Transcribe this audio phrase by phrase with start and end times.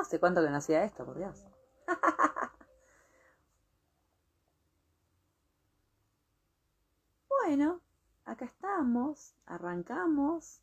[0.00, 1.44] ¿Hace cuánto que no hacía esto, por Dios?
[7.28, 7.82] bueno,
[8.24, 10.62] acá estamos, arrancamos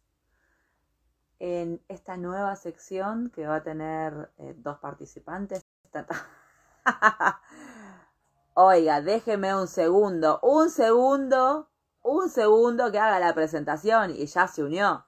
[1.37, 5.63] en esta nueva sección que va a tener eh, dos participantes.
[8.55, 11.69] Oiga, déjeme un segundo, un segundo,
[12.01, 15.05] un segundo que haga la presentación y ya se unió.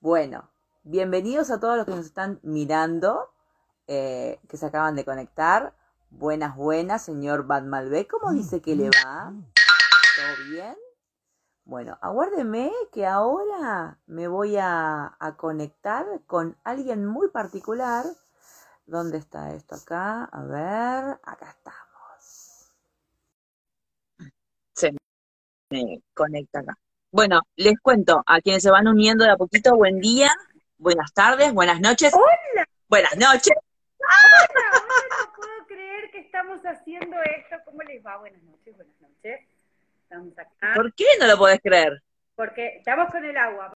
[0.00, 0.50] Bueno,
[0.82, 3.31] bienvenidos a todos los que nos están mirando,
[3.94, 5.74] eh, que se acaban de conectar.
[6.08, 8.10] Buenas, buenas, señor Bad Malbec.
[8.10, 9.34] ¿Cómo dice que le va?
[10.16, 10.74] ¿Todo bien?
[11.64, 18.06] Bueno, aguárdeme que ahora me voy a, a, conectar con alguien muy particular.
[18.86, 20.24] ¿Dónde está esto acá?
[20.24, 22.72] A ver, acá estamos.
[24.74, 24.90] Se
[25.70, 26.78] me conecta acá.
[27.10, 30.30] Bueno, les cuento a quienes se van uniendo de a poquito, buen día,
[30.78, 32.14] buenas tardes, buenas noches.
[32.14, 32.66] Hola.
[32.88, 33.71] Buenas noches.
[34.02, 37.56] Hola, no puedo creer que estamos haciendo esto.
[37.64, 38.16] ¿Cómo les va?
[38.18, 39.40] Buenas noches, buenas noches.
[40.02, 40.72] Estamos acá.
[40.74, 42.02] ¿Por qué no lo podés creer?
[42.34, 43.72] Porque estamos con el agua.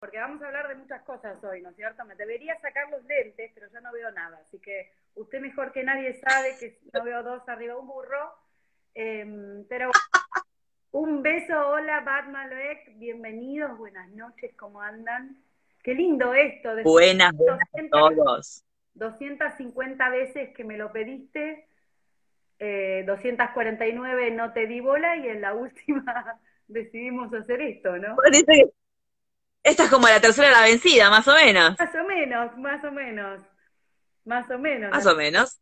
[0.00, 2.04] Porque vamos a hablar de muchas cosas hoy, ¿no es cierto?
[2.04, 4.40] Me debería sacar los lentes, pero ya no veo nada.
[4.46, 8.34] Así que usted mejor que nadie sabe que no veo dos arriba un burro.
[8.94, 9.90] Eh, pero
[10.90, 12.50] un beso, hola Batman
[12.96, 15.42] bienvenidos, buenas noches, ¿cómo andan?
[15.82, 16.74] Qué lindo esto.
[16.74, 18.64] De buenas, buenas 200, a todos.
[18.94, 21.66] 250 veces que me lo pediste,
[22.58, 28.16] eh, 249 no te di bola y en la última decidimos hacer esto, ¿no?
[29.62, 31.78] Esta es como la tercera la vencida, más o menos.
[31.78, 33.40] Más o menos, más o menos.
[34.24, 34.90] Más o menos.
[34.90, 35.60] Más o menos.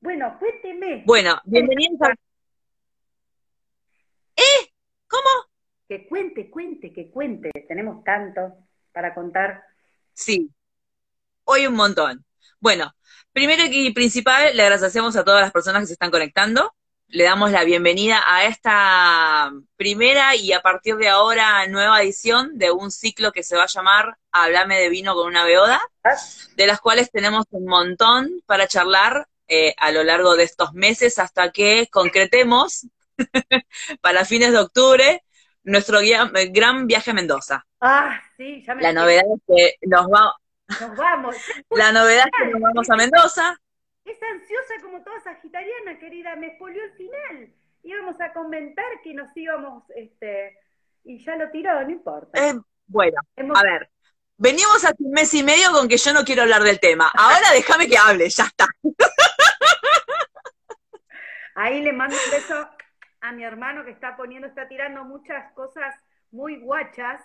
[0.00, 1.02] Bueno, cuénteme.
[1.06, 2.12] Bueno, bienvenidos a...
[4.36, 4.70] ¿Eh?
[5.06, 5.48] ¿Cómo?
[5.88, 7.50] Que cuente, cuente, que cuente.
[7.66, 8.58] Tenemos tanto
[8.92, 9.64] para contar.
[10.12, 10.50] Sí.
[11.44, 12.24] Hoy un montón.
[12.60, 12.94] Bueno,
[13.32, 16.74] primero y principal, le agradecemos a todas las personas que se están conectando.
[17.08, 22.70] Le damos la bienvenida a esta primera y a partir de ahora nueva edición de
[22.70, 25.80] un ciclo que se va a llamar Hablame de vino con una beoda,
[26.56, 31.18] de las cuales tenemos un montón para charlar eh, a lo largo de estos meses
[31.18, 32.86] hasta que concretemos
[34.00, 35.22] para fines de octubre
[35.64, 35.98] nuestro
[36.50, 37.66] gran viaje a Mendoza.
[37.80, 40.34] Ah, sí, ya me La novedad es que nos va,
[40.80, 41.36] nos vamos.
[41.70, 43.60] La novedad es que nos vamos a Mendoza.
[44.04, 47.54] Es ansiosa como toda sagitariana, querida, me expolió el final.
[47.82, 50.58] Íbamos a comentar que nos íbamos, este,
[51.04, 52.46] y ya lo tiró, no importa.
[52.46, 52.54] Eh,
[52.86, 53.58] bueno, Hemos...
[53.58, 53.90] a ver,
[54.36, 57.10] venimos hace un mes y medio con que yo no quiero hablar del tema.
[57.14, 58.66] Ahora déjame que hable, ya está.
[61.54, 62.68] Ahí le mando un beso
[63.20, 65.94] a mi hermano que está poniendo, está tirando muchas cosas
[66.30, 67.20] muy guachas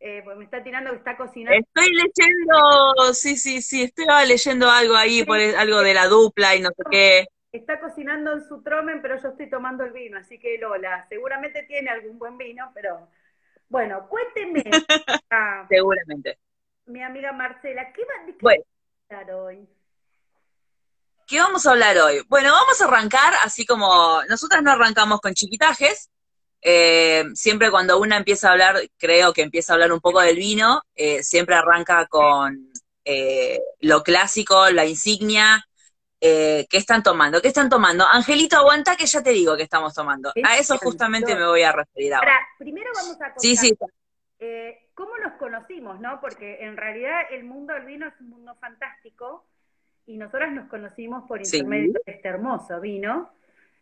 [0.00, 1.58] eh, pues me está tirando que está cocinando.
[1.58, 6.62] Estoy leyendo, sí, sí, sí, estaba leyendo algo ahí, por algo de la dupla y
[6.62, 7.26] no sé qué.
[7.52, 11.64] Está cocinando en su tromen, pero yo estoy tomando el vino, así que Lola, seguramente
[11.64, 13.08] tiene algún buen vino, pero
[13.68, 14.64] bueno, cuénteme.
[15.30, 16.38] ah, seguramente.
[16.86, 18.64] Mi amiga Marcela, ¿qué va de qué bueno.
[19.10, 19.68] hablar hoy?
[21.26, 22.22] ¿Qué vamos a hablar hoy?
[22.28, 26.08] Bueno, vamos a arrancar así como nosotras no arrancamos con chiquitajes,
[26.62, 30.36] eh, siempre cuando una empieza a hablar, creo que empieza a hablar un poco del
[30.36, 32.70] vino, eh, siempre arranca con
[33.04, 35.64] eh, lo clásico, la insignia.
[36.22, 37.40] ¿Qué están tomando?
[37.40, 38.04] ¿Qué están tomando?
[38.06, 40.30] Angelito, aguanta que ya te digo que estamos tomando.
[40.44, 42.46] A eso justamente me voy a referir ahora.
[42.58, 43.74] primero vamos a contar sí, sí.
[44.92, 46.20] cómo nos conocimos, ¿no?
[46.20, 49.46] Porque en realidad el mundo del vino es un mundo fantástico
[50.04, 52.02] y nosotras nos conocimos por intermedio sí.
[52.04, 53.32] de este hermoso vino.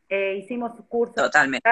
[0.09, 1.17] hicimos cursos.
[1.17, 1.69] Totalmente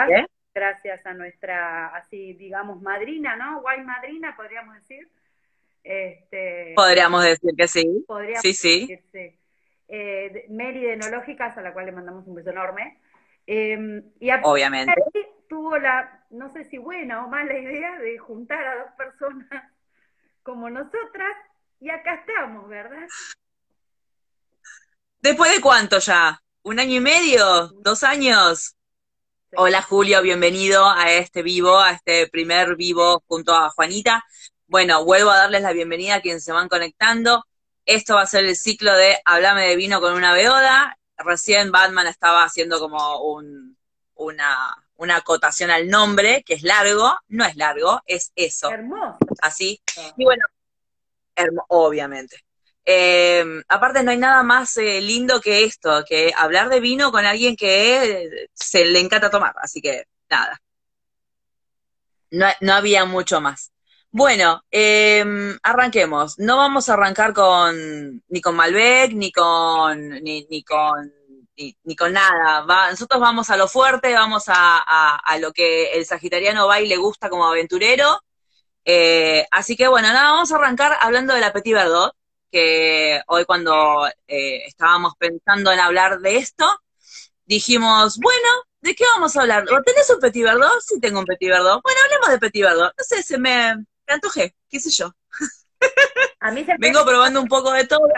[0.57, 3.61] gracias a nuestra, así digamos, madrina, ¿no?
[3.61, 5.07] Guay madrina, podríamos decir.
[5.85, 8.05] Este, podríamos decir que sí.
[8.09, 8.81] Podríamos sí, sí.
[8.87, 9.39] Decir, sí.
[9.89, 12.99] Eh, Mary de Enológicas, a la cual le mandamos un beso enorme.
[13.47, 14.95] Eh, y a Obviamente.
[15.47, 19.63] tuvo la, no sé si buena o mala idea de juntar a dos personas
[20.43, 21.37] como nosotras,
[21.81, 23.07] y acá estamos, ¿verdad?
[25.21, 26.41] ¿Después de cuánto ya?
[26.63, 27.69] ¿Un año y medio?
[27.83, 28.76] ¿Dos años?
[29.55, 34.25] Hola Julio, bienvenido a este vivo, a este primer vivo junto a Juanita.
[34.67, 37.45] Bueno, vuelvo a darles la bienvenida a quienes se van conectando.
[37.85, 40.99] Esto va a ser el ciclo de Hablame de vino con una beoda.
[41.17, 43.79] Recién Batman estaba haciendo como un,
[44.17, 47.17] una, una acotación al nombre, que es largo.
[47.29, 48.69] No es largo, es eso.
[48.69, 49.19] Hermoso.
[49.41, 49.81] Así.
[50.17, 50.45] Y bueno,
[51.69, 52.46] obviamente.
[52.87, 57.25] Eh, aparte no hay nada más eh, lindo que esto, que hablar de vino con
[57.27, 60.61] alguien que se le encanta tomar, así que nada.
[62.31, 63.73] No, no había mucho más.
[64.11, 66.39] Bueno, em, arranquemos.
[66.39, 71.13] No vamos a arrancar con ni con Malbec, ni con ni, ni con
[71.85, 72.91] ni, con nada.
[72.91, 74.79] Nosotros vamos a lo fuerte, vamos a,
[75.25, 78.21] a- lo que el sagitariano va y le gusta como aventurero.
[78.87, 82.15] Eh, así que bueno, nada, vamos a arrancar hablando de la Petit Verdot,
[82.51, 86.67] que hoy cuando eh, estábamos pensando en hablar de esto,
[87.47, 88.49] dijimos, bueno,
[88.81, 89.65] ¿de qué vamos a hablar?
[89.73, 90.81] ¿O ¿Tenés un Petit Verdot?
[90.81, 91.83] Sí tengo un Petit Verdot.
[91.83, 92.93] Bueno, hablemos de Petit Verdot.
[92.97, 95.13] No sé, se me, me antojé, qué sé yo.
[96.41, 98.09] A mí se me Vengo probando un poco de todo.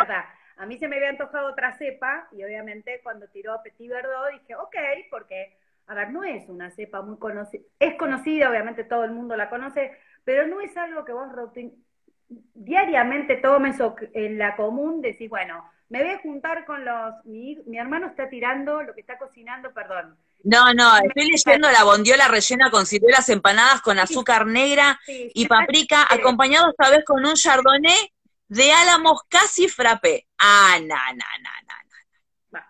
[0.57, 4.57] A mí se me había antojado otra cepa y obviamente cuando tiró Petit Verdot dije,
[4.57, 4.77] ok,
[5.11, 9.37] porque, a ver, no es una cepa muy conocida, es conocida, obviamente todo el mundo
[9.37, 11.85] la conoce, pero no es algo que vos rutin-
[12.29, 13.77] diariamente tomes
[14.13, 18.29] en la común decís, bueno, me voy a juntar con los, mi, mi hermano está
[18.29, 20.17] tirando lo que está cocinando, perdón.
[20.45, 25.47] No, no, estoy leyendo la bondiola rellena con ciruelas empanadas con azúcar negra Sí, y
[25.47, 28.13] paprika, acompañado esta vez con un chardonnay
[28.49, 30.27] de álamos casi frappé.
[30.39, 32.59] Ah, no, no, no, no, no.
[32.59, 32.67] Va.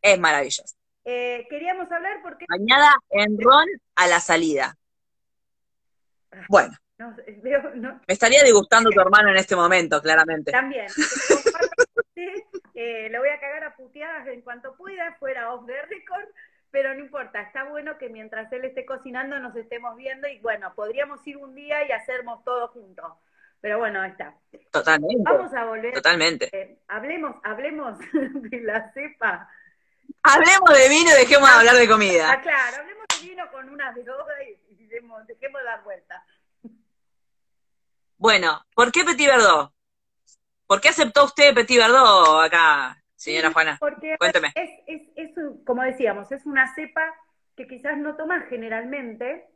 [0.00, 0.76] Es maravilloso.
[1.04, 3.66] Eh, queríamos hablar porque Bañada en ron
[3.96, 4.76] a la salida.
[6.48, 10.52] Bueno, no, veo, no, me estaría disgustando tu hermano en este momento, claramente.
[10.52, 10.86] También.
[12.80, 16.28] Eh, lo voy a cagar a puteadas en cuanto pueda, fuera off the record,
[16.70, 20.72] pero no importa, está bueno que mientras él esté cocinando nos estemos viendo y bueno,
[20.74, 23.12] podríamos ir un día y hacernos todo juntos.
[23.60, 24.34] Pero bueno, ahí está.
[24.70, 25.92] Totalmente, Vamos a volver.
[25.92, 26.48] totalmente.
[26.52, 29.48] eh, hablemos, hablemos de la cepa.
[30.22, 32.30] Hablemos de vino y dejemos de hablar de comida.
[32.30, 34.58] Ah, claro, hablemos de vino con una droga y,
[34.88, 36.22] dejemos de dar vueltas.
[38.18, 39.72] Bueno, ¿por qué Petit Verdot?
[40.66, 43.80] ¿Por qué aceptó usted Petit Verdot acá, señora Sí, Juana?
[43.80, 44.54] Porque Cuénteme.
[44.54, 45.30] es, es, es
[45.64, 47.02] como decíamos, es una cepa
[47.56, 49.46] que quizás no tomas generalmente,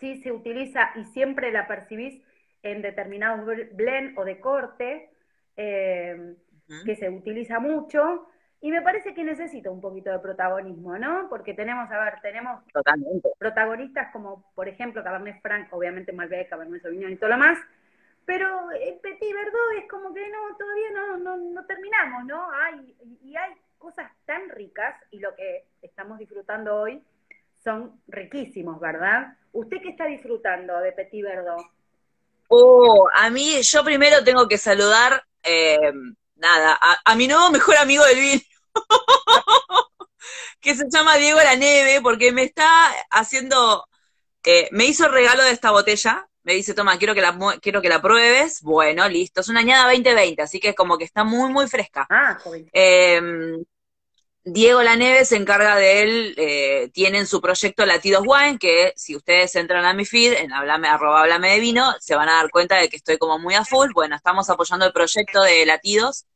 [0.00, 2.22] sí se utiliza y siempre la percibís
[2.62, 5.10] en determinados bl- blend o de corte,
[5.56, 6.36] eh,
[6.84, 8.26] que se utiliza mucho,
[8.60, 11.28] y me parece que necesita un poquito de protagonismo, ¿no?
[11.30, 13.30] Porque tenemos, a ver, tenemos Totalmente.
[13.38, 17.58] protagonistas como, por ejemplo, Cabernet Franc, obviamente Malbec, Cabernet Sauvignon y todo lo más,
[18.24, 22.50] pero el Petit Verdot es como que no, todavía no, no, no terminamos, ¿no?
[22.52, 27.02] Hay, y hay cosas tan ricas y lo que estamos disfrutando hoy
[27.62, 29.36] son riquísimos, ¿verdad?
[29.52, 31.66] ¿Usted qué está disfrutando de Petit Verdot?
[32.48, 35.92] Oh, a mí, yo primero tengo que saludar, eh,
[36.36, 38.40] nada, a, a mi nuevo mejor amigo del vino,
[40.60, 42.66] que se llama Diego La Neve, porque me está
[43.10, 43.86] haciendo,
[44.44, 47.88] eh, me hizo regalo de esta botella, me dice, toma, quiero que la, quiero que
[47.88, 51.52] la pruebes, bueno, listo, es una añada 2020, así que es como que está muy,
[51.52, 52.06] muy fresca.
[52.08, 52.38] Ah.
[52.72, 53.20] Eh,
[54.42, 59.54] Diego Laneve se encarga de él, eh, tienen su proyecto Latidos Wine, que si ustedes
[59.54, 62.76] entran a mi feed, en hablame, arroba hablame de vino, se van a dar cuenta
[62.76, 63.90] de que estoy como muy a full.
[63.92, 66.26] Bueno, estamos apoyando el proyecto de Latidos.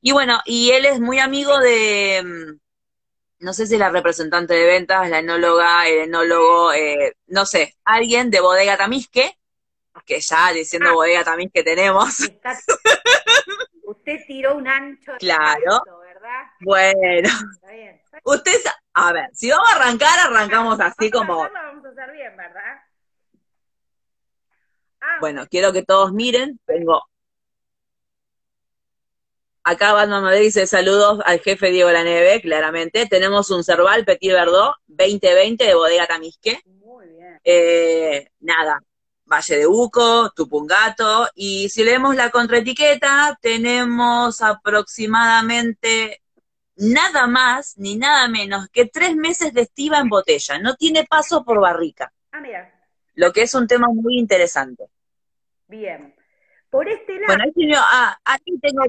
[0.00, 4.54] Y bueno, y él es muy amigo de, mm, no sé si es la representante
[4.54, 9.38] de ventas, la enóloga, el enólogo, eh, no sé, alguien de Bodega Tamisque,
[10.04, 10.94] que ya diciendo Ah.
[10.94, 12.20] Bodega Tamisque tenemos.
[12.20, 12.58] Está-
[13.84, 15.70] Usted tiró un ancho Claro.
[15.70, 16.42] salto, ¿verdad?
[16.60, 17.94] Bueno, Está bien.
[17.96, 18.20] Está bien.
[18.24, 18.60] usted,
[18.94, 22.12] a ver, si vamos a arrancar, arrancamos así Vamos a como, hacerlo, vamos a hacer
[22.12, 22.82] bien, ¿verdad?
[25.00, 26.58] Ah, Bueno, quiero que todos miren.
[26.64, 27.02] Tengo.
[29.64, 33.06] Acá Batman me dice saludos al jefe Diego Laneve, claramente.
[33.06, 36.60] Tenemos un Cerval Petit Verdot 2020 de Bodega Tamisque.
[36.66, 37.40] Muy bien.
[37.44, 38.80] Eh, nada,
[39.32, 41.28] Valle de Uco, Tupungato.
[41.34, 46.22] Y si leemos la contraetiqueta, tenemos aproximadamente
[46.76, 50.58] nada más ni nada menos que tres meses de estiva en botella.
[50.58, 52.72] No tiene paso por barrica, Ah, mira,
[53.14, 54.88] lo que es un tema muy interesante.
[55.66, 56.14] bien.
[56.70, 58.84] Por este lado, Bueno, tiene- ah, aquí tengo.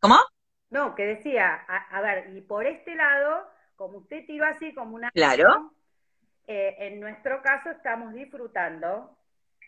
[0.00, 0.16] ¿Cómo?
[0.70, 4.94] no, que decía, a, a ver, y por este lado, como usted tiró así como
[4.96, 5.10] una...
[5.10, 5.74] Claro.
[6.46, 9.14] eh, en nuestro caso estamos disfrutando,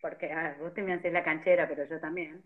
[0.04, 2.44] porque, a ver, vos te me haces la canchera, pero yo también.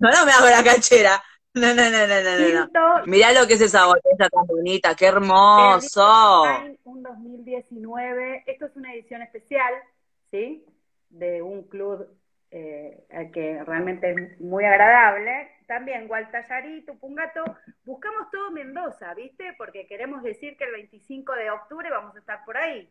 [0.00, 1.22] No, no me hago la canchera.
[1.54, 5.06] No, no, no, no, no, no, Mirá lo que es esa botella tan bonita, qué
[5.06, 6.42] hermoso.
[6.84, 8.44] Un 2019.
[8.46, 9.72] Esto es una edición especial,
[10.30, 10.66] ¿sí?
[11.08, 12.06] De un club
[12.50, 15.50] eh, que realmente es muy agradable.
[15.66, 17.44] También Gualtallarí, Tupungato.
[17.86, 19.54] Buscamos todo Mendoza, ¿viste?
[19.56, 22.86] Porque queremos decir que el 25 de octubre vamos a estar por ahí.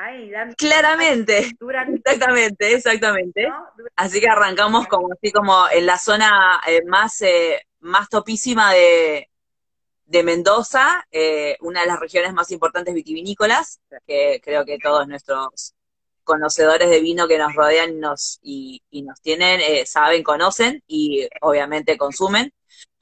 [0.00, 0.54] Ahí, dando.
[0.56, 3.48] Claramente, Durante, exactamente, exactamente.
[3.96, 9.28] Así que arrancamos como así como en la zona eh, más, eh, más topísima de,
[10.06, 15.74] de Mendoza, eh, una de las regiones más importantes vitivinícolas, que creo que todos nuestros
[16.22, 21.28] conocedores de vino que nos rodean y nos, y, nos tienen, eh, saben, conocen y
[21.40, 22.52] obviamente consumen.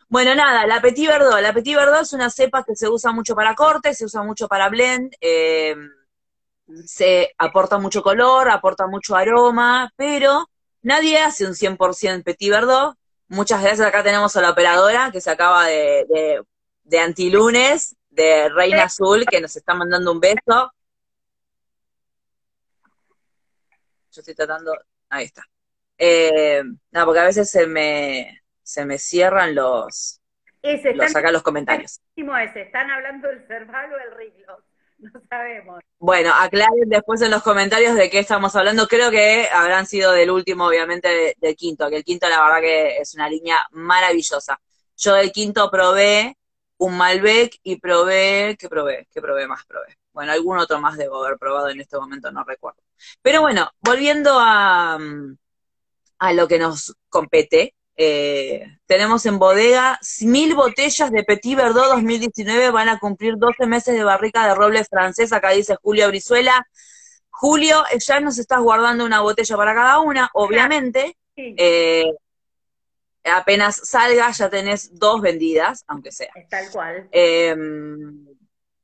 [0.09, 1.41] Bueno, nada, la Petit Verdot.
[1.41, 4.49] La Petit Verdot es una cepa que se usa mucho para corte, se usa mucho
[4.49, 5.75] para blend, eh,
[6.85, 10.49] se aporta mucho color, aporta mucho aroma, pero
[10.83, 12.97] nadie hace un 100% Petit Verdot.
[13.29, 16.43] Muchas gracias, acá tenemos a la operadora que se acaba de, de,
[16.85, 20.73] de Antilunes, de Reina Azul, que nos está mandando un beso.
[24.13, 24.73] Yo estoy tratando,
[25.11, 25.43] ahí está.
[25.99, 30.21] Eh, no, porque a veces se me, se me cierran los,
[30.63, 32.01] ese, los acá los comentarios.
[32.17, 34.63] Ese, ¿Están hablando del cerval o del riglo?
[35.13, 35.81] No sabemos.
[35.99, 38.87] Bueno, aclaren después en los comentarios de qué estamos hablando.
[38.89, 42.99] Creo que habrán sido del último, obviamente, del quinto, que el quinto la verdad que
[42.99, 44.61] es una línea maravillosa.
[44.97, 46.37] Yo del quinto probé
[46.79, 49.09] un Malbec y probé, ¿qué probé?
[49.13, 49.65] ¿Qué probé más?
[49.67, 49.97] Probé.
[50.13, 52.83] Bueno, algún otro más debo haber probado en este momento, no recuerdo.
[53.23, 54.99] Pero bueno, volviendo a,
[56.19, 62.71] a lo que nos compete, eh, tenemos en bodega mil botellas de Petit Verdot 2019,
[62.71, 66.67] van a cumplir 12 meses de barrica de roble francés, acá dice Julio Brizuela.
[67.31, 71.17] Julio, eh, ya nos estás guardando una botella para cada una, obviamente.
[71.37, 72.11] Eh,
[73.25, 76.33] apenas salga ya tenés dos vendidas, aunque sea.
[76.51, 77.09] tal cual.
[77.11, 78.27] Em,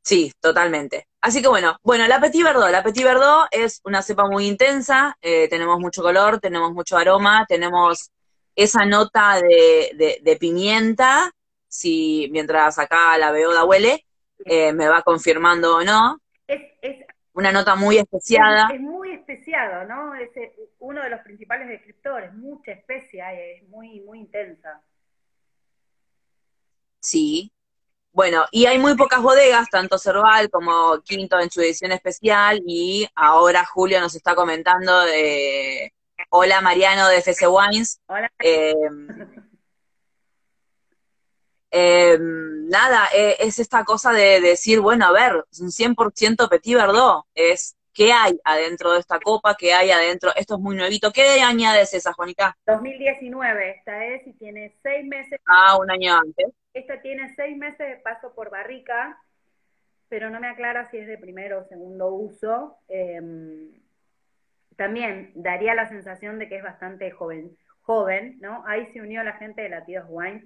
[0.02, 1.06] sí, totalmente.
[1.20, 5.16] Así que bueno, bueno, la Petit Verdot, la Petit Verdot es una cepa muy intensa,
[5.20, 8.11] tenemos mucho color, tenemos mucho aroma, tenemos
[8.54, 11.30] esa nota de, de, pimienta,
[11.68, 14.04] si mientras acá la beoda huele,
[14.44, 16.18] eh, me va confirmando o no.
[16.46, 18.68] Es, es una nota muy especiada.
[18.72, 20.14] Es, muy especiado, ¿no?
[20.14, 24.82] Es eh, uno de los principales descriptores, mucha especia, es muy, muy intensa.
[27.00, 27.50] Sí.
[28.12, 33.08] Bueno, y hay muy pocas bodegas, tanto Cerval como Quinto en su edición especial, y
[33.14, 35.94] ahora Julio nos está comentando de
[36.30, 38.00] Hola Mariano de FC Wines.
[38.06, 38.30] Hola.
[38.38, 39.08] Em,
[41.70, 47.24] em, nada, e, es esta cosa de, decir, bueno, a ver, un 100% Petit Verdot,
[47.34, 51.12] es qué hay adentro de esta copa, qué hay adentro, esto es muy nuevito.
[51.12, 52.56] ¿Qué añades esa, Juanita?
[52.66, 55.40] 2019, esta es y tiene seis meses.
[55.46, 56.46] Ah, un año antes.
[56.72, 59.20] Esta tiene seis meses de paso por barrica,
[60.08, 62.78] pero no me aclara si es de primero o segundo uso.
[62.88, 63.20] Eh,
[64.82, 68.64] también daría la sensación de que es bastante joven, joven, ¿no?
[68.66, 70.44] Ahí se unió la gente de Latidos Wine.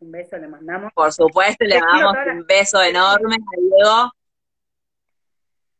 [0.00, 0.92] Un beso le mandamos.
[0.92, 4.12] Por supuesto, le mandamos un beso enorme a Diego.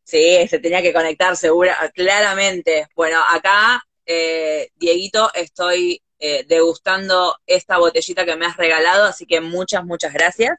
[0.04, 2.88] Sí, se tenía que conectar segura, claramente.
[2.96, 9.42] Bueno, acá, eh, Dieguito, estoy eh, degustando esta botellita que me has regalado, así que
[9.42, 10.56] muchas, muchas gracias.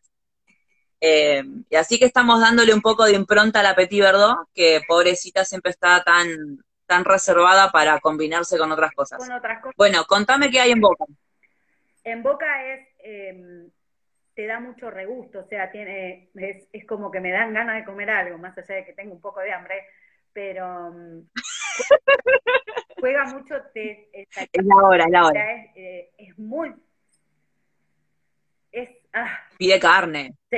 [1.02, 4.82] Eh, y así que estamos dándole un poco de impronta a la Petit Verdot, que
[4.88, 9.20] pobrecita siempre está tan tan reservada para combinarse con otras cosas.
[9.78, 11.06] Bueno, contame qué hay en Boca.
[12.04, 13.70] En Boca es, em,
[14.34, 18.10] te da mucho regusto, o sea, tiene, es, como que me dan ganas de comer
[18.10, 19.86] algo, más allá de que tengo un poco de hambre,
[20.34, 21.28] pero em,
[23.00, 25.54] juega mucho, te, es la hora, es la hora.
[25.54, 26.74] Es, eh, es muy,
[28.72, 30.34] es, ah, pide carne.
[30.50, 30.58] Sí.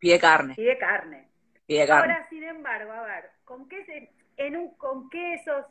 [0.00, 0.54] Pide carne.
[0.56, 1.28] Pide carne.
[1.66, 2.14] Pide carne.
[2.14, 5.66] Ahora, sin embargo, a ver, ¿con qué se, en un, con quesos,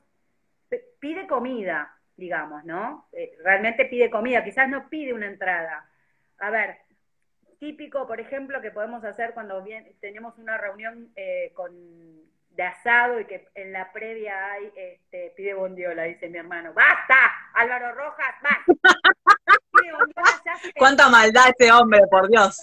[0.99, 3.07] pide comida, digamos, ¿no?
[3.13, 5.89] Eh, realmente pide comida, quizás no pide una entrada.
[6.39, 6.77] A ver,
[7.59, 11.71] típico, por ejemplo, que podemos hacer cuando bien, tenemos una reunión eh, con,
[12.49, 16.73] de asado y que en la previa hay, este, pide bondiola, dice mi hermano.
[16.73, 17.15] ¡Basta!
[17.53, 18.65] Álvaro Rojas, basta.
[19.71, 22.61] Pide bondiola, ¿Cuánta maldad este hombre, por Dios?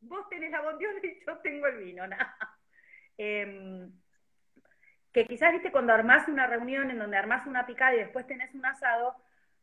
[0.00, 2.36] Vos tenés la bondiola y yo tengo el vino, nada.
[5.12, 8.54] Que quizás, viste, cuando armás una reunión en donde armás una picada y después tenés
[8.54, 9.14] un asado,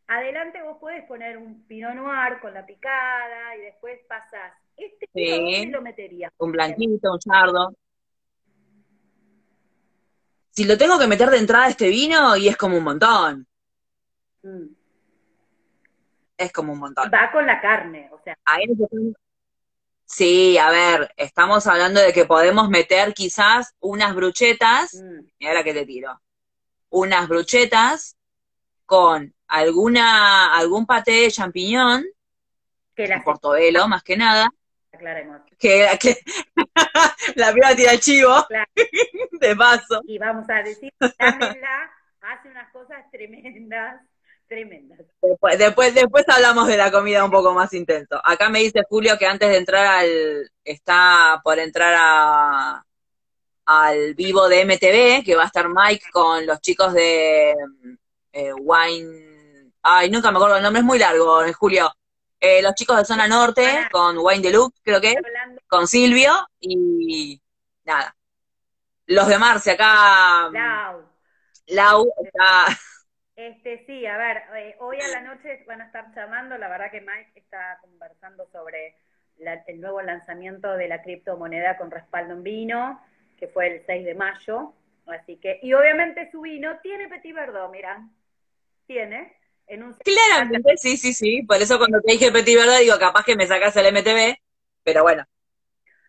[0.08, 4.54] adelante vos podés poner un pinot noir con la picada y después pasás.
[4.78, 6.32] Este sí, lo metería.
[6.38, 7.76] Un blanquito, un chardo.
[10.52, 13.48] Si lo tengo que meter de entrada este vino, y es como un montón.
[14.44, 14.68] Mm.
[16.38, 17.12] Es como un montón.
[17.14, 18.38] Va con la carne, o sea.
[18.46, 18.66] Ahí
[20.10, 25.20] Sí, a ver, estamos hablando de que podemos meter quizás unas bruchetas, mm.
[25.38, 26.20] y ahora que te tiro,
[26.90, 28.18] unas bruchetas
[28.88, 32.06] con alguna, algún paté de champiñón,
[32.96, 34.50] que la portobelo más que nada,
[34.92, 35.42] Aclaremos.
[35.60, 36.18] que, que
[37.36, 38.34] la piba tira el chivo,
[39.40, 40.02] de paso.
[40.06, 44.02] Y vamos a decir, la hace unas cosas tremendas
[44.50, 44.96] Tremenda.
[45.22, 48.20] Después, después, después hablamos de la comida un poco más intenso.
[48.24, 52.84] Acá me dice Julio que antes de entrar al, está por entrar a,
[53.68, 57.54] al vivo de MTV, que va a estar Mike con los chicos de
[58.34, 59.72] eh, Wine.
[59.84, 61.92] Ay, nunca me acuerdo el nombre, es muy largo, en julio.
[62.40, 65.14] Eh, los chicos de Zona Norte, con Wine Deluxe, creo que,
[65.68, 67.40] con Silvio, y
[67.86, 68.16] nada.
[69.06, 71.04] Los de Marce acá, Lau.
[71.68, 72.80] Lau está.
[73.40, 76.92] Este, sí, a ver, eh, hoy a la noche van a estar llamando, la verdad
[76.92, 78.98] que Mike está conversando sobre
[79.38, 83.02] la- el nuevo lanzamiento de la criptomoneda con respaldo en vino,
[83.38, 84.74] que fue el 6 de mayo,
[85.08, 88.06] así que, y obviamente su vino tiene Petit Verdot, mira,
[88.88, 89.34] tiene,
[89.68, 91.42] en un Claramente, sí, sí, sí.
[91.44, 94.38] Por eso cuando te dije Petit Verdad, digo, capaz que me sacas el MTV,
[94.84, 95.24] pero bueno,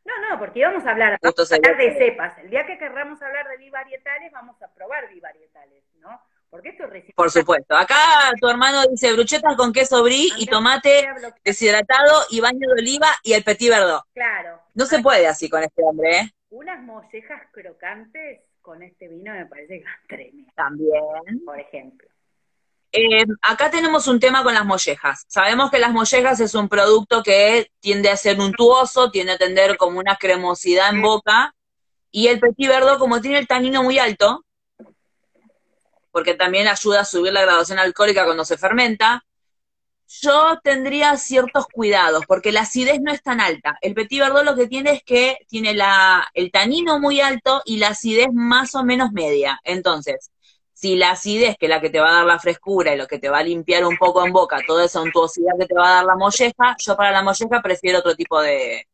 [0.05, 2.37] No, no, porque íbamos a hablar, vamos a hablar de cepas.
[2.39, 6.21] El día que querramos hablar de bivarietales, vamos a probar bivarietales, ¿no?
[6.51, 7.77] Porque esto es por supuesto.
[7.77, 7.97] Acá
[8.41, 11.09] tu hermano dice bruchetas con queso brie y tomate
[11.45, 14.03] deshidratado y baño de oliva y el Petit Verdot.
[14.13, 14.61] Claro.
[14.75, 16.31] No se puede así con este hombre, ¿eh?
[16.51, 21.45] Unas mollejas crocantes con este vino me parece que tremendo, También.
[21.47, 22.09] por ejemplo.
[22.93, 25.25] Eh, acá tenemos un tema con las mollejas.
[25.29, 29.77] Sabemos que las mollejas es un producto que tiende a ser untuoso, tiende a tener
[29.77, 31.55] como una cremosidad en boca,
[32.11, 34.45] y el Petit Verdot, como tiene el tanino muy alto,
[36.11, 39.25] porque también ayuda a subir la graduación alcohólica cuando se fermenta,
[40.11, 43.79] yo tendría ciertos cuidados, porque la acidez no es tan alta.
[43.81, 47.77] El Petit Verdot lo que tiene es que tiene la, el tanino muy alto y
[47.77, 49.61] la acidez más o menos media.
[49.63, 50.31] Entonces,
[50.73, 53.07] si la acidez, que es la que te va a dar la frescura y lo
[53.07, 55.89] que te va a limpiar un poco en boca, toda esa untuosidad que te va
[55.89, 58.89] a dar la molleja, yo para la molleja prefiero otro tipo de,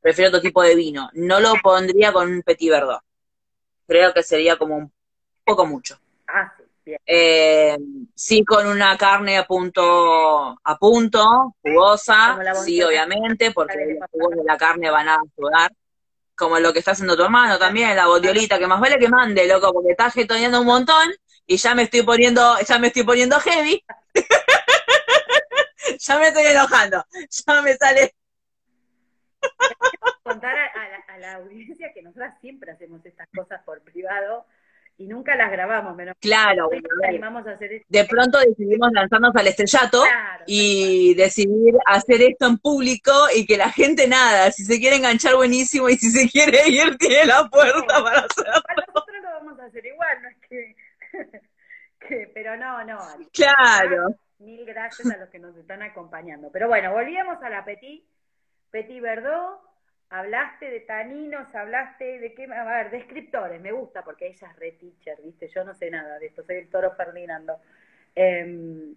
[0.00, 1.10] prefiero otro tipo de vino.
[1.14, 3.00] No lo pondría con un Petit Verdot.
[3.86, 4.92] Creo que sería como un
[5.44, 5.98] poco mucho.
[6.28, 7.00] Ah, sí, bien.
[7.06, 7.76] Eh,
[8.14, 14.44] sí, con una carne a punto, a punto, jugosa, sí, obviamente, porque los jugos de
[14.44, 15.72] la carne van a ayudar.
[16.34, 19.48] Como lo que está haciendo tu hermano también, la bondiolita, que más vale que mande,
[19.48, 21.08] loco, porque está jetoneando un montón
[21.46, 23.82] y ya me estoy poniendo, ya me estoy poniendo heavy.
[25.98, 28.14] ya me estoy enojando, ya me sale.
[30.22, 34.46] Contar a, a la, a la audiencia que nosotras siempre hacemos estas cosas por privado
[34.98, 37.86] y nunca las grabamos, menos Claro, bueno, animamos a hacer esto.
[37.88, 40.02] de pronto decidimos lanzarnos al estrellato.
[40.02, 44.96] Claro, y decidir hacer esto en público y que la gente nada, si se quiere
[44.96, 48.52] enganchar buenísimo y si se quiere ir tiene la puerta para hacerlo.
[48.86, 50.76] Nosotros lo vamos a hacer igual, no es que,
[52.08, 52.98] que- pero no, no.
[53.32, 54.14] Claro.
[54.40, 56.50] Mil gracias a los que nos están acompañando.
[56.52, 58.04] Pero bueno, volvíamos a la Petit,
[58.70, 59.60] Petit Verdot,
[60.10, 64.72] hablaste de taninos, hablaste de qué, a ver, descriptores, me gusta porque ella es re
[64.72, 65.48] teacher, ¿viste?
[65.48, 67.60] Yo no sé nada de esto, soy el toro Ferdinando.
[68.14, 68.94] Em,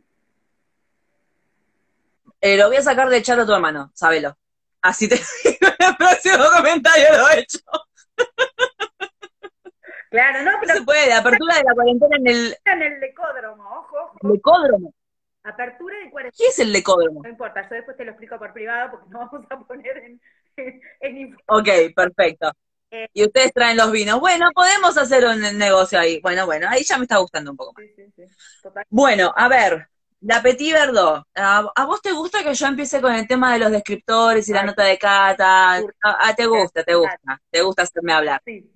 [2.39, 4.37] Eh, lo voy a sacar del chat a tu hermano, sábelo.
[4.81, 7.59] Así te digo en el próximo comentario lo he hecho.
[10.09, 13.63] claro, no, No pero se puede, apertura de la cuarentena en el en el lecódromo,
[13.79, 14.93] ojo, ojo, lecódromo.
[15.43, 16.37] apertura de cuarentena.
[16.37, 17.21] ¿Qué es el lecódromo?
[17.23, 20.21] No importa, yo después te lo explico por privado porque no vamos a poner en,
[21.01, 21.35] en.
[21.47, 22.51] Ok, perfecto.
[22.91, 23.07] Eh.
[23.13, 24.19] Y ustedes traen los vinos.
[24.19, 26.19] Bueno, podemos hacer un negocio ahí.
[26.21, 27.85] Bueno, bueno, ahí ya me está gustando un poco más.
[27.95, 28.85] Sí, sí, sí, total.
[28.89, 29.87] Bueno, a ver,
[30.21, 31.23] la Petit Verdot.
[31.35, 34.53] ¿A, a vos te gusta que yo empiece con el tema de los descriptores y
[34.53, 35.75] la nota de cata?
[35.77, 37.41] Ah, ah, te gusta, te gusta.
[37.49, 38.41] Te gusta hacerme hablar.
[38.45, 38.69] Sí.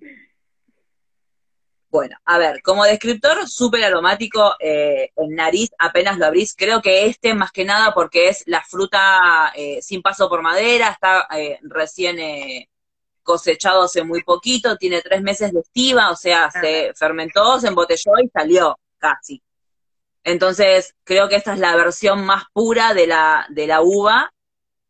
[1.88, 6.54] Bueno, a ver, como descriptor súper aromático eh, en nariz, apenas lo abrís.
[6.56, 10.90] Creo que este más que nada porque es la fruta eh, sin paso por madera,
[10.90, 12.68] está eh, recién eh,
[13.22, 18.12] cosechado hace muy poquito, tiene tres meses de estiva, o sea, se fermentó, se embotelló
[18.22, 19.42] y salió casi.
[20.24, 24.32] Entonces, creo que esta es la versión más pura de la, de la uva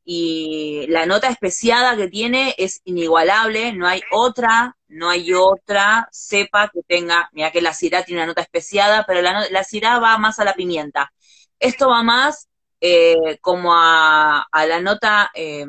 [0.04, 6.68] y la nota especiada que tiene es inigualable, no hay otra, no hay otra cepa
[6.72, 10.16] que tenga, mira que la cirá tiene una nota especiada, pero la, la cirá va
[10.18, 11.12] más a la pimienta.
[11.58, 12.48] Esto va más
[12.80, 15.66] eh, como a, a la nota, eh,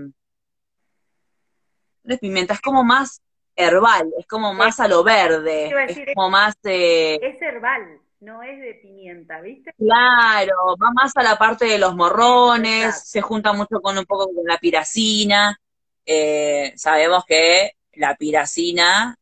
[2.03, 3.21] no es pimienta, es como más
[3.56, 6.56] herbal, es como más a lo verde, es como más...
[6.63, 9.73] eh, Es herbal, no es de pimienta, ¿viste?
[9.77, 13.06] Claro, va más a la parte de los morrones, Exacto.
[13.10, 15.60] se junta mucho con un poco con la piracina.
[16.06, 19.17] Eh, sabemos que la piracina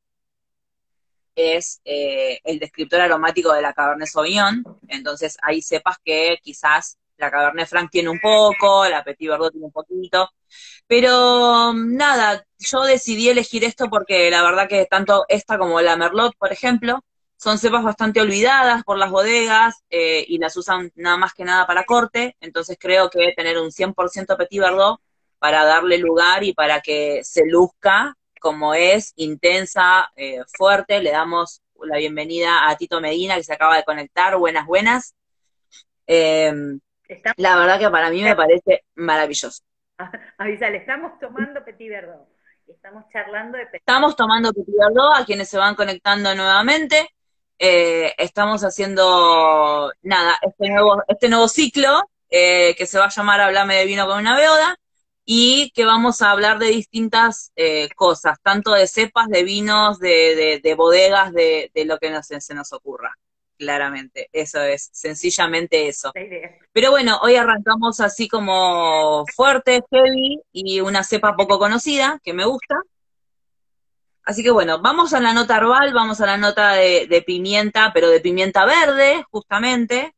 [1.36, 7.32] es eh, el descriptor aromático de la Cabernet Sauvignon, entonces ahí sepas que quizás la
[7.32, 10.30] Cabernet Franc tiene un poco, la Petit Verdot tiene un poquito,
[10.88, 16.36] pero nada, yo decidí elegir esto porque la verdad que tanto esta como la Merlot,
[16.38, 17.04] por ejemplo,
[17.38, 21.68] son cepas bastante olvidadas por las bodegas eh, y las usan nada más que nada
[21.68, 25.00] para corte, entonces creo que tener un 100% Petit Verdot
[25.40, 31.02] para darle lugar y para que se luzca como es, intensa, eh, fuerte.
[31.02, 34.38] Le damos la bienvenida a Tito Medina, que se acaba de conectar.
[34.38, 35.16] Buenas, buenas.
[36.08, 36.54] Eh,
[37.38, 39.64] la verdad que para mí me parece maravilloso.
[40.38, 42.28] Avisale, estamos tomando Petit Verdot.
[42.68, 47.10] Estamos charlando de Petit Estamos tomando Petit Verdot, a quienes se van conectando nuevamente.
[47.58, 53.40] Eh, estamos haciendo, nada, este nuevo, este nuevo ciclo eh, que se va a llamar
[53.40, 54.78] Hablame de vino con una beoda
[55.26, 60.62] y que vamos a hablar de distintas eh, cosas, tanto de cepas, de vinos, de,
[60.64, 63.12] de, bodegas, de, de, lo que nos, se nos ocurra.
[63.58, 66.12] Claramente, eso es, sencillamente eso.
[66.74, 72.46] Pero bueno, hoy arrancamos así como fuerte, heavy y una cepa poco conocida, que me
[72.46, 72.76] gusta.
[74.24, 77.92] Así que bueno, vamos a la nota herbal, vamos a la nota de, de pimienta,
[77.94, 80.15] pero de pimienta verde, justamente,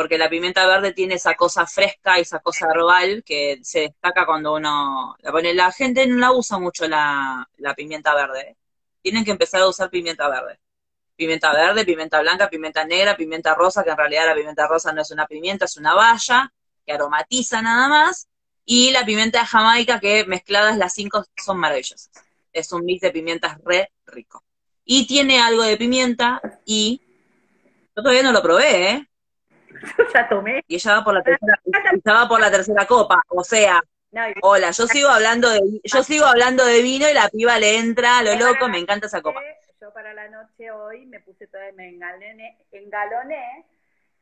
[0.00, 4.24] porque la pimienta verde tiene esa cosa fresca y esa cosa herbal que se destaca
[4.24, 5.52] cuando uno la pone.
[5.52, 8.56] La gente no la usa mucho la, la pimienta verde.
[9.02, 10.58] Tienen que empezar a usar pimienta verde.
[11.16, 15.02] Pimienta verde, pimienta blanca, pimienta negra, pimienta rosa, que en realidad la pimienta rosa no
[15.02, 16.50] es una pimienta, es una valla
[16.86, 18.26] que aromatiza nada más.
[18.64, 22.10] Y la pimienta Jamaica, que mezcladas las cinco son maravillosas.
[22.54, 24.42] Es un mix de pimientas re rico.
[24.82, 27.02] Y tiene algo de pimienta y
[27.94, 29.09] yo todavía no lo probé, ¿eh?
[30.14, 30.62] ya tomé.
[30.66, 31.60] Y ella va por la tercera,
[31.92, 33.82] estaba por la tercera copa, o sea,
[34.42, 38.18] hola, yo sigo hablando de, yo sigo hablando de vino y la piba le entra
[38.18, 39.40] a lo loco, me encanta esa copa.
[39.80, 43.66] Yo para la noche hoy me puse toda, me engaloné, engaloné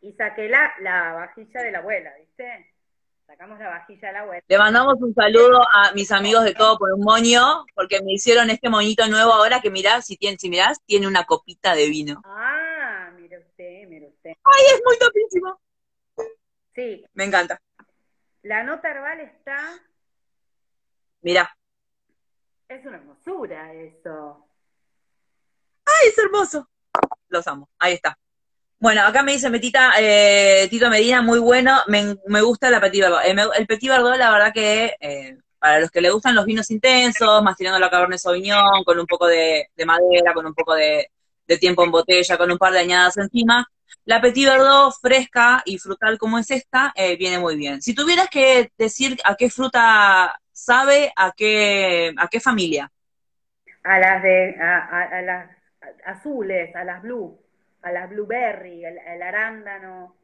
[0.00, 2.72] y saqué la, la vajilla de la abuela, ¿viste?
[3.26, 4.42] Sacamos la vajilla de la abuela.
[4.46, 8.48] Le mandamos un saludo a mis amigos de todo por un moño, porque me hicieron
[8.50, 12.22] este moñito nuevo ahora que mirá, si tiene, si mirás, tiene una copita de vino.
[12.24, 12.77] Ah,
[14.30, 14.40] usted.
[14.44, 15.60] ¡Ay, es muy topísimo!
[16.74, 17.04] Sí.
[17.14, 17.60] Me encanta.
[18.42, 19.80] La nota herbal está.
[21.22, 21.56] Mira.
[22.68, 24.46] Es una hermosura eso.
[25.84, 26.68] ¡Ay, es hermoso!
[27.28, 27.68] Los amo.
[27.78, 28.18] Ahí está.
[28.78, 33.02] Bueno, acá me dice Metita, eh, Tito Medina, muy bueno, me, me gusta la Petit
[33.02, 33.22] Verdot.
[33.24, 36.70] El, el Petit Verdot, la verdad que eh, para los que le gustan los vinos
[36.70, 40.74] intensos, más tirando la Cabernet Sauvignon, con un poco de, de madera, con un poco
[40.74, 41.10] de,
[41.46, 43.68] de, tiempo en botella, con un par de añadas encima,
[44.08, 47.82] la Petit Verdot fresca y frutal como es esta, eh, viene muy bien.
[47.82, 52.90] Si tuvieras que decir a qué fruta sabe, a qué, a qué familia.
[53.84, 55.50] A las de, a, a, a las
[56.06, 57.38] azules, a las blue
[57.82, 60.16] a las blueberry, el, el arándano.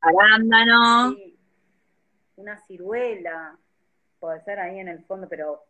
[0.00, 1.12] Arándano.
[1.12, 1.38] Sí,
[2.36, 3.56] una ciruela,
[4.18, 5.62] puede ser ahí en el fondo, pero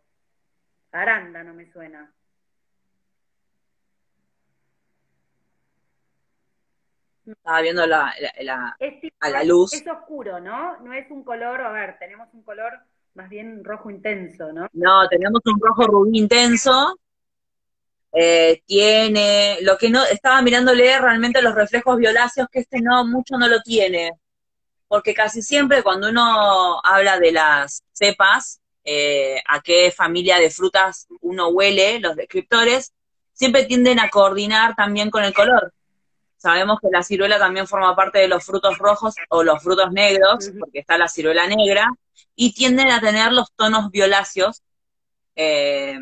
[0.90, 2.10] arándano me suena.
[7.32, 9.72] Estaba viendo la, la, la es a la luz.
[9.72, 10.78] Es oscuro, ¿no?
[10.80, 12.72] No es un color, a ver, tenemos un color
[13.14, 14.68] más bien rojo intenso, ¿no?
[14.72, 16.98] No, tenemos un rojo rubí intenso,
[18.12, 23.36] eh, tiene, lo que no, estaba mirándole realmente los reflejos violáceos, que este no, mucho
[23.36, 24.12] no lo tiene,
[24.86, 31.06] porque casi siempre cuando uno habla de las cepas, eh, a qué familia de frutas
[31.20, 32.94] uno huele, los descriptores,
[33.32, 35.72] siempre tienden a coordinar también con el color.
[36.38, 40.50] Sabemos que la ciruela también forma parte de los frutos rojos o los frutos negros,
[40.58, 41.92] porque está la ciruela negra,
[42.34, 44.62] y tienden a tener los tonos violáceos,
[45.34, 45.98] eh,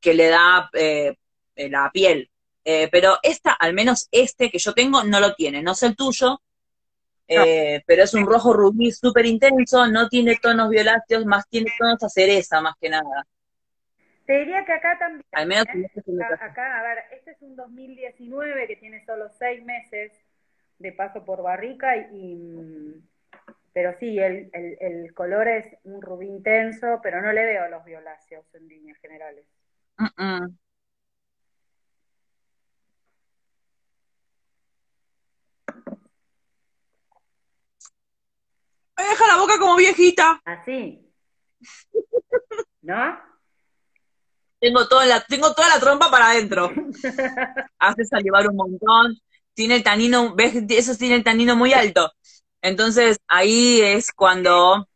[0.00, 1.16] que le da eh,
[1.56, 2.30] la piel.
[2.64, 5.62] Eh, pero esta, al menos este que yo tengo, no lo tiene.
[5.62, 6.42] No sé el tuyo,
[7.26, 12.02] eh, pero es un rojo rubí súper intenso, no tiene tonos violáceos, más tiene tonos
[12.02, 13.26] a cereza, más que nada.
[14.28, 15.24] Te diría que acá también.
[15.32, 15.90] Al menos ¿eh?
[16.22, 20.12] acá, acá, a ver, este es un 2019 que tiene solo seis meses
[20.78, 23.02] de paso por barrica y,
[23.72, 27.82] pero sí, el, el, el color es un rubí intenso, pero no le veo los
[27.86, 29.46] violáceos en líneas generales.
[29.98, 30.58] Uh -uh.
[38.94, 40.38] Me deja la boca como viejita.
[40.44, 41.10] Así.
[42.82, 43.27] ¿No?
[44.60, 46.70] Tengo toda la, tengo toda la trompa para adentro.
[47.78, 49.18] Hace salivar un montón.
[49.54, 52.12] Tiene el tanino, ves, eso tiene el tanino muy alto.
[52.62, 54.88] Entonces ahí es cuando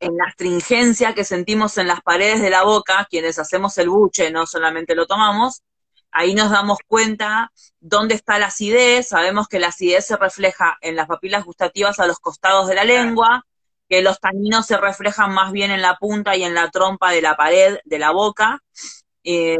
[0.00, 4.30] en la astringencia que sentimos en las paredes de la boca, quienes hacemos el buche,
[4.30, 5.62] no solamente lo tomamos,
[6.10, 10.96] ahí nos damos cuenta dónde está la acidez, sabemos que la acidez se refleja en
[10.96, 13.46] las papilas gustativas a los costados de la lengua,
[13.90, 17.20] que los taninos se reflejan más bien en la punta y en la trompa de
[17.20, 18.60] la pared de la boca.
[19.24, 19.58] Eh,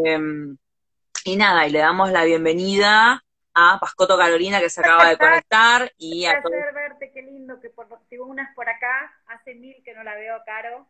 [1.24, 5.92] y nada, y le damos la bienvenida a Pascoto Carolina que se acaba de conectar
[5.98, 6.54] y a todos.
[6.72, 10.40] verte, qué lindo que por, tengo unas por acá, hace mil que no la veo,
[10.46, 10.86] Caro.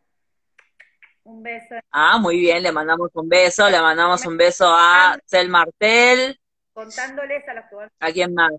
[1.24, 1.76] Un beso.
[1.90, 6.38] Ah, muy bien, le mandamos un beso, le mandamos un beso a Cel Martel,
[6.74, 8.52] Contándoles a los que van- ¿a quién más?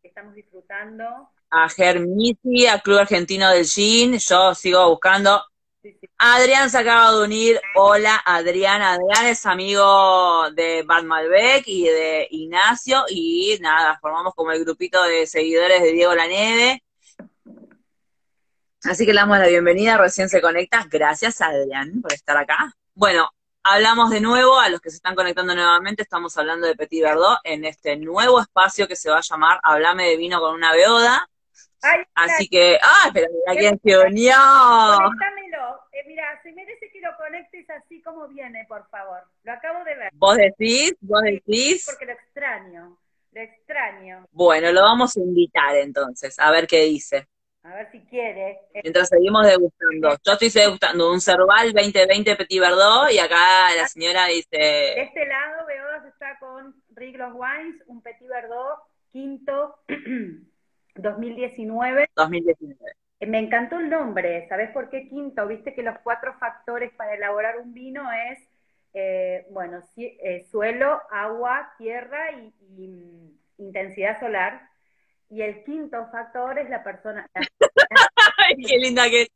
[0.00, 1.30] que estamos disfrutando.
[1.54, 5.42] A Germisi, a Club Argentino del Gin, yo sigo buscando.
[6.16, 12.26] Adrián se acaba de unir, hola Adrián, Adrián es amigo de Bad Malbec y de
[12.30, 16.82] Ignacio, y nada, formamos como el grupito de seguidores de Diego La Neve.
[18.84, 20.86] Así que le damos la bienvenida, recién se conecta.
[20.90, 22.72] Gracias, Adrián, por estar acá.
[22.94, 23.28] Bueno,
[23.62, 27.40] hablamos de nuevo, a los que se están conectando nuevamente, estamos hablando de Petit Verdot
[27.44, 31.28] en este nuevo espacio que se va a llamar Hablame de vino con una beoda.
[31.82, 33.10] Ay, Así que, ¡ah!
[33.12, 34.34] Pero mira quién se unió.
[34.34, 35.80] conéctamelo.
[35.92, 39.22] Eh, mira, se merece que lo conectes así como viene, por favor.
[39.42, 40.10] Lo acabo de ver.
[40.14, 40.94] ¿Vos decís?
[41.00, 41.84] ¿Vos decís?
[41.86, 42.98] Porque lo extraño.
[43.32, 44.26] Lo extraño.
[44.30, 47.26] Bueno, lo vamos a invitar entonces, a ver qué dice.
[47.64, 48.58] A ver si quiere.
[48.82, 50.16] Mientras seguimos degustando.
[50.24, 55.26] Yo estoy degustando un Cerval 2020 Petit Verdot y acá la señora de dice, este
[55.26, 58.80] lado, Beodas está con Riglos Wines, un Petit Verdot
[59.12, 59.76] quinto
[60.94, 62.10] 2019.
[62.16, 62.92] 2019.
[63.20, 65.46] Eh, Me encantó el nombre, ¿sabes por qué quinto?
[65.46, 68.38] Viste que los cuatro factores para elaborar un vino es,
[68.94, 74.68] eh, bueno, eh, suelo, agua, tierra y, y, mm, intensidad solar.
[75.30, 77.40] Y el quinto factor es la persona, la,
[78.66, 79.28] qué linda que es.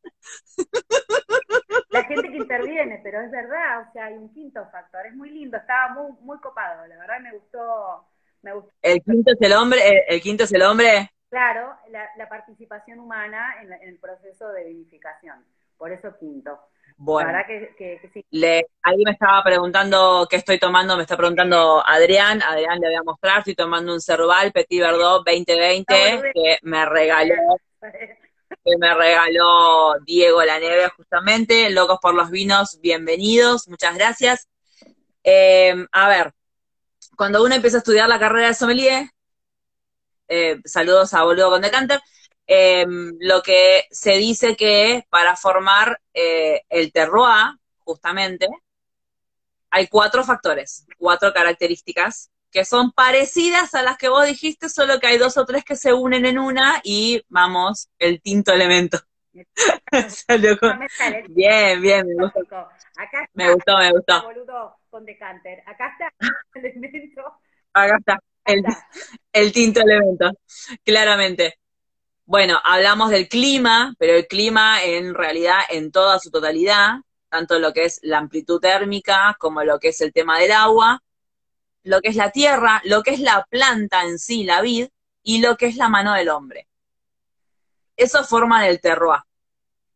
[1.89, 5.31] la gente que interviene, pero es verdad, o sea, hay un quinto factor, es muy
[5.31, 8.05] lindo, estaba muy, muy copado, la verdad me gustó,
[8.43, 8.71] me gustó.
[8.83, 11.11] El quinto es el hombre, el, el quinto es el hombre.
[11.37, 15.45] Claro, la, la participación humana en, la- en el proceso de vinificación,
[15.77, 16.59] por eso quinto.
[16.97, 18.25] Bueno, La verdad que, que- que sí.
[18.31, 22.97] le, ahí me estaba preguntando qué estoy tomando, me está preguntando Adrián, Adrián le voy
[22.97, 27.35] a mostrar, estoy tomando un Cerval Petit Verdot 2020 que me regaló
[27.83, 31.69] que me regaló Diego La Neve justamente.
[31.69, 34.49] Locos por los vinos, bienvenidos, muchas gracias.
[35.23, 36.33] Eh, a ver,
[37.15, 39.11] cuando uno empieza a estudiar la carrera de sommelier,
[40.29, 42.01] eh, saludos a Boludo con Decanter,
[42.47, 42.87] eh,
[43.21, 48.49] lo que se dice que para formar eh, el terroir, justamente,
[49.71, 55.09] hay cuatro factores, cuatro características que son parecidas a las que vos dijiste, solo que
[55.09, 58.99] hay dos o tres que se unen en una y vamos, el tinto elemento.
[60.09, 60.79] Salió con-
[61.29, 62.57] Bien, bien, me gustó.
[62.97, 64.23] Acá está, me gustó, me gustó.
[64.23, 65.63] boludo, con decanter.
[65.67, 66.11] Acá está
[66.55, 67.23] el elemento.
[67.75, 69.19] Acá está, el, Acá está.
[69.37, 70.31] El tinto elemento,
[70.83, 71.59] claramente.
[72.25, 77.75] Bueno, hablamos del clima, pero el clima en realidad en toda su totalidad, tanto lo
[77.75, 81.03] que es la amplitud térmica como lo que es el tema del agua,
[81.83, 84.89] lo que es la tierra, lo que es la planta en sí, la vid,
[85.23, 86.67] y lo que es la mano del hombre.
[87.95, 89.21] Eso forman el terroir.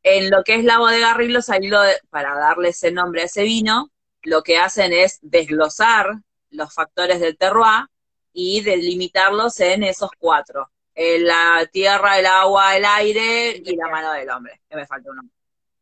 [0.02, 3.44] En lo que es la bodega Riglos, ahí lo para darle ese nombre a ese
[3.44, 3.90] vino,
[4.22, 6.10] lo que hacen es desglosar
[6.50, 7.86] los factores del terroir
[8.32, 10.70] y delimitarlos en esos cuatro.
[10.94, 14.60] Eh, la tierra, el agua, el aire y la mano del hombre.
[14.68, 15.22] Que me falta uno.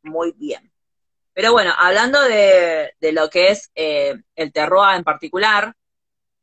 [0.03, 0.71] Muy bien.
[1.33, 5.75] Pero bueno, hablando de, de lo que es eh, el terroir en particular,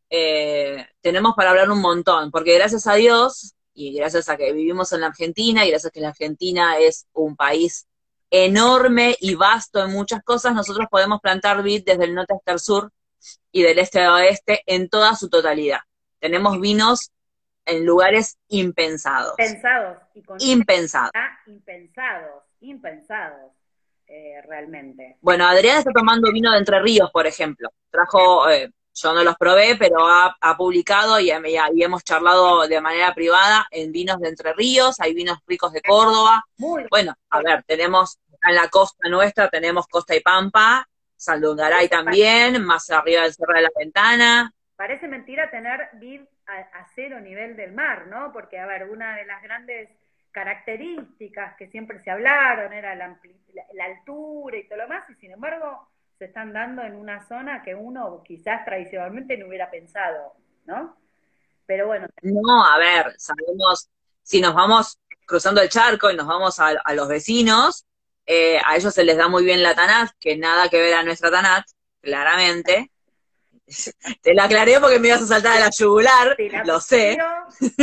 [0.10, 4.94] eh, tenemos para hablar un montón, porque gracias a Dios, y gracias a que vivimos
[4.94, 7.88] en la Argentina, y gracias a que la Argentina es un país
[8.30, 12.60] enorme y vasto en muchas cosas, nosotros podemos plantar vid desde el norte hasta el
[12.60, 12.92] sur
[13.52, 15.80] y del este a oeste en toda su totalidad.
[16.20, 17.12] Tenemos vinos
[17.66, 19.34] en lugares impensados.
[19.36, 21.12] Pensados y con Impensados.
[21.48, 23.52] impensados, impensados,
[24.08, 25.18] eh, realmente.
[25.22, 27.70] Bueno, Adrián está tomando vino de Entre Ríos, por ejemplo.
[27.90, 33.14] Trajo, eh, yo no los probé, pero ha, ha publicado y, hemos charlado de manera
[33.14, 36.46] privada en vinos de Entre Ríos, hay vinos ricos de Córdoba.
[36.58, 42.64] Muy Bueno, a ver, tenemos en la costa nuestra, tenemos Costa y Pampa, Saldungaray también,
[42.64, 44.54] más arriba del Cerro de la Ventana.
[44.76, 48.32] Parece mentira tener vid a, cero nivel del mar, ¿no?
[48.34, 49.90] Porque, a ver, una de las grandes
[50.32, 55.88] características que siempre se hablaron era la altura y todo lo más, y sin embargo
[56.18, 60.34] se están dando en una zona que uno quizás tradicionalmente no hubiera pensado,
[60.66, 60.98] ¿no?
[61.66, 63.90] Pero bueno, No, a ver, sabemos,
[64.22, 67.86] si nos vamos cruzando el charco y nos vamos a, a los vecinos,
[68.26, 71.04] eh, a ellos se les da muy bien la Tanat, que nada que ver a
[71.04, 71.66] nuestra Tanat,
[72.02, 72.92] claramente.
[74.22, 77.18] Te la aclaré porque me ibas a saltar de la yugular, Sí, la lo sé.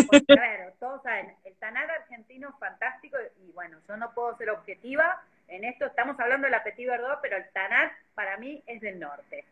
[0.08, 3.16] porque, a ver, todos saben, el tanar argentino es fantástico
[3.46, 7.36] y bueno, yo no puedo ser objetiva en esto, estamos hablando del Petit Verdot, pero
[7.36, 9.44] el tanar para mí es del norte.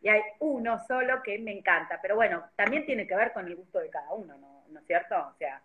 [0.00, 3.56] Y hay uno solo que me encanta, pero bueno, también tiene que ver con el
[3.56, 5.14] gusto de cada uno, ¿no, ¿No es cierto?
[5.14, 5.60] O sea,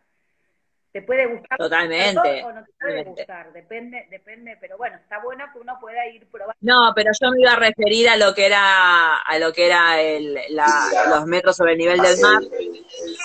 [1.00, 3.10] te puede gustar Totalmente, o no te puede totalmente.
[3.22, 6.56] gustar, depende, depende, pero bueno, está bueno que uno pueda ir probando.
[6.62, 10.02] No, pero yo me iba a referir a lo que era, a lo que era
[10.02, 12.42] el, la- los metros sobre el nivel del mar.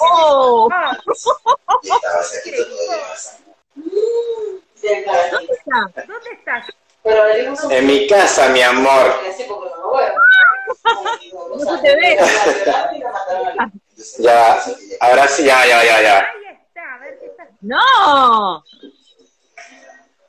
[0.02, 0.68] ¡Oh!
[0.70, 0.98] Ah,
[5.30, 6.04] ¿Dónde está?
[6.06, 6.66] ¿Dónde estás?
[7.70, 9.14] En mi casa, mi amor.
[11.56, 12.18] No se te ve.
[14.18, 14.58] Ya,
[15.00, 16.18] ahora sí, ya, ya, ya, ya.
[16.18, 17.48] Ahí está, a ver qué estás.
[17.62, 18.64] ¡No!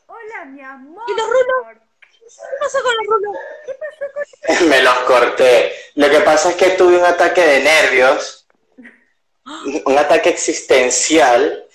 [0.07, 1.03] Hola, mi amor.
[1.07, 1.77] ¿Y los rulos?
[2.21, 3.37] ¿Qué pasó con los rulos?
[3.65, 5.73] ¿Qué pasó con Me los corté.
[5.95, 8.47] Lo que pasa es que tuve un ataque de nervios,
[9.85, 11.67] un ataque existencial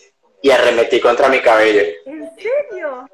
[0.42, 1.83] y arremetí contra mi cabello.
[2.07, 3.09] ¿En serio?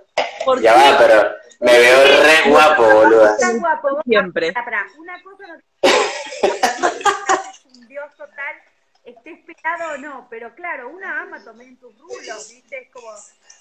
[0.45, 0.79] ¿Por Ya qué?
[0.93, 3.33] va, pero me veo re guapo, boluda.
[3.33, 4.03] Está guapo.
[4.05, 4.53] Siempre.
[4.99, 5.55] Una cosa no
[7.51, 8.57] es un dios total,
[9.05, 12.79] estés pelado o no, pero claro, una ama tomé en tus rulos, ¿viste?
[12.83, 13.09] Es como,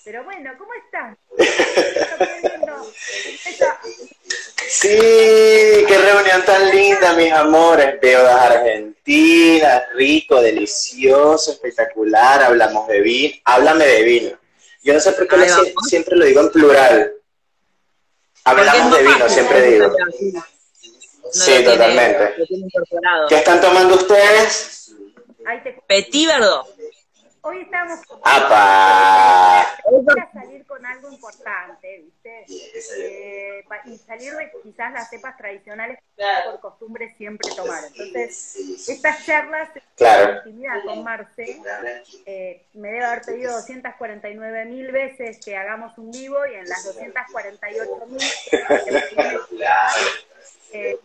[0.04, 1.18] pero bueno, ¿cómo estás?
[4.68, 8.00] Sí, qué reunión tan linda, mis amores.
[8.02, 12.44] Veo las argentinas, rico, delicioso, espectacular.
[12.44, 13.36] Hablamos de vino.
[13.46, 14.38] Háblame de vino.
[14.84, 15.48] Yo no sé por qué
[15.88, 17.14] siempre lo digo en plural.
[18.46, 19.88] Hablamos de vino, siempre digo.
[19.88, 22.34] No Sí, tiene- totalmente.
[23.30, 24.92] ¿Qué están tomando ustedes?
[25.46, 26.68] Ahí te Petit Verdot.
[27.46, 29.68] Hoy estamos ¡Apa!
[30.06, 32.46] para salir con algo importante, ¿viste?
[32.98, 37.84] Eh, y salir de quizás las cepas tradicionales que por costumbre siempre tomar.
[37.84, 40.38] Entonces, estas charlas Claro.
[40.38, 41.62] intimidad con Marce,
[42.26, 46.82] eh, me debe haber pedido 249 mil veces que hagamos un vivo y en las
[46.86, 48.22] 248 mil
[50.74, 50.98] eh,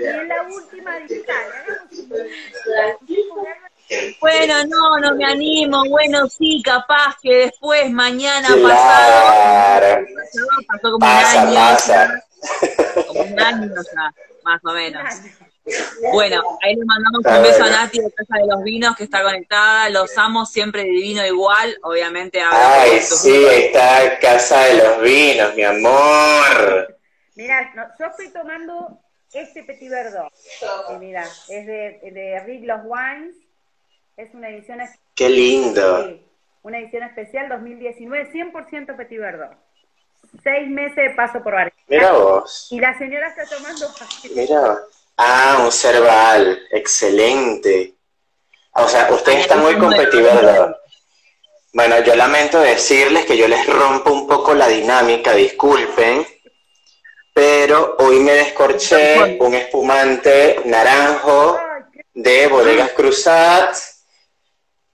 [0.00, 1.46] y en la última digital,
[3.02, 3.46] vivo.
[4.20, 5.82] Bueno, no, no me animo.
[5.88, 9.32] Bueno, sí, capaz que después, mañana, pasado,
[9.80, 10.06] Claro.
[10.66, 11.54] pasó como Pasa, un año.
[11.54, 12.24] pasa.
[13.06, 14.14] Como un año ya,
[14.44, 15.02] más o menos.
[16.12, 17.68] Bueno, ahí le mandamos un beso a.
[17.70, 19.88] Nati de Casa de los Vinos, que está conectada.
[19.90, 21.76] Los amo siempre divino igual.
[21.82, 26.97] Obviamente Ay, sí, está Casa de los Vinos, mi amor.
[27.38, 28.98] Mirá, no, yo estoy tomando
[29.32, 30.26] este Petit Verdot.
[30.92, 33.36] Y mira, es de, de Rick Los Wines.
[34.16, 36.04] Es una edición, es- Qué lindo.
[36.04, 36.20] sí,
[36.62, 39.52] una edición especial 2019, 100% Petit Verdot.
[40.42, 41.72] Seis meses de paso por bar.
[41.86, 42.66] Mira vos.
[42.72, 43.86] Y la señora está tomando
[44.34, 44.78] Mira.
[45.16, 46.58] Ah, un cerval.
[46.72, 47.94] Excelente.
[48.72, 50.32] O sea, ustedes están muy competitivos.
[51.72, 56.26] Bueno, yo lamento decirles que yo les rompo un poco la dinámica, disculpen,
[57.38, 61.56] pero hoy me descorché un espumante naranjo
[62.12, 63.76] de Bodegas Cruzat.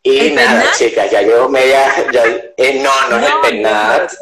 [0.02, 2.22] Y ¿El nada, chicas, ya yo media, ya,
[2.59, 4.12] eh, no, no es el No, Pernat,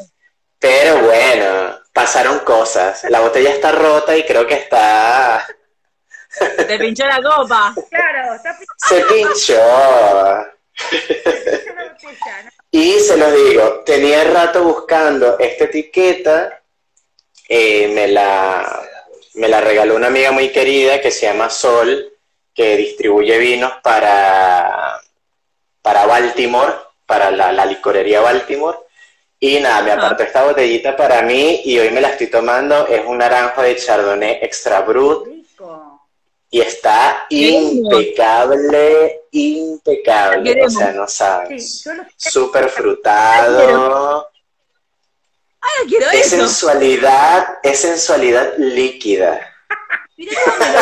[0.57, 3.03] pero bueno, pasaron cosas.
[3.11, 5.45] La botella está rota y creo que está,
[6.69, 7.75] Te pinchó la copa.
[7.91, 9.61] Claro, está pinchando se pinchó.
[12.71, 16.62] Y se los digo, tenía rato buscando esta etiqueta,
[17.55, 18.83] eh, me, la,
[19.35, 22.11] me la regaló una amiga muy querida que se llama Sol,
[22.55, 24.99] que distribuye vinos para,
[25.83, 26.73] para Baltimore,
[27.07, 28.79] para la, la licorería Baltimore.
[29.39, 30.01] Y nada, me Ajá.
[30.07, 32.87] apartó esta botellita para mí y hoy me la estoy tomando.
[32.87, 36.01] Es un naranjo de Chardonnay Extra Brut Rico.
[36.51, 40.65] y está impecable, impecable.
[40.65, 41.83] O sea, no sabes.
[41.83, 44.29] Sí, Súper frutado.
[45.89, 46.37] Quiero Es eso.
[46.37, 49.49] sensualidad, es sensualidad líquida.
[50.17, 50.81] Mirá cómo me lo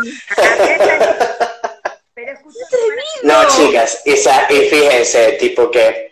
[0.00, 1.60] pinta.
[2.14, 2.66] Pero escucha,
[3.22, 6.10] No, chicas, esa, y fíjense, tipo que,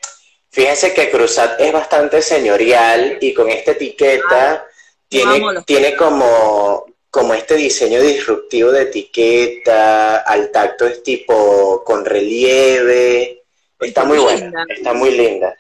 [0.51, 4.67] fíjense que Cruzat es bastante señorial y con esta etiqueta
[5.09, 13.43] tiene, tiene como, como este diseño disruptivo de etiqueta, al tacto es tipo con relieve,
[13.81, 15.57] está muy buena, está muy linda.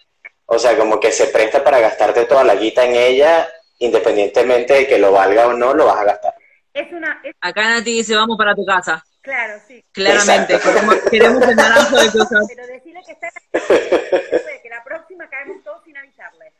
[0.50, 3.46] O sea, como que se presta para gastarte toda la guita en ella,
[3.78, 6.34] independientemente de que lo valga o no, lo vas a gastar.
[6.72, 9.04] es una, es, Acá Nati dice, vamos para tu casa.
[9.20, 9.84] claro, sí.
[9.92, 12.46] Claramente, queremos, queremos el naranjo de cosas.
[12.48, 13.28] Pero decirle que está
[14.62, 16.52] que la próxima caemos todos sin avisarle.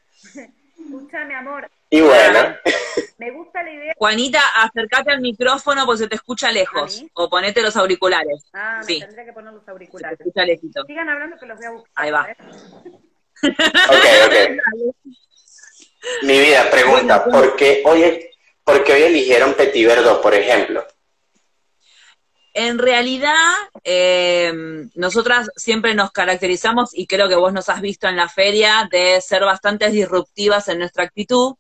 [0.78, 2.41] Escúchame, amor, Y bueno,
[3.18, 3.95] me gusta la idea.
[3.97, 7.05] Juanita, acércate al micrófono porque se te escucha ¿A lejos.
[7.14, 8.45] O ponete los auriculares.
[8.53, 9.01] Ah, Sí.
[9.01, 10.20] me tendré que poner los Se te auriculares.
[10.20, 10.84] escucha lejito.
[10.86, 11.93] Sigan hablando que los voy a buscar.
[11.97, 12.28] Ahí va.
[12.30, 12.36] ¿eh?
[13.43, 14.95] Ok, ok.
[16.22, 18.30] Mi vida, pregunta, ¿por qué hoy,
[18.64, 20.86] por qué hoy eligieron Petit Verdot, por ejemplo?
[22.59, 24.53] en realidad, eh,
[24.97, 29.20] nosotras siempre nos caracterizamos, y creo que vos nos has visto en la feria, de
[29.20, 31.55] ser bastante disruptivas en nuestra actitud.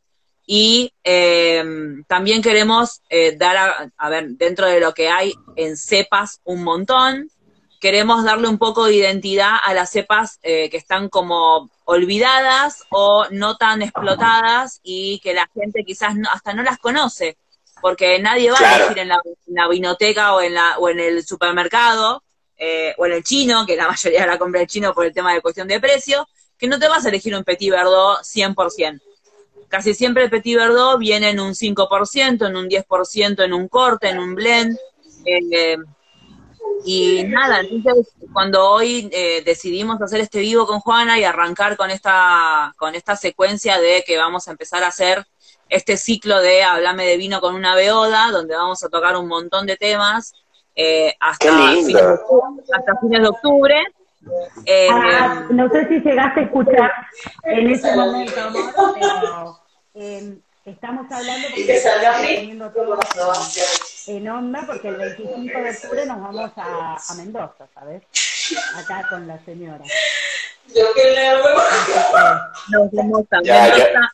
[0.44, 1.62] Y eh,
[2.08, 6.64] también queremos eh, dar, a, a, ver, dentro de lo que hay en cepas un
[6.64, 7.30] montón,
[7.80, 13.56] queremos darle un poco de identidad a las cepas que están como olvidadas o no
[13.56, 17.36] tan explotadas y que la gente quizás no, hasta no las conoce
[17.80, 18.74] porque nadie va claro.
[18.74, 22.22] a elegir en la, en la, vinoteca o en, la, o en el supermercado
[22.56, 25.32] eh, o en el chino, que la mayoría la compra el chino por el tema
[25.32, 29.00] de cuestión de precio, que no te vas a elegir un Petit Verdot 100%.
[29.68, 34.08] Casi siempre el Petit Verdot viene en un 5%, en un 10%, en un corte,
[34.08, 34.76] en un blend.
[35.24, 35.76] Eh,
[36.84, 41.90] y nada, entonces cuando hoy eh, decidimos hacer este vivo con Juana y arrancar con
[41.90, 45.26] esta, con esta secuencia de que vamos a empezar a hacer
[45.68, 49.66] este ciclo de Hablame de vino con una beoda, donde vamos a tocar un montón
[49.66, 50.34] de temas
[50.74, 53.74] eh, hasta, fines de octubre, hasta fines de octubre.
[54.64, 56.90] Eh, ah, no sé si llegaste a escuchar
[57.44, 59.58] en ese momento, amor, pero
[59.94, 60.38] eh,
[60.70, 62.98] estamos hablando porque estamos teniendo todo
[64.06, 68.02] en onda, porque el 25 de octubre nos vamos a, a Mendoza, ¿sabes?
[68.76, 69.84] Acá con la señora.
[70.74, 71.32] Yo que le
[72.70, 74.12] Nos vamos a Mendoza.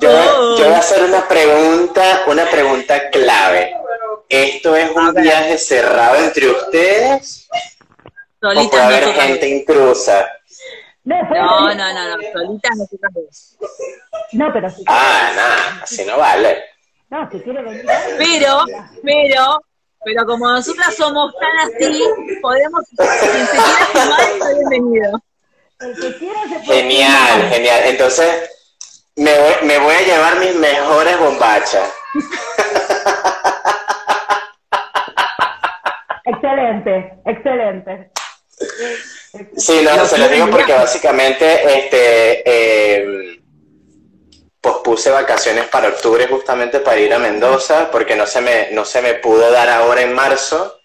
[0.00, 3.74] Yo, yo, voy a hacer una pregunta, una pregunta clave.
[4.28, 7.48] ¿Esto es un viaje cerrado entre ustedes?
[8.40, 10.26] Solita ¿O puede haber gente intrusa?
[11.08, 12.86] No, no, no, no, solita no
[14.32, 16.64] No, pero si Ah, nada, así no vale.
[17.08, 17.86] No, si quiere venir.
[18.18, 18.64] Pero,
[19.02, 19.62] pero,
[20.04, 22.02] pero como nosotras somos tan así,
[22.42, 25.18] podemos, si se quiere sumar, está bienvenido.
[25.80, 27.80] El que quiera se puede Genial, genial.
[27.84, 28.50] Entonces,
[29.16, 31.90] me voy, me voy a llevar mis mejores bombachas.
[36.26, 38.10] excelente, excelente.
[39.56, 43.40] Sí, no, se lo digo porque básicamente este eh,
[44.60, 49.02] pospuse vacaciones para octubre justamente para ir a Mendoza porque no se me, no se
[49.02, 50.80] me pudo dar ahora en marzo.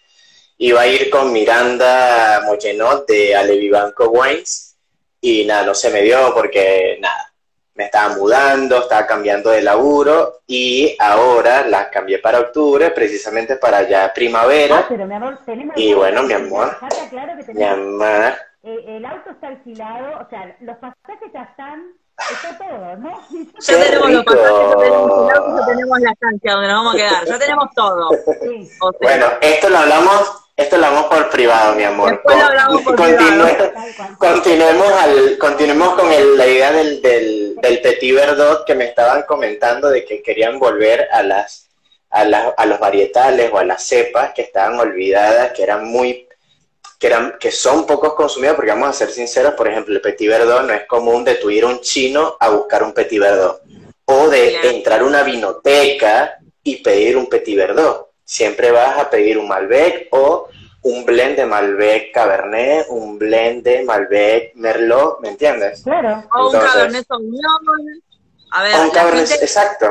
[0.58, 4.76] Iba a ir con Miranda Mollenot de Alevivanco Wines
[5.20, 7.33] y nada, no se me dio porque nada,
[7.76, 13.88] me estaba mudando, estaba cambiando de laburo y ahora la cambié para octubre, precisamente para
[13.88, 14.80] ya primavera.
[14.80, 16.78] Ah, pero mi amor, tenemos y bueno, mi amor,
[17.10, 18.34] claro que mi amor.
[18.64, 21.84] Eh, el auto está alquilado, o sea, los pasajes ya están,
[22.32, 23.22] está todo, ¿no?
[23.60, 26.94] Ya tenemos los pasajes, ya tenemos el auto, ya tenemos la estancia donde nos vamos
[26.94, 28.10] a quedar, ya tenemos todo.
[28.42, 28.70] Sí.
[28.82, 32.12] O sea, Bueno, esto lo hablamos, esto lo hablamos por privado, mi amor.
[32.12, 33.72] Después lo hablamos por Continue- privado.
[33.74, 34.18] Tal cual.
[34.18, 39.24] continuemos, al, continuemos con el- la idea del, del, del Petit Verdot que me estaban
[39.24, 41.68] comentando de que querían volver a las
[42.12, 46.28] a, las- a los varietales o a las cepas que estaban olvidadas, que eran muy
[47.00, 50.30] que eran que son pocos consumidos, porque vamos a ser sinceros, por ejemplo, el Petit
[50.30, 53.60] Verdot no es común de tú ir a un chino a buscar un Petit Verdot
[54.06, 58.10] o de entrar a una vinoteca y pedir un Petit Verdot.
[58.26, 60.50] Siempre vas a pedir un Malbec o
[60.84, 65.82] un blend de Malbec Cabernet, un blend de Malbec Merlot, ¿me entiendes?
[65.84, 66.24] Claro.
[66.34, 68.02] O un Cabernet Sauvignon.
[68.52, 69.86] A ver, O un Cabernet, gente- exacto.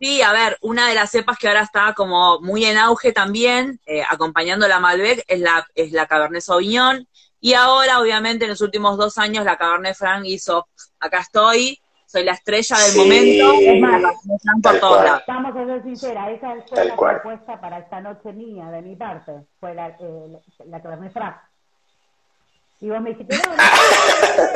[0.00, 3.80] Sí, a ver, una de las cepas que ahora está como muy en auge también,
[3.86, 7.06] eh, acompañando la Malbec, es la, es la Cabernet Sauvignon.
[7.40, 10.66] Y ahora, obviamente, en los últimos dos años, la Cabernet Franc hizo,
[11.00, 15.22] acá estoy, soy la estrella del Sí, momento, Es más, Cabernet Franc por todos lados.
[15.26, 17.20] Vamos a ser sinceras, esa fue Tal la cual.
[17.20, 21.36] propuesta para esta noche mía, de mi parte, fue la, eh, la que me frac.
[22.80, 24.52] Y vos me dijiste, no, no, no, no,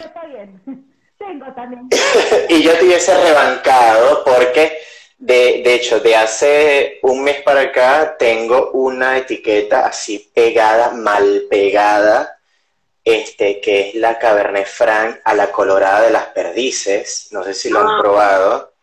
[0.00, 0.60] no, está bien.
[1.18, 1.88] Tengo también.
[2.48, 4.78] y yo te hubiese rebancado porque,
[5.18, 11.42] de, de hecho, de hace un mes para acá tengo una etiqueta así pegada, mal
[11.50, 12.39] pegada,
[13.04, 17.28] este, que es la Cabernet Franc a la colorada de las perdices.
[17.30, 17.98] No sé si lo han Ah.
[18.00, 18.74] probado.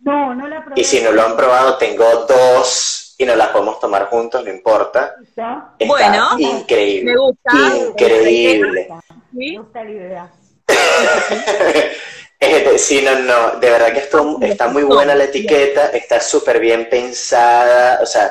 [0.00, 0.80] No, no la probé.
[0.80, 4.50] Y si no lo han probado, tengo dos y nos las podemos tomar juntos, no
[4.50, 5.14] importa.
[5.86, 7.12] Bueno, increíble.
[7.12, 7.76] me gusta.
[7.88, 8.88] Increíble.
[9.32, 9.56] Me ¿Sí?
[9.56, 10.30] gusta la idea.
[12.38, 16.60] Este, sí, no, no, de verdad que esto, está muy buena la etiqueta, está súper
[16.60, 18.30] bien pensada, o sea,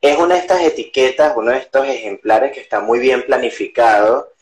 [0.00, 4.32] es una de estas etiquetas, uno de estos ejemplares que está muy bien planificado,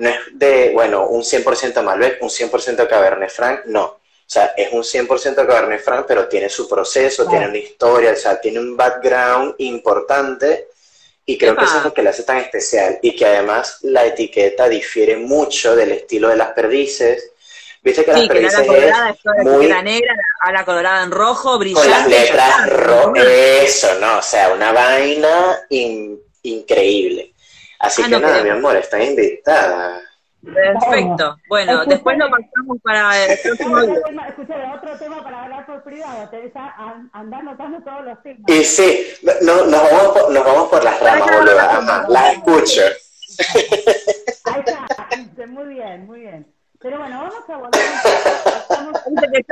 [0.00, 4.72] no es de, bueno, un 100% Malbec, un 100% Cabernet Franc, no, o sea, es
[4.72, 7.30] un 100% Cabernet Franc, pero tiene su proceso, Claro.
[7.38, 10.68] tiene una historia, o sea, tiene un background importante
[11.26, 14.04] y creo que eso es lo que le hace tan especial y que además la
[14.06, 17.30] etiqueta difiere mucho del estilo de las perdices.
[17.82, 21.52] Viste que las que la perdices colorada, es la negra, a la colorada en rojo,
[21.52, 22.10] con las brillante.
[22.10, 22.66] letras ya está.
[22.66, 24.18] ro eso, ¿no?
[24.18, 27.29] O sea, una vaina in- increíble.
[27.80, 30.02] Así Ah, que no nada, mi amor, están invitadas.
[30.42, 31.36] Perfecto.
[31.48, 34.02] Bueno, después lo pasamos para el próximo Otro día.
[34.06, 38.42] tema, escucha, otro tema para hablar por privado, Teresa, an- andar notando todos los temas.
[38.46, 39.06] Y sí,
[39.42, 41.58] no, nos, vamos por, nos vamos por las ramas, boludo.
[41.60, 42.80] Ajá, las escucho.
[44.44, 46.46] Ahí está, muy bien, muy bien.
[46.80, 47.80] Pero bueno, vamos a volver.
[48.60, 49.00] Estamos-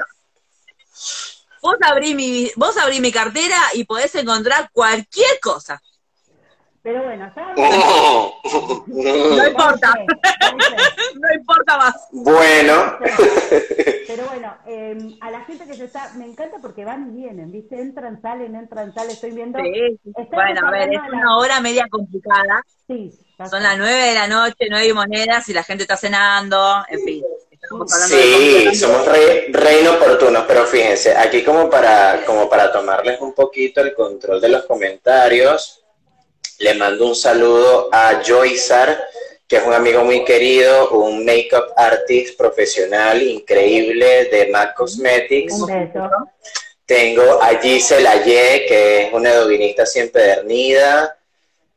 [1.61, 5.83] Vos abrí mi, vos abrí mi cartera y podés encontrar cualquier cosa.
[6.83, 8.35] Pero bueno, estábamos.
[8.87, 9.95] No importa,
[11.21, 11.95] no importa más.
[12.13, 12.99] bueno,
[14.07, 17.51] Pero bueno, eh, a la gente que se está, me encanta porque van y vienen,
[17.53, 17.81] ¿viste?
[17.81, 19.59] Entran, salen, entran, salen, estoy viendo.
[19.59, 19.99] Sí,
[20.31, 22.63] Bueno, a ver, es una la- hora media complicada.
[22.87, 25.97] Sí, ya Son las nueve de la noche, nueve y monedas, y la gente está
[25.97, 27.25] cenando, en fin.
[27.51, 32.73] Estamos hablando de sí, somos re, re inoportunos, pero fíjense, aquí como para, como para
[32.73, 35.85] tomarles un poquito el control de los comentarios,
[36.59, 39.07] le mando un saludo a Joyzar,
[39.47, 45.55] que es un amigo muy querido, un makeup artist profesional increíble de MAC Cosmetics.
[45.55, 46.11] Un beso.
[46.85, 51.17] Tengo a Giselle Aye, que es una dovinista siempre empedernida.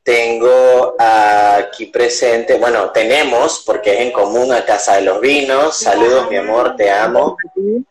[0.03, 5.77] Tengo aquí presente, bueno, tenemos, porque es en común, a Casa de los Vinos.
[5.77, 7.37] Saludos, mi amor, te amo.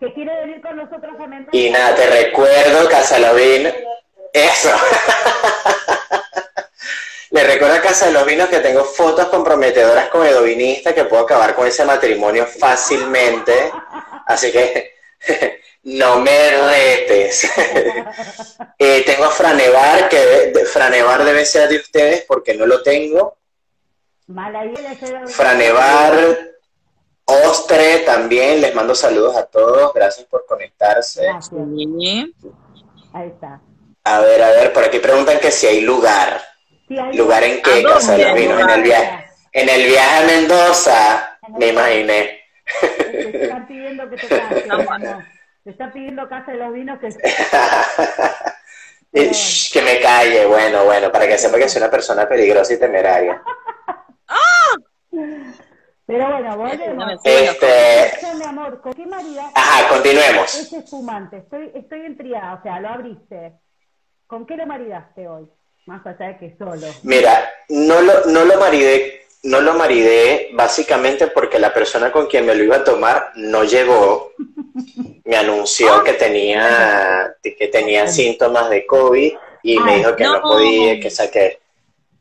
[0.01, 1.57] Que quiere venir con nosotros a.
[1.57, 3.75] Y nada, te recuerdo, Casa de los Vinos.
[4.33, 4.71] Eso.
[7.31, 11.05] Le recuerdo a Casa de los Vinos que tengo fotos comprometedoras con el dovinista, que
[11.05, 13.71] puedo acabar con ese matrimonio fácilmente.
[14.27, 14.95] Así que
[15.85, 17.51] no me retes.
[18.83, 23.37] Eh, tengo a Franevar, que de- Franevar debe ser de ustedes porque no lo tengo.
[25.27, 26.39] Franevar,
[27.27, 31.25] Ostre también, les mando saludos a todos, gracias por conectarse.
[31.25, 31.53] Gracias.
[33.13, 33.61] Ahí está.
[34.05, 36.41] A ver, a ver, por aquí preguntan que si hay lugar.
[36.91, 37.71] Sí, hay ¿Lugar en qué?
[37.71, 38.49] ¿A Casa de los dónde?
[38.49, 39.31] Vinos, en el viaje.
[39.53, 42.41] En el viaje a Mendoza, me imaginé.
[42.81, 44.65] Te están pidiendo que te cases.
[45.63, 47.11] Te están pidiendo casa de los vinos que
[49.13, 53.41] que me calle, bueno, bueno, para que sepa que soy una persona peligrosa y temeraria.
[56.07, 57.21] Pero bueno, volvemos.
[57.23, 60.53] Este, mi amor, ¿con qué maridaje ajá, continuemos.
[60.57, 61.37] ese espumante?
[61.37, 63.53] Estoy, estoy intrigada, o sea, lo abriste.
[64.27, 65.49] ¿Con qué lo maridaste hoy?
[65.91, 66.87] Más allá de que solo.
[67.03, 72.47] Mira, no lo, no lo maridé, no lo maridé básicamente porque la persona con quien
[72.47, 74.33] me lo iba a tomar no llegó.
[75.25, 79.33] Me anunció que tenía, que tenía síntomas de COVID
[79.65, 80.43] y me dijo que no, no.
[80.43, 81.59] podía, que saqué,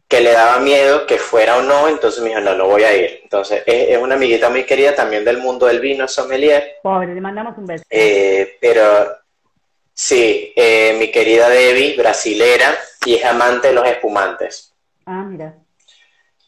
[0.07, 2.97] que le daba miedo que fuera o no, entonces me dijo, no, no voy a
[2.97, 3.19] ir.
[3.21, 7.21] Entonces, es, es una amiguita muy querida también del mundo del vino, sommelier, Pobre, le
[7.21, 7.83] mandamos un beso.
[7.87, 9.15] eh, pero
[9.99, 12.73] sí, eh, mi querida Debbie, brasilera,
[13.05, 14.73] y es amante de los espumantes.
[15.05, 15.57] Ah, mira.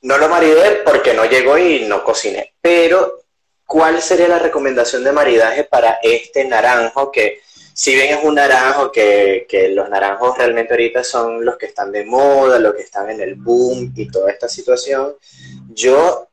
[0.03, 2.53] No lo maridé porque no llegó y no cociné.
[2.61, 3.23] Pero,
[3.65, 7.11] ¿cuál sería la recomendación de maridaje para este naranjo?
[7.11, 7.41] Que
[7.73, 11.91] si bien es un naranjo, que, que los naranjos realmente ahorita son los que están
[11.91, 15.15] de moda, los que están en el boom y toda esta situación,
[15.67, 16.29] yo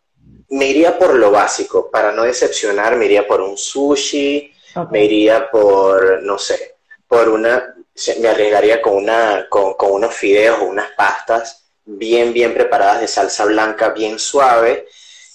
[0.51, 1.91] me iría por lo básico.
[1.91, 4.53] Para no decepcionar, me iría por un sushi,
[4.93, 6.78] me iría por, no sé,
[7.09, 7.75] por una,
[8.21, 13.09] me arriesgaría con, una, con, con unos fideos o unas pastas bien, bien preparadas de
[13.09, 14.87] salsa blanca, bien suave.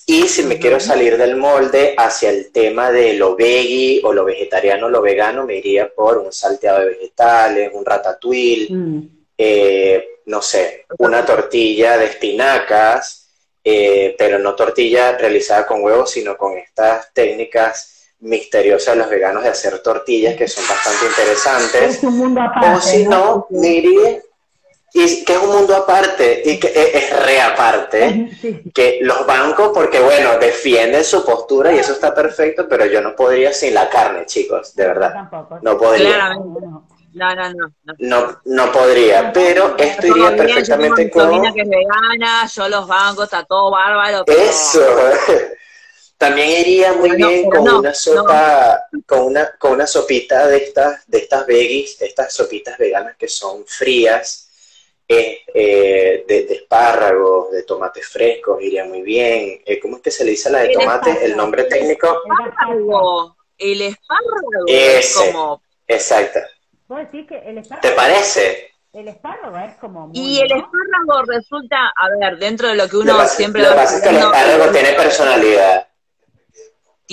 [0.06, 4.26] Y si me quiero salir del molde hacia el tema de lo veggie o lo
[4.26, 9.02] vegetariano o lo vegano, me iría por un salteado de vegetales, un ratatouille, Mm.
[9.38, 13.30] eh, no sé, una tortilla de espinacas,
[13.64, 17.93] eh, pero no tortilla realizada con huevos, sino con estas técnicas
[18.24, 21.98] misteriosas de los veganos de hacer tortillas que son bastante interesantes.
[21.98, 22.68] Es un mundo aparte.
[22.78, 24.20] O si no, me iría,
[24.96, 28.62] y que es un mundo aparte, y que es, es re aparte, Sí.
[28.74, 33.16] que los bancos, porque bueno, defienden su postura y eso está perfecto, pero yo no
[33.16, 35.14] podría sin la carne, chicos, de verdad.
[35.14, 35.60] Tampoco.
[35.62, 36.14] No podría.
[36.14, 36.60] Claramente.
[36.62, 36.88] No, no.
[37.16, 37.74] No, no, no.
[37.84, 37.94] no.
[38.00, 41.54] No, no podría, pero esto iría bien, yo tengo perfectamente mi con...
[41.54, 44.24] que es vegana, yo los bancos, está todo bárbaro.
[44.26, 44.82] pero- Eso.
[46.18, 50.58] También iría muy no, bien con no, una sopa, con una, con una sopita de
[50.58, 54.50] estas, de estas veggies, de estas sopitas veganas que son frías,
[55.08, 59.62] eh, eh, de, de espárragos, de tomates frescos, iría muy bien.
[59.66, 61.26] Eh, ¿Cómo es que se le dice a la de El tomate?
[61.26, 62.08] El nombre técnico.
[62.48, 63.36] espárrago.
[63.58, 65.62] El espárrago es como.
[65.88, 66.40] Exacto.
[67.28, 68.72] Que el ¿Te espárrago, parece?
[68.94, 72.94] el espárrago es como muy, Y el espárrago resulta, a ver, dentro de lo que
[72.98, 75.88] Lo uno pasa- siempre lo que pasa es que el espárrago tiene personalidad.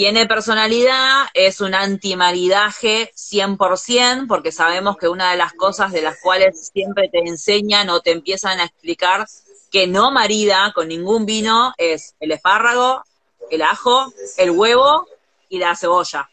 [0.00, 6.18] Tiene personalidad, es un antimaridaje 100%, porque sabemos que una de las cosas de las
[6.22, 9.26] cuales siempre te enseñan o te empiezan a explicar
[9.70, 13.04] que no marida con ningún vino es el espárrago,
[13.50, 15.06] el ajo, el huevo
[15.50, 16.30] y la cebolla.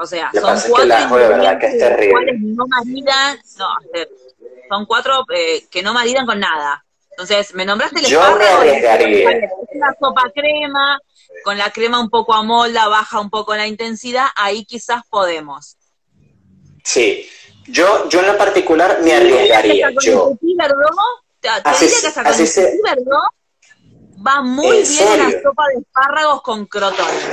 [0.00, 4.08] O sea, Lo son pasa es que cuatro que es cuales no maridan, no, eh,
[4.68, 6.84] son cuatro eh, que no maridan con nada.
[7.10, 9.48] Entonces, me nombraste el Yo espárrago, y- arriesgaría.
[9.84, 10.98] Una sopa crema,
[11.44, 15.76] con la crema un poco a molda, baja un poco la intensidad, ahí quizás podemos.
[16.82, 17.28] Sí.
[17.66, 19.90] Yo, yo en lo particular me arriesgaría.
[20.02, 20.32] Yo.
[21.64, 21.86] Así
[22.24, 22.78] así se-
[24.26, 25.40] va muy ¿En bien la serio?
[25.42, 27.24] sopa de espárragos con crotones.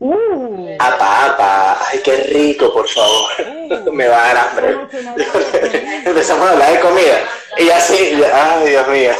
[0.00, 1.78] Uh, Apa, apa.
[1.88, 3.32] Ay, qué rico, por favor.
[3.92, 4.76] me va a dar hambre.
[6.04, 7.18] Empezamos a hablar de comida.
[7.58, 9.10] Y así, ay, Dios mío.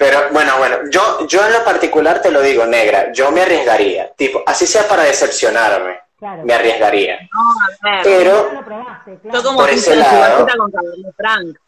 [0.00, 4.10] Pero bueno, bueno, yo, yo en lo particular te lo digo, negra, yo me arriesgaría.
[4.14, 6.42] Tipo, así sea para decepcionarme, claro.
[6.42, 7.18] me arriesgaría.
[7.30, 7.40] No,
[7.86, 8.02] a ver.
[8.04, 9.38] Pero Ya lo probaste, claro.
[9.38, 10.46] Yo como Por ese lado.
[10.56, 11.58] con Cabernet Franc.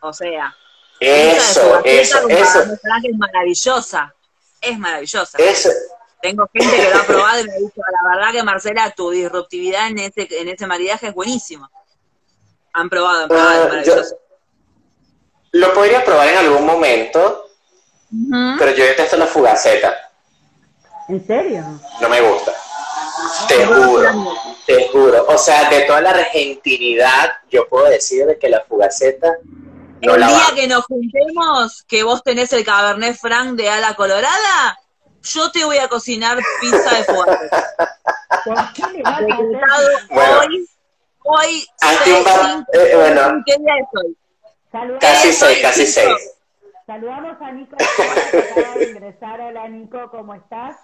[0.00, 0.56] O sea,
[0.98, 4.14] eso, eso, con eso, Cabernet Franc es maravillosa.
[4.60, 5.38] Es maravillosa.
[5.38, 5.70] eso,
[6.20, 9.10] Tengo gente que lo ha probado y me ha dicho, la verdad que Marcela, tu
[9.10, 11.70] disruptividad en ese, en ese maridaje es buenísimo.
[12.72, 14.16] Han probado, han probado, es Ah, yo- maravilloso.
[15.58, 17.48] Lo podría probar en algún momento,
[18.58, 19.94] pero yo detesto la fugaceta,
[21.08, 21.64] ¿En serio?
[22.00, 22.52] no me gusta.
[23.48, 24.34] Te juro,
[24.66, 25.26] te juro.
[25.28, 29.38] O sea, de toda la argentinidad, yo puedo decir de que la fugaceta
[30.02, 33.94] no el la día que nos juntemos, que vos tenés el Cabernet Franc de ala
[33.94, 34.78] colorada,
[35.22, 36.98] yo te voy a cocinar pizza de.
[38.44, 40.38] Decretado Bueno.
[40.40, 40.68] hoy,
[41.24, 43.42] hoy, seis, un cinco, eh, bueno.
[43.46, 44.16] ¿qué día es hoy?
[44.76, 46.36] Saludamos, Casi seis, soy casi seis.
[46.86, 49.40] saludamos a Nico, que acaba de ingresar.
[49.40, 50.76] Hola Nico, ¿cómo estás?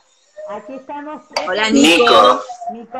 [0.49, 1.23] Aquí estamos.
[1.47, 2.41] Hola, Nico.
[2.73, 2.99] Nico.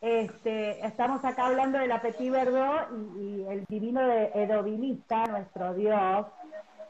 [0.00, 6.26] Este, estamos acá hablando del Petit Verdot y, y el divino de Edovilista, nuestro Dios,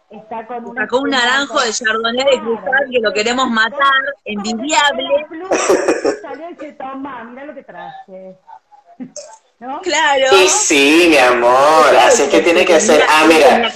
[0.08, 0.82] está con una...
[0.82, 3.92] Sacó un naranjo de Chardonnay de cristal que lo queremos matar,
[4.24, 5.26] envidiable.
[6.22, 8.38] Salió y se toma, mira lo que traje.
[9.60, 9.80] ¿No?
[9.80, 10.36] Claro.
[10.36, 13.04] Y sí, mi amor, así es que tiene que ser.
[13.08, 13.72] Ah, mira,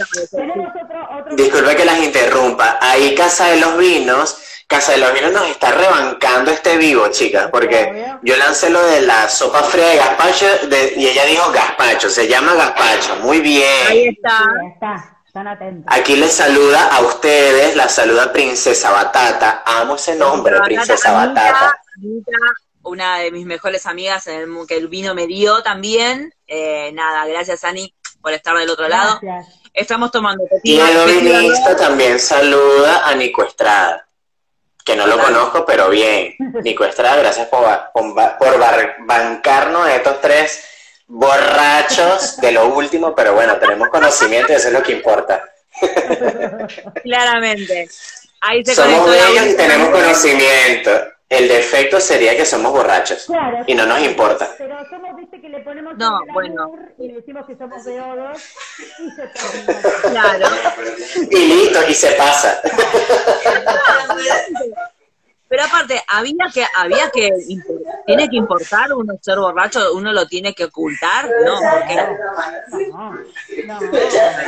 [1.33, 2.79] disculpe que las interrumpa.
[2.81, 7.49] Ahí Casa de los Vinos, Casa de los Vinos nos está rebancando este vivo, chicas,
[7.51, 12.09] porque yo lancé lo de la sopa fría de gazpacho de- y ella dijo gazpacho,
[12.09, 14.15] se llama gazpacho, muy Ahí bien.
[14.17, 14.39] está.
[14.39, 15.85] Sí, está, están atentos.
[15.95, 21.77] Aquí les saluda a ustedes, la saluda Princesa Batata, amo ese nombre, Princesa Batata.
[21.99, 22.31] Anita,
[22.83, 26.35] una de mis mejores amigas en el mu- que el vino me dio también.
[26.47, 29.19] Eh, nada, gracias Ani por estar del otro lado.
[29.23, 29.59] Gracias.
[29.75, 34.07] Estamos tomando Y el también saluda a Nico Estrada,
[34.85, 36.35] que no lo conozco, pero bien.
[36.63, 37.65] Nico Estrada, gracias por,
[37.95, 40.65] por, por bar- bancarnos a estos tres
[41.07, 45.43] borrachos de lo último, pero bueno, tenemos conocimiento y eso es lo que importa.
[47.03, 47.89] Claramente.
[48.41, 50.91] Ahí se Somos bellos y tenemos conocimiento.
[51.33, 54.51] El defecto sería que somos borrachos Claro, y no nos importa.
[54.59, 56.73] Pero somos, viste, que le ponemos No, el bueno.
[56.99, 58.39] y le decimos que somos beodos
[58.99, 59.81] y se termina.
[60.11, 60.47] Claro.
[61.31, 62.61] Y listo, y se pasa.
[65.53, 67.31] Pero aparte, había que, había que,
[68.07, 71.61] tiene que importar uno ser borracho, uno lo tiene que ocultar, ¿no?
[71.61, 71.95] Porque
[72.89, 73.19] No, no.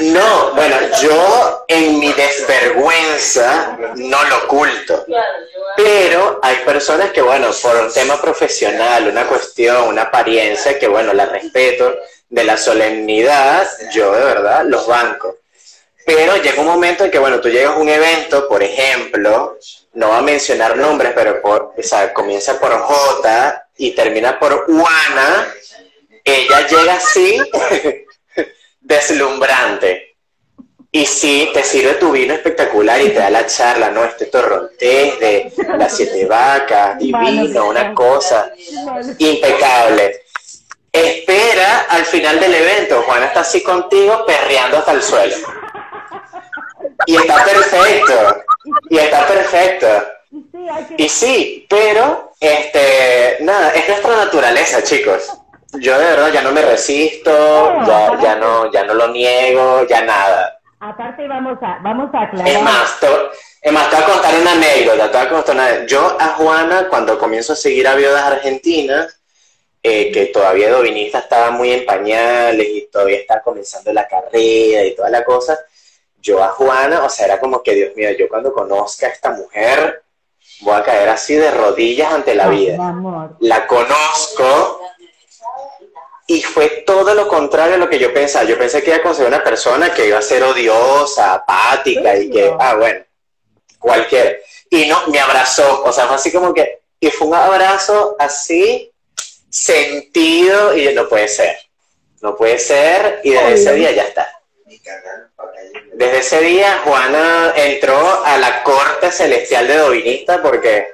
[0.01, 5.05] No, bueno, yo en mi desvergüenza no lo oculto.
[5.77, 11.13] Pero hay personas que, bueno, por un tema profesional, una cuestión, una apariencia, que, bueno,
[11.13, 11.97] la respeto,
[12.31, 15.37] de la solemnidad, yo de verdad los banco.
[16.07, 19.59] Pero llega un momento en que, bueno, tú llegas a un evento, por ejemplo,
[19.95, 24.67] no va a mencionar nombres, pero por, o sea, comienza por J y termina por
[24.67, 25.49] Juana,
[26.25, 27.41] ella llega así,
[28.81, 30.17] deslumbrante.
[30.91, 34.05] Y sí, te sirve tu vino espectacular y te da la charla, ¿no?
[34.05, 38.53] Este torrontés de las siete vacas, divino, una cosa
[39.19, 40.23] impecable.
[40.93, 45.35] Espera al final del evento, Juana está así contigo, perreando hasta el suelo.
[47.07, 48.45] Y está perfecto,
[48.91, 49.87] y está perfecto.
[50.31, 51.03] Y sí, hay que...
[51.03, 55.31] Y sí, pero, este, nada, es nuestra naturaleza, chicos.
[55.75, 57.31] Yo de verdad ya no me resisto,
[57.87, 60.59] ya, ya no, ya no lo niego, ya nada.
[60.81, 62.49] Aparte vamos a, vamos a aclarar.
[62.49, 63.07] Es más, te,
[63.63, 66.27] es más, te voy a contar una anécdota, te voy a contar una- Yo a
[66.35, 69.19] Juana, cuando comienzo a seguir a Viudas Argentinas,
[69.83, 74.95] eh, que todavía Dovinista estaba muy en pañales y todavía está comenzando la carrera y
[74.95, 75.59] toda la cosa,
[76.25, 79.31] yo a Juana, o sea, era como que, Dios mío, yo cuando conozca a esta
[79.31, 80.03] mujer,
[80.63, 82.77] voy a caer así de rodillas ante la vida.
[82.77, 83.37] amor.
[83.41, 84.81] La conozco
[86.27, 88.47] y fue todo lo contrario a lo que yo pensaba.
[88.47, 92.31] Yo pensé que iba a conseguir una persona que iba a ser odiosa, apática y
[92.31, 93.05] que, ah, bueno,
[93.79, 94.43] cualquier.
[94.71, 98.91] Y no, me abrazó, o sea, fue así como que, y fue un abrazo así,
[99.51, 101.59] sentido, y no puede ser,
[102.23, 104.27] no puede ser, y desde ese día ya está.
[105.95, 110.89] Desde ese día Juana entró a la corte celestial de Dovinista porque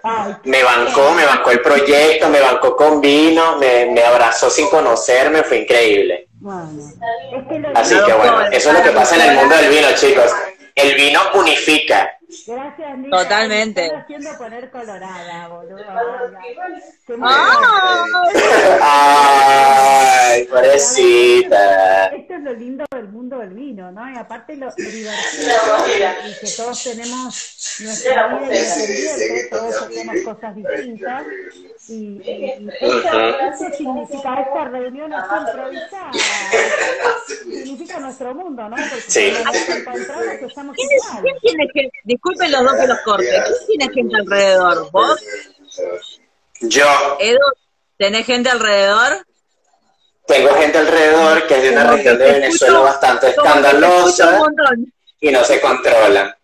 [0.44, 5.42] me bancó, me bancó el proyecto, me bancó con vino, me, me abrazó sin conocerme,
[5.42, 6.28] fue increíble.
[7.74, 10.30] Así que bueno, eso es lo que pasa en el mundo del vino, chicos.
[10.74, 12.16] El vino unifica.
[12.46, 13.22] Gracias, Nica.
[13.22, 13.80] Totalmente.
[13.80, 15.76] Me están haciendo poner colorada, boludo.
[17.06, 17.16] Qué
[18.82, 22.06] Ay, pobrecita.
[22.06, 24.10] Esto es lo lindo del mundo del vino, ¿no?
[24.12, 25.54] Y aparte lo, lo divertido
[26.26, 31.24] y que todos tenemos nuestra vida independiente, todos hacemos cosas distintas.
[31.88, 36.10] Y, y, esto significa, esta reunión es improvisada,
[37.26, 38.76] significa nuestro mundo, ¿no?
[38.76, 39.32] Porque Sí.
[39.34, 41.98] encontramos estamos ¿Quién, es- quién tiene gente?
[42.04, 43.28] Disculpen los dos que los corte.
[43.28, 44.90] ¿Quién tiene gente alrededor?
[44.92, 45.20] ¿Vos,
[46.60, 46.86] Yo
[47.18, 47.38] Edu,
[47.96, 49.26] tenés gente alrededor?
[50.26, 54.38] tengo gente alrededor que es de una Como región de Venezuela escucho- bastante escandalosa
[55.20, 56.34] y no se controlan.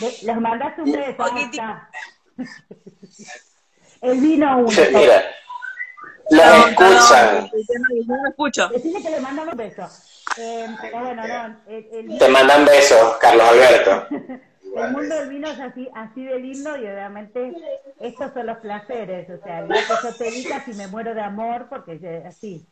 [0.00, 1.24] Le- Les mandaste un beso.
[4.02, 4.68] El vino uno.
[4.92, 5.22] Mira,
[6.28, 7.50] Perdón, escuchan,
[8.06, 8.68] No me escucho.
[8.68, 9.88] Decime que le mandamos un beso.
[10.38, 14.06] Eh, pero bueno, no, el, el- te mandan besos, Carlos Alberto.
[14.76, 17.52] el mundo del vino es así, así de lindo y obviamente
[17.98, 19.28] estos son los placeres.
[19.28, 22.28] O sea, el día que yo te diga si me muero de amor, porque yo-
[22.28, 22.64] así,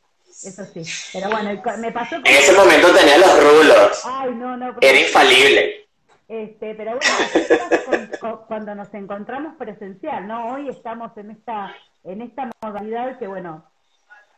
[0.45, 0.83] eso sí.
[1.13, 2.27] Pero bueno, me pasó con...
[2.29, 4.77] En ese momento tenía los rulos, Ay, no, no.
[4.81, 5.88] era infalible.
[6.29, 10.53] Este, pero bueno, así pasa con- con- cuando nos encontramos presencial, ¿no?
[10.53, 11.75] Hoy estamos en esta,
[12.05, 13.65] en esta modalidad que, bueno,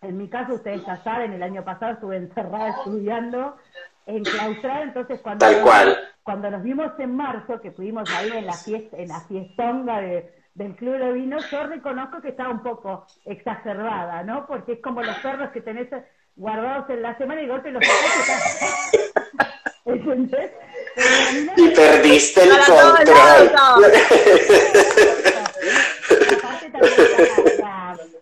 [0.03, 3.57] en mi caso ustedes ya saben, el año pasado estuve encerrada estudiando,
[4.07, 5.97] enclaustrada, entonces cuando, Tal cual.
[6.23, 10.33] cuando nos vimos en marzo, que estuvimos ahí en la fiesta, en la fiestonga de,
[10.55, 14.47] del Club de Vino, yo reconozco que estaba un poco exacerbada, ¿no?
[14.47, 15.89] Porque es como los perros que tenés
[16.37, 17.83] guardados en la semana y de golpe los
[19.85, 20.53] ¿Entendés?
[21.57, 23.07] Y perdiste el control.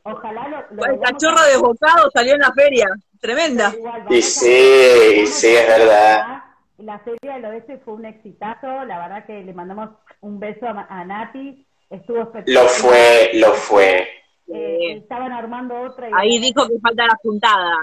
[0.04, 2.86] Ojalá lo, lo El cachorro desbocado salió en la feria.
[3.20, 3.72] Tremenda.
[3.76, 6.42] igual, Y sí, sí, es verdad.
[6.78, 9.90] La feria del oeste fue un exitazo, la verdad que le mandamos
[10.20, 12.62] un beso a, a Nati, estuvo espectacular.
[12.62, 14.08] Lo fue, lo fue.
[14.46, 17.74] Eh, estaban armando otra y Ahí dijo que falta la juntada.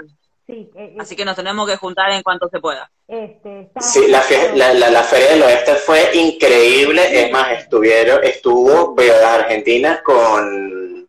[0.46, 2.90] Sí, eh, eh, Así que nos tenemos que juntar en cuanto se pueda.
[3.08, 4.22] este, Sí, la,
[4.54, 7.02] la, la, la Feria del Oeste fue increíble.
[7.24, 11.08] Es más, estuvieron, estuvo Veo las Argentinas con,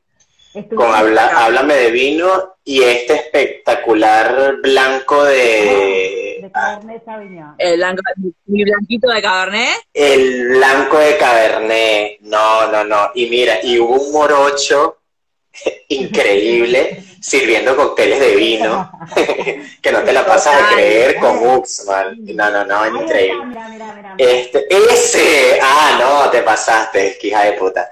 [0.75, 7.55] con Habla, Háblame de Vino y este espectacular blanco de de Cabernet Sauvignon.
[7.57, 8.01] El blanco-
[8.45, 9.75] mi blanquito de Cabernet.
[9.93, 12.17] el blanco de Cabernet.
[12.21, 13.11] No, no, no.
[13.15, 14.97] Y mira, y hubo un morocho
[15.89, 18.91] increíble sirviendo cócteles de vino
[19.81, 22.17] que no te la pasas a creer con Uxman.
[22.35, 23.43] No, no, no, Ahí increíble.
[23.49, 24.15] está, mira, mira, mira.
[24.17, 27.91] Este, ese, ah, no, te pasaste, hija de puta.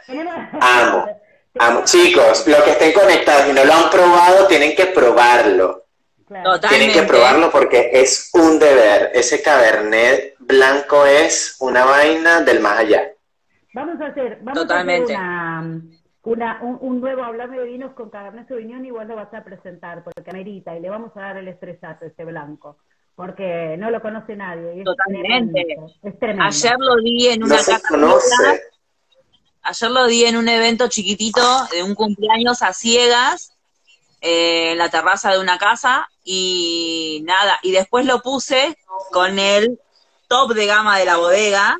[0.59, 1.05] Amo,
[1.59, 1.83] amo.
[1.83, 5.85] Chicos, los que estén conectados y no lo han probado, tienen que probarlo.
[6.27, 6.67] Totalmente.
[6.69, 9.11] Tienen que probarlo porque es un deber.
[9.13, 13.11] Ese cabernet blanco es una vaina del más allá.
[13.73, 15.13] Vamos a hacer, vamos Totalmente.
[15.13, 15.94] a hacer una,
[16.25, 19.43] una, un, un nuevo Hablame de Vinos con Cabernet Sauvignon y vos lo vas a
[19.43, 22.77] presentar porque amerita y le vamos a dar el estrellato a este blanco
[23.15, 24.75] porque no lo conoce nadie.
[24.75, 25.63] y es Totalmente.
[25.63, 26.43] tremendo, Es tremendo.
[26.43, 28.61] Ayer lo di en No una se cata conoce.
[29.61, 33.53] Ayer lo di en un evento chiquitito de un cumpleaños a ciegas
[34.21, 38.77] eh, en la terraza de una casa y nada, y después lo puse
[39.11, 39.79] con el
[40.27, 41.77] top de gama de la bodega,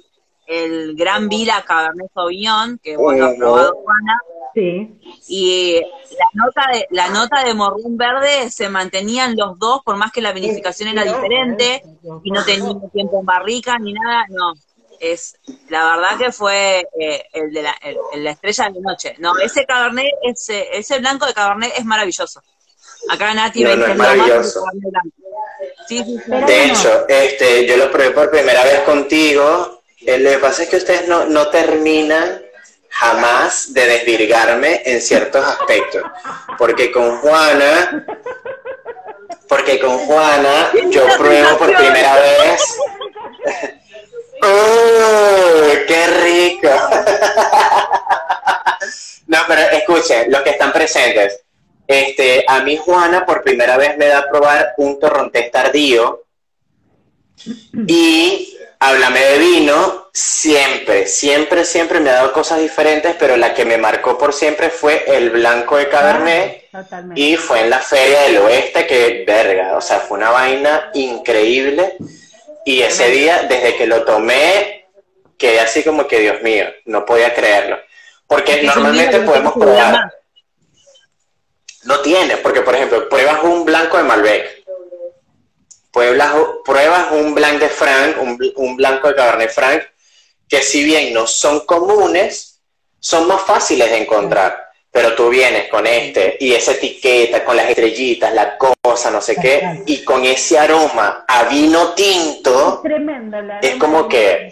[0.47, 3.37] el Gran Vila Cabernet Sauvignon, que bueno, ha Ujú.
[3.39, 4.17] probado Juana,
[4.53, 4.89] Sí.
[5.27, 10.11] y la nota de la nota de morrón verde se mantenían los dos por más
[10.13, 11.83] que la vinificación era diferente
[12.23, 14.53] y no tenía tiempo en barrica ni nada, no.
[15.01, 15.35] Es
[15.67, 19.15] la verdad que fue eh, el de la, el- el- la estrella de la noche.
[19.19, 22.41] No, ese cabernet, ese, ese blanco de cabernet es maravilloso.
[23.09, 24.61] Acá Nati No, no, es "Lo maravilloso.
[24.71, 25.09] del cabernet blanco".
[25.85, 26.21] Sí, sí, sí.
[26.29, 29.81] Pero De hecho, este, yo lo probé por primera vez contigo.
[30.05, 32.41] Lo que pasa es que ustedes no, no terminan
[32.89, 36.03] jamás de desvirgarme en ciertos aspectos.
[36.57, 38.05] Porque con Juana,
[39.49, 42.77] porque con Juana yo pruebo por primera vez.
[44.41, 46.69] ¡Oh, qué rico!
[49.27, 51.41] No, pero escuchen, los que están presentes,
[51.87, 56.23] este, a mí Juana por primera vez me da a probar un torrontés tardío
[57.87, 63.65] y háblame de vino, siempre, siempre, siempre me ha dado cosas diferentes, pero la que
[63.65, 67.21] me marcó por siempre fue el blanco de Cabernet Totalmente.
[67.21, 71.97] y fue en la Feria del Oeste, que verga, o sea, fue una vaina increíble
[72.65, 74.87] y ese día, desde que lo tomé,
[75.37, 77.77] quedé así como que, Dios mío, no podía creerlo.
[78.25, 80.11] Porque normalmente podemos probar...
[81.83, 84.64] No tiene, porque por ejemplo, pruebas un blanco de Malbec,
[85.95, 86.33] pruebas,
[86.65, 89.81] pruebas un blanc de Franc, un, un blanco de Cabernet Franc,
[90.49, 92.59] que si bien no son comunes,
[92.99, 94.63] son más fáciles de encontrar.
[94.91, 99.35] Pero tú vienes con este y esa etiqueta, con las estrellitas, la cosa, no sé
[99.35, 103.41] qué, y con ese aroma a vino tinto, Tremendo.
[103.41, 104.49] la es como que,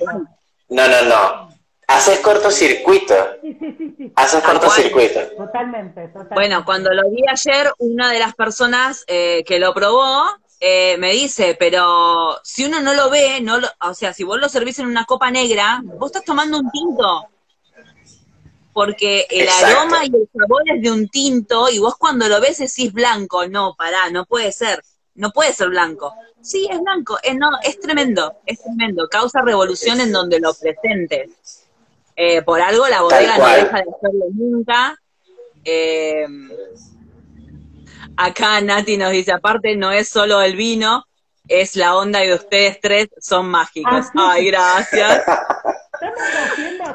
[0.70, 1.50] no, no, no,
[1.88, 4.12] haces cortocircuito, Sí, sí, sí, sí.
[4.16, 4.60] haces cual.
[4.60, 5.20] cortocircuito.
[5.38, 6.36] Totalmente, totalmente.
[6.36, 10.26] Bueno, cuando lo vi ayer, una de las personas eh, que lo probó
[10.66, 14.40] eh, me dice, pero si uno no lo ve, no lo- o sea, si vos
[14.40, 17.28] lo servís en una copa negra, vos estás tomando un tinto.
[18.72, 19.78] Porque el Exacto.
[19.78, 23.46] aroma y el sabor es de un tinto y vos cuando lo ves decís blanco.
[23.46, 24.82] No, pará, no puede ser.
[25.16, 26.14] No puede ser blanco.
[26.42, 27.20] Sí, es blanco.
[27.22, 29.10] Es, no, es tremendo, es tremendo.
[29.10, 31.66] Causa revolución en donde lo presentes.
[32.16, 34.98] Eh, por algo la bodega no deja de hacerlo nunca.
[35.66, 36.26] Eh,
[38.18, 41.06] acá Nati nos dice, aparte no es solo el vino,
[41.48, 43.94] es la onda de ustedes tres, son mágicos.
[43.94, 44.10] Ah, sí.
[44.16, 45.24] Ay, gracias.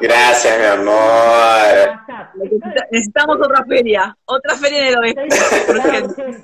[0.01, 1.99] Gracias, mi amor.
[2.91, 5.21] Necesitamos otra feria, otra feria en el oeste.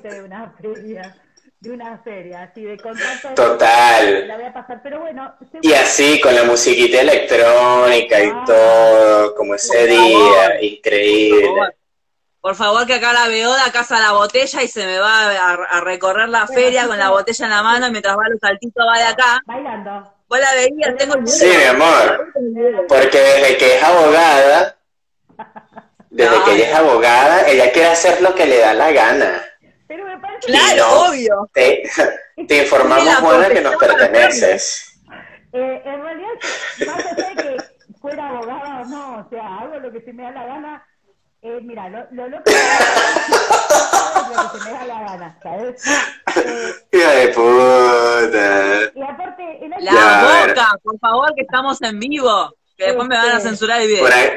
[0.02, 1.16] De una feria,
[1.60, 3.34] de una feria, así de contacto.
[3.34, 4.28] Total.
[4.28, 5.34] La voy a pasar, pero bueno.
[5.62, 11.75] Y así, con la musiquita electrónica y todo, como ese día, increíble.
[12.46, 15.80] Por favor, que acá la Beoda casa la botella y se me va a, a
[15.80, 19.04] recorrer la feria con la botella en la mano mientras va los saltitos va de
[19.04, 19.40] acá.
[19.46, 20.14] Bailando.
[20.28, 22.28] Vos la veías, tengo el Sí, mi amor,
[22.88, 24.76] porque desde que es abogada,
[26.10, 29.42] desde que ella es abogada, ella quiere hacer lo que le da la gana.
[29.88, 31.08] Pero me parece Claro, no.
[31.10, 31.50] obvio.
[31.52, 31.82] Te,
[32.46, 35.00] te informamos, Juana, que nos perteneces.
[35.52, 36.28] eh, en realidad,
[36.86, 37.56] más allá de que
[38.00, 40.86] fuera abogada o no, o sea, hago lo que se me da la gana.
[41.42, 42.58] Eh, mira, lo, lo lo que se
[44.64, 45.82] me da la gana, ¿sabes?
[46.36, 48.90] Eh, Hija de puta.
[48.94, 52.54] y aparte, el año La boca, por favor, que estamos en vivo.
[52.76, 53.48] Que después me van a Este.
[53.48, 54.02] censurar el video.
[54.02, 54.30] Por, ahí-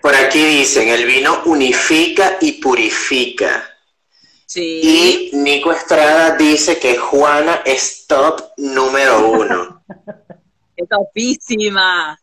[0.00, 3.64] por aquí dicen, el vino unifica y purifica.
[4.46, 5.30] Sí.
[5.32, 9.82] Y Nico Estrada dice que Juana es top número uno.
[10.76, 12.18] Es topísima.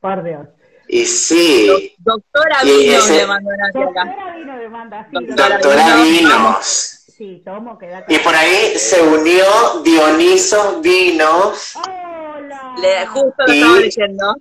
[0.00, 0.46] por Dios.
[0.92, 3.70] Y sí, Doctora Y Vinos ese- le mandó una.
[3.72, 6.04] Doctora vino de manda, sí, Doctora doctora Vinos.
[6.20, 6.96] Vinos.
[7.16, 9.44] Sí, tomo, queda Y por ahí se unió
[9.84, 11.74] Dioniso Vinos.
[11.76, 12.74] Hola.
[12.80, 14.34] Le, justo lo Y- estaba leyendo.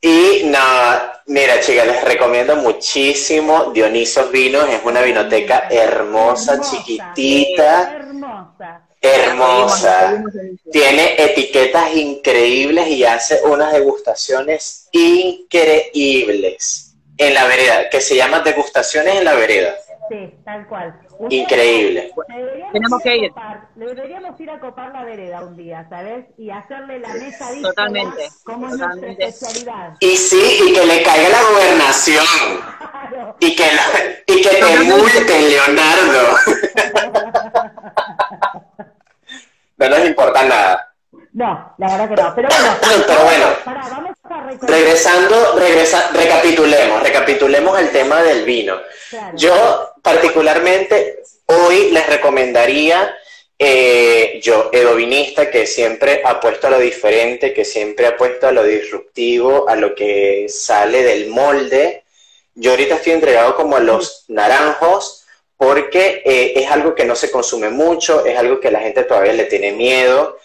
[0.00, 4.68] Y nada, mira chicas, les recomiendo muchísimo Dionisos Vinos.
[4.68, 8.83] Es una vinoteca hermosa, chiquitita, Hermosa.
[9.08, 10.24] Hermosa.
[10.72, 19.14] Tiene etiquetas increíbles y hace unas degustaciones increíbles en la vereda, que se llama degustaciones
[19.16, 19.74] en la vereda.
[20.10, 21.00] Sí, tal cual.
[21.30, 22.12] Increíble.
[22.28, 23.30] Deberíamos Tenemos que ir.
[23.30, 26.26] a copar- deberíamos ir a copar la vereda un día, ¿sabes?
[26.36, 29.94] Y hacerle la mesa díscola Totalmente, como es nuestra especialidad.
[30.00, 32.26] Y sí, y que le caiga la gobernación.
[32.78, 33.36] Claro.
[33.40, 36.36] Y que, la- y que te multen, Leonardo.
[39.88, 40.94] No nos importa nada.
[41.32, 42.34] No, la verdad que no.
[42.34, 42.76] Pero bueno,
[43.06, 43.46] Pero bueno.
[43.64, 44.66] vamos a.
[44.66, 48.80] Regresando, regresa, recapitulemos, recapitulemos el tema del vino.
[49.10, 49.36] Claro.
[49.36, 53.14] Yo particularmente hoy les recomendaría,
[53.58, 59.68] eh, yo, edovinista, que siempre apuesto a lo diferente, que siempre apuesto a lo disruptivo,
[59.68, 62.04] a lo que sale del molde.
[62.54, 65.23] Yo ahorita estoy entregado como a los naranjos
[65.64, 69.32] porque eh, es algo que no se consume mucho, es algo que la gente todavía
[69.32, 70.36] le tiene miedo,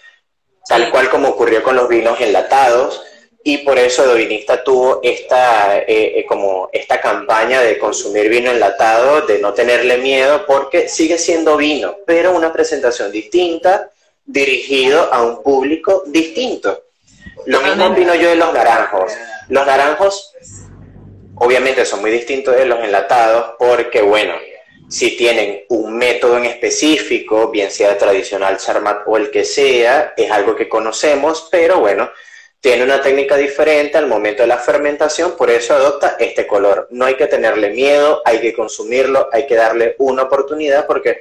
[0.65, 3.01] tal cual como ocurrió con los vinos enlatados
[3.43, 9.21] y por eso Edovinista tuvo esta, eh, eh, como esta campaña de consumir vino enlatado,
[9.21, 13.91] de no tenerle miedo, porque sigue siendo vino, pero una presentación distinta,
[14.25, 16.83] dirigido a un público distinto.
[17.45, 19.11] Lo mismo opino yo de los naranjos.
[19.49, 20.33] Los naranjos,
[21.35, 24.33] obviamente, son muy distintos de los enlatados, porque, bueno,
[24.89, 30.31] si tienen un método en específico, bien sea tradicional, Charmat o el que sea, es
[30.31, 32.09] algo que conocemos, pero bueno,
[32.59, 36.87] tiene una técnica diferente al momento de la fermentación, por eso adopta este color.
[36.89, 41.19] No hay que tenerle miedo, hay que consumirlo, hay que darle una oportunidad porque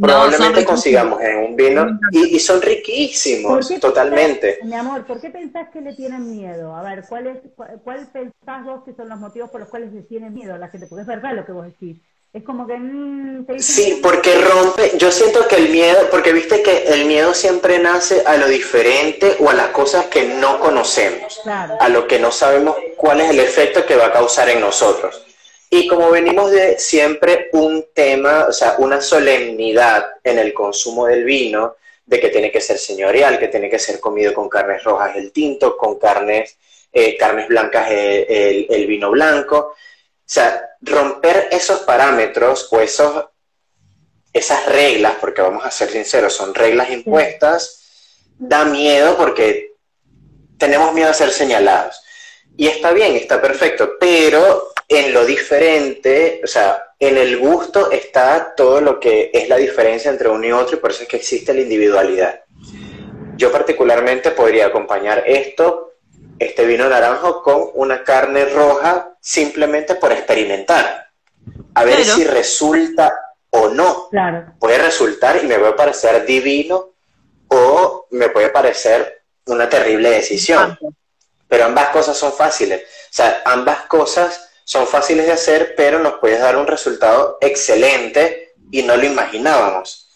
[0.00, 4.60] probablemente consigamos en un vino y, son riquísimos, totalmente.
[4.62, 6.74] mi amor, ¿por qué pensás que le tienen miedo?
[6.74, 7.38] A ver, ¿cuál, es,
[7.82, 10.68] cuál, pensás vos que son los motivos por los cuales le tienen miedo a la
[10.68, 10.86] gente?
[10.86, 12.00] Porque es verdad lo que vos decís.
[12.32, 12.76] Es como que...
[12.76, 17.80] Mm, sí, porque rompe, yo siento que el miedo, porque viste que el miedo siempre
[17.80, 22.30] nace a lo diferente o a las cosas que no conocemos, a lo que no
[22.30, 25.26] sabemos cuál es el efecto que va a causar en nosotros.
[25.70, 31.24] Y como venimos de siempre un tema, o sea, una solemnidad en el consumo del
[31.24, 31.76] vino,
[32.06, 35.32] de que tiene que ser señorial, que tiene que ser comido con carnes rojas el
[35.32, 36.56] tinto, con carnes,
[36.92, 39.74] eh, carnes blancas el, el vino blanco.
[40.30, 43.24] O sea, romper esos parámetros o esos,
[44.32, 47.80] esas reglas, porque vamos a ser sinceros, son reglas impuestas,
[48.38, 49.72] da miedo porque
[50.56, 52.00] tenemos miedo a ser señalados.
[52.56, 58.54] Y está bien, está perfecto, pero en lo diferente, o sea, en el gusto está
[58.56, 61.16] todo lo que es la diferencia entre uno y otro y por eso es que
[61.16, 62.44] existe la individualidad.
[63.36, 65.94] Yo particularmente podría acompañar esto
[66.40, 71.08] este vino naranjo con una carne roja simplemente por experimentar.
[71.74, 73.14] A ver si resulta
[73.50, 74.08] o no.
[74.58, 76.94] Puede resultar y me puede parecer divino
[77.48, 80.78] o me puede parecer una terrible decisión.
[81.46, 82.82] Pero ambas cosas son fáciles.
[82.82, 88.54] O sea, ambas cosas son fáciles de hacer, pero nos puede dar un resultado excelente
[88.70, 90.08] y no lo imaginábamos.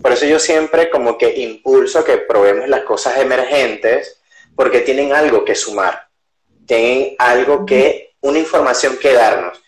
[0.00, 4.21] Por eso yo siempre como que impulso que probemos las cosas emergentes
[4.54, 6.08] porque tienen algo que sumar,
[6.66, 9.60] tienen algo que, una información que darnos.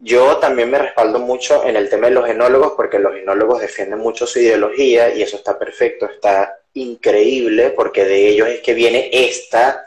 [0.00, 4.00] Yo también me respaldo mucho en el tema de los enólogos porque los enólogos defienden
[4.00, 9.10] mucho su ideología y eso está perfecto, está increíble porque de ellos es que viene
[9.12, 9.86] esta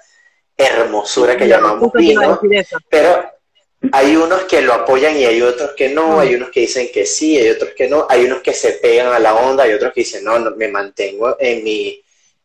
[0.58, 2.40] hermosura que llamamos vino,
[2.90, 3.30] pero
[3.92, 7.06] hay unos que lo apoyan y hay otros que no, hay unos que dicen que
[7.06, 9.94] sí, hay otros que no, hay unos que se pegan a la onda, hay otros
[9.94, 11.88] que dicen, no, me mantengo en mi,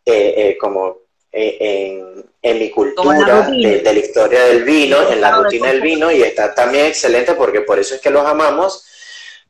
[0.05, 0.99] eh, eh, como
[1.33, 6.23] eh, en, mi cultura de, la historia del vino, en la rutina del vino, y
[6.23, 8.85] está también excelente porque por eso es que los amamos,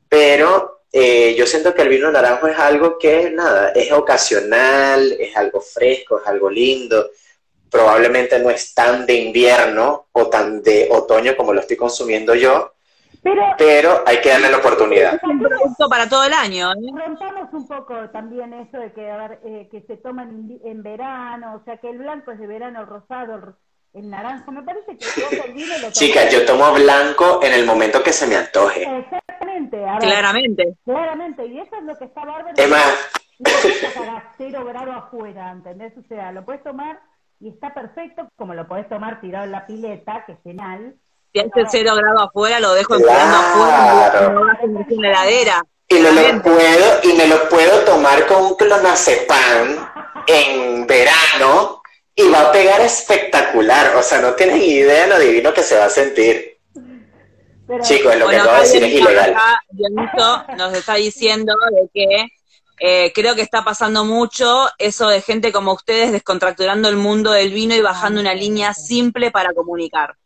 [0.09, 5.37] pero eh, yo siento que el vino naranjo es algo que, nada, es ocasional, es
[5.37, 7.11] algo fresco, es algo lindo,
[7.70, 12.74] probablemente no es tan de invierno o tan de otoño como lo estoy consumiendo yo,
[13.23, 15.21] pero, hay que darle la oportunidad.
[15.89, 16.73] para todo el año.
[16.73, 16.93] ¿eh?
[16.93, 19.09] Rompamos un poco también eso de que,
[19.45, 22.87] eh, que se toman en, verano, o sea, que el blanco es de verano, el
[22.87, 23.57] rosado,
[23.93, 24.53] el, naranjo.
[24.53, 28.12] Me parece que todo el vino lo Chicas, yo tomo blanco en el momento que
[28.12, 28.83] se me antoje.
[28.83, 29.79] Exactamente.
[30.01, 30.77] claramente.
[30.85, 32.55] Claramente, y eso es lo que está bárbaro.
[32.57, 33.11] Es más.
[34.39, 35.93] cero grado afuera, ¿entendés?
[35.97, 37.01] O sea, lo puedes tomar
[37.41, 40.95] y está perfecto, como lo puedes tomar tirado en la pileta, que es genial
[41.33, 45.64] si hace cero grado afuera, lo dejo enfriando afuera, en la heladera.
[45.89, 49.89] Y me lo puedo, y me lo puedo tomar con un clonazepam
[50.26, 51.83] en verano
[52.14, 53.97] y va a pegar espectacular.
[53.97, 56.59] O sea, no tienen idea de lo divino que se va a sentir.
[57.83, 59.37] Chicos, lo que acabo de decir es ilegal.
[60.57, 62.26] nos está diciendo de que
[62.81, 67.53] eh, creo que está pasando mucho eso de gente como ustedes descontracturando el mundo del
[67.53, 70.16] vino y bajando una línea simple para comunicar.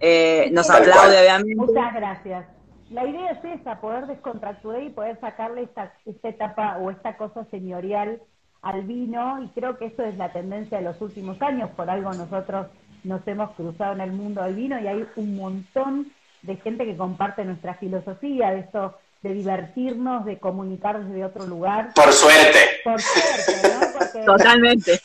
[0.00, 1.56] Eh, nos aplaude, obviamente.
[1.56, 2.46] Muchas gracias.
[2.90, 7.44] La idea es esa, poder descontracturar y poder sacarle esta, esta etapa o esta cosa
[7.50, 8.22] señorial
[8.62, 12.12] al vino y creo que eso es la tendencia de los últimos años, por algo
[12.12, 12.66] nosotros
[13.04, 16.96] nos hemos cruzado en el mundo del vino y hay un montón de gente que
[16.96, 18.96] comparte nuestra filosofía de esto
[19.26, 21.92] de divertirnos, de comunicar desde otro lugar.
[21.94, 22.58] Por suerte.
[22.84, 24.24] Por suerte, ¿no?
[24.24, 25.00] Totalmente.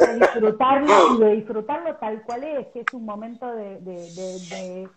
[0.00, 3.80] De disfrutarlo y de disfrutarlo tal cual es, que es un momento de...
[3.80, 4.88] de,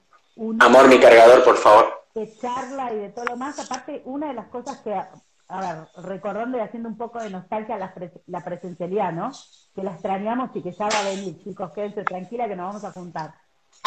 [0.59, 2.05] Amor, mi cargador, por favor.
[2.15, 3.59] De charla y de todo lo más.
[3.59, 7.77] Aparte, una de las cosas que, a ver, recordando y haciendo un poco de nostalgia
[7.77, 7.93] la,
[8.27, 9.31] la presencialidad, ¿no?
[9.75, 12.83] Que la extrañamos y que ya va a venir, chicos, quédense tranquila que nos vamos
[12.85, 13.33] a juntar.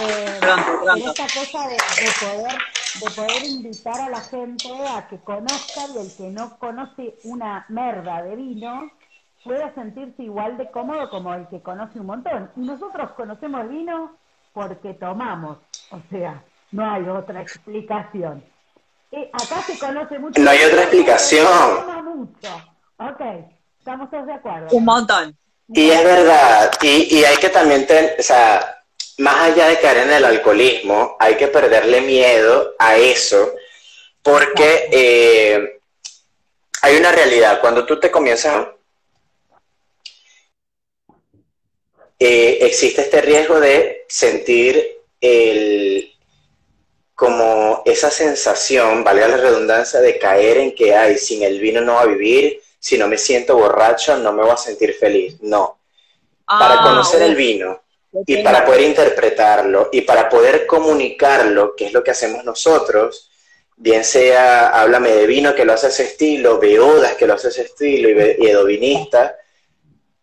[0.01, 1.77] Eh, en esta cosa de,
[2.21, 2.59] poder
[3.01, 7.65] de poder invitar a la gente a que conozca y el que no conoce una
[7.69, 8.91] merda de vino
[9.45, 12.51] pueda sentirse igual de cómodo como el que conoce un montón.
[12.57, 14.17] Y nosotros conocemos vino
[14.53, 15.59] porque tomamos,
[15.91, 18.45] o sea, no hay otra explicación.
[19.11, 20.41] Eh, acá se conoce mucho.
[20.41, 21.47] No hay otra explicación.
[22.05, 22.49] Mucho.
[22.99, 23.21] Ok,
[23.79, 24.69] estamos todos de acuerdo.
[24.73, 25.37] Un montón.
[25.69, 28.82] Y es verdad, y, y hay que también tener, o sea,
[29.19, 33.55] más allá de caer en el alcoholismo, hay que perderle miedo a eso,
[34.23, 35.81] porque eh,
[36.83, 37.61] hay una realidad.
[37.61, 38.67] Cuando tú te comienzas...
[42.19, 46.13] eh, existe este riesgo de sentir el,
[47.15, 51.95] como esa sensación, valga la redundancia, de caer en que, ay, sin el vino no
[51.95, 55.37] va a vivir, si no me siento borracho no me voy a sentir feliz.
[55.41, 55.79] No.
[56.47, 57.82] para Ah, conocer el vino
[58.27, 63.31] y para poder interpretarlo y para poder comunicarlo, que es lo que hacemos nosotros,
[63.77, 67.63] bien sea Háblame de vino que lo hace ese estilo, Beodas que lo hace ese
[67.63, 69.37] estilo y, Edovinista,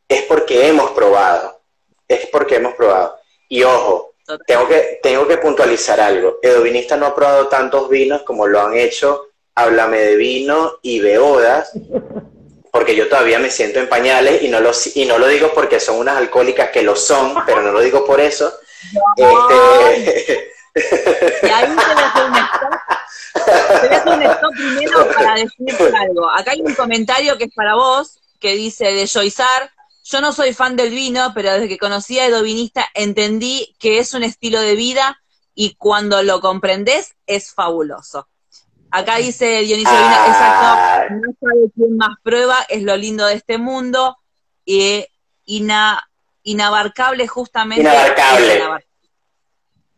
[0.08, 1.62] es porque hemos probado,
[2.08, 3.18] es porque hemos probado.
[3.48, 4.14] Y ojo,
[4.46, 8.76] tengo que, tengo que puntualizar algo, Edovinista no ha probado tantos vinos como lo han
[8.76, 9.26] hecho
[9.56, 11.72] Háblame de vino y Beodas,
[12.72, 15.80] porque yo todavía me siento en pañales y no lo, y no lo digo porque
[15.80, 18.54] son unas alcohólicas que lo son, pero no lo digo por eso.
[19.16, 20.52] Este,
[21.44, 21.76] Y ahí
[23.36, 26.30] te stop primero para decirte algo.
[26.30, 29.72] Acá hay un comentario que es para vos, que dice de Joyzar,
[30.04, 34.00] yo no soy fan del vino, pero desde que conocí a Edo Vinista entendí que
[34.00, 35.22] es un estilo de vida
[35.54, 38.28] y cuando lo comprendés es fabuloso.
[38.92, 40.26] Acá dice Dionisio Ah.
[41.08, 44.18] exacto, no sabe quién más prueba, es lo lindo de este mundo,
[44.66, 45.06] y
[45.46, 46.02] ina-
[46.44, 47.82] inabarcable justamente.
[47.82, 48.86] Inabarcable.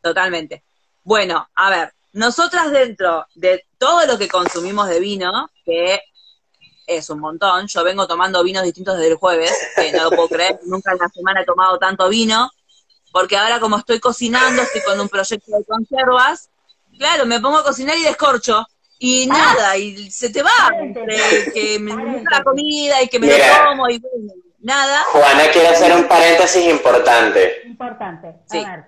[0.02, 0.64] Totalmente.
[1.04, 6.02] Bueno, a ver, nosotras dentro de todo lo que consumimos de vino, que
[6.88, 10.28] es un montón, yo vengo tomando vinos distintos desde el jueves, que no lo puedo
[10.30, 12.50] creer, nunca en la semana he tomado tanto vino,
[13.12, 16.50] porque ahora como estoy cocinando, estoy con un proyecto de conservas,
[16.98, 18.66] claro, me pongo a cocinar y descorcho,
[19.04, 23.26] y nada, y se te va, entre que me gusta la comida y que me
[23.26, 23.66] lo Mira.
[23.68, 27.64] como, y bueno, nada, Juana quiere hacer un paréntesis importante.
[27.66, 28.36] Importante.
[28.46, 28.60] Sí.
[28.60, 28.86] A ver,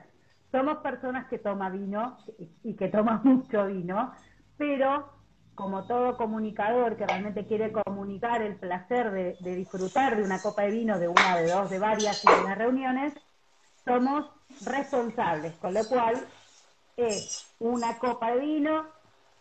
[0.51, 2.19] somos personas que toman vino
[2.63, 4.13] y que toman mucho vino,
[4.55, 5.09] pero
[5.55, 10.61] como todo comunicador que realmente quiere comunicar el placer de, de disfrutar de una copa
[10.61, 13.13] de vino, de una, de dos, de varias y de unas reuniones,
[13.83, 14.29] somos
[14.63, 16.23] responsables, con lo cual
[16.97, 18.85] es una copa de vino,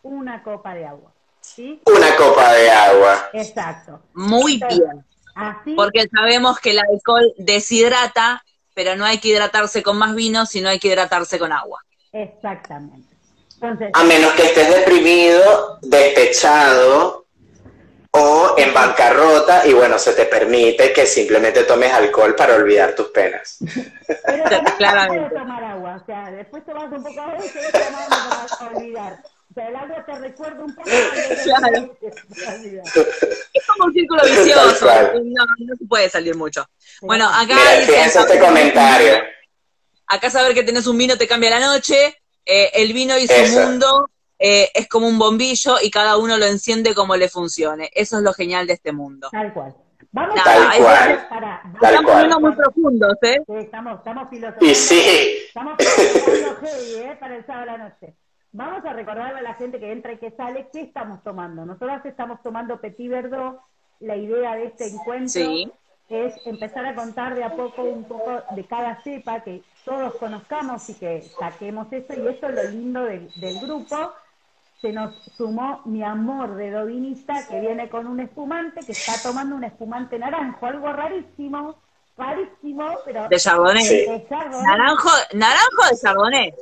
[0.03, 1.13] una copa de agua.
[1.41, 1.81] ¿Sí?
[1.87, 3.31] Una copa de agua.
[3.33, 4.01] Exacto.
[4.15, 5.05] muy bien.
[5.35, 8.45] Así Porque sabemos que el alcohol deshidrata,
[8.75, 11.81] pero no hay que hidratarse con más vino, sino hay que hidratarse con agua.
[12.13, 13.09] Exactamente.
[13.55, 17.27] Entonces, A menos que estés deprimido, despechado
[18.11, 23.09] o en bancarrota y bueno, se te permite que simplemente tomes alcohol para olvidar tus
[23.09, 23.57] penas.
[24.27, 25.29] Pero también Claramente.
[25.29, 28.61] puedes tomar agua, o sea, después te vas un poco a veces y te vas
[28.61, 29.23] a olvidar.
[29.55, 30.89] El agua te recuerda un poco.
[31.45, 31.97] Claro.
[33.55, 34.87] Es como un círculo vicioso,
[35.25, 36.65] no, no se puede salir mucho.
[37.01, 39.15] Bueno, acá Mira, fíjense este comentario.
[40.07, 43.33] acá saber que tenés un vino te cambia la noche, eh, el vino y su
[43.33, 43.61] Eso.
[43.61, 47.91] mundo eh, es como un bombillo y cada uno lo enciende como le funcione.
[47.95, 49.29] Eso es lo genial de este mundo.
[49.31, 49.75] Tal cual.
[50.15, 51.27] Vamos Nada, Tal a cual.
[51.31, 52.07] Para, Tal Están cual.
[52.15, 53.37] poniendo muy profundos, ¿eh?
[53.47, 54.67] Sí, estamos, estamos filosofando.
[54.67, 57.17] Y sí, Estamos filosofando heavy, ¿eh?
[57.19, 58.15] Para el sábado a la noche.
[58.53, 61.65] Vamos a recordarle a la gente que entra y que sale qué estamos tomando.
[61.65, 63.61] Nosotros estamos tomando Petit Verdot.
[64.01, 65.73] La idea de este encuentro Sí.
[66.09, 70.89] es empezar a contar de a poco un poco de cada cepa, que todos conozcamos
[70.91, 72.13] y que saquemos eso.
[72.13, 74.13] Y eso es lo lindo del, del grupo.
[74.83, 79.55] Se nos sumó mi amor de dovinista que viene con un espumante, que está tomando
[79.57, 81.77] un espumante naranjo, algo rarísimo,
[82.19, 84.27] rarísimo, pero De Chardonnay.
[84.65, 86.55] Naranjo, naranjo de Chardonnay.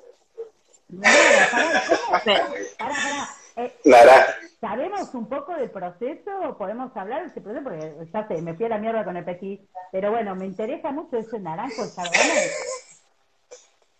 [3.56, 3.72] Eh.
[4.60, 6.56] ¿Sabemos un poco del proceso?
[6.58, 7.64] ¿Podemos hablar de ese proceso?
[7.64, 9.60] Porque ya sé, me fui a la mierda con el petit.
[9.92, 12.50] Pero bueno, me interesa mucho ese naranjo de Chardonnay.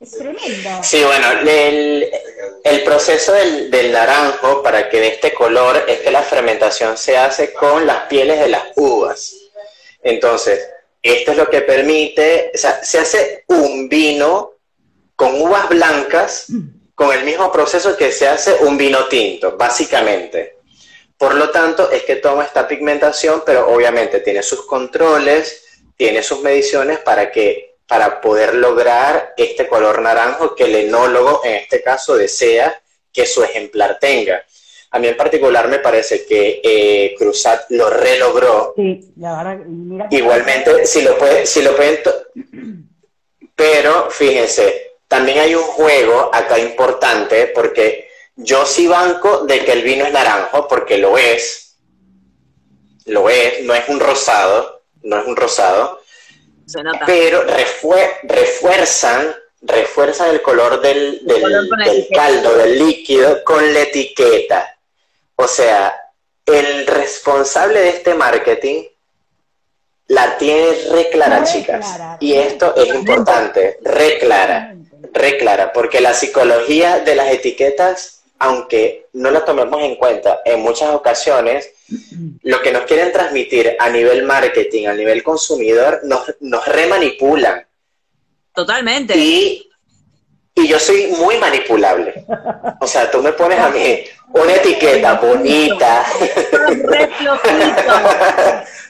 [0.00, 0.82] Es tremendo.
[0.82, 2.10] Sí, bueno, el,
[2.64, 7.18] el proceso del, del naranjo para que dé este color es que la fermentación se
[7.18, 9.34] hace con las pieles de las uvas.
[10.02, 10.68] Entonces,
[11.02, 14.52] esto es lo que permite, o sea, se hace un vino
[15.16, 16.46] con uvas blancas
[17.00, 20.58] con el mismo proceso que se hace un vino tinto, básicamente.
[21.16, 25.64] Por lo tanto, es que toma esta pigmentación, pero obviamente tiene sus controles,
[25.96, 31.54] tiene sus mediciones para que para poder lograr este color naranjo que el enólogo en
[31.54, 32.78] este caso desea
[33.10, 34.44] que su ejemplar tenga.
[34.90, 38.74] A mí en particular me parece que eh, Cruzat lo relogró.
[38.76, 41.98] Sí, y Mira, Igualmente, si lo puede, si lo pueden,
[43.56, 49.82] pero fíjense, también hay un juego acá importante porque yo sí banco de que el
[49.82, 51.76] vino es naranjo porque lo es,
[53.06, 56.00] lo es, no es un rosado, no es un rosado,
[56.64, 57.04] se nota.
[57.06, 64.78] pero refue- refuerzan, refuerzan el color del, del- color caldo, del líquido, con la etiqueta.
[65.34, 65.92] O sea,
[66.46, 68.84] el responsable de este marketing
[70.06, 71.86] la tiene re clara, chicas.
[72.20, 74.74] Y esto es importante, re clara,
[75.12, 80.60] re clara, porque la psicología de las etiquetas, aunque no la tomemos en cuenta en
[80.60, 81.70] muchas ocasiones,
[82.42, 87.66] lo que nos quieren transmitir a nivel marketing, a nivel consumidor, nos, nos remanipulan.
[88.54, 89.16] Totalmente.
[89.16, 89.68] Y,
[90.54, 92.24] y yo soy muy manipulable.
[92.80, 96.06] O sea, tú me pones a mí una etiqueta bonita.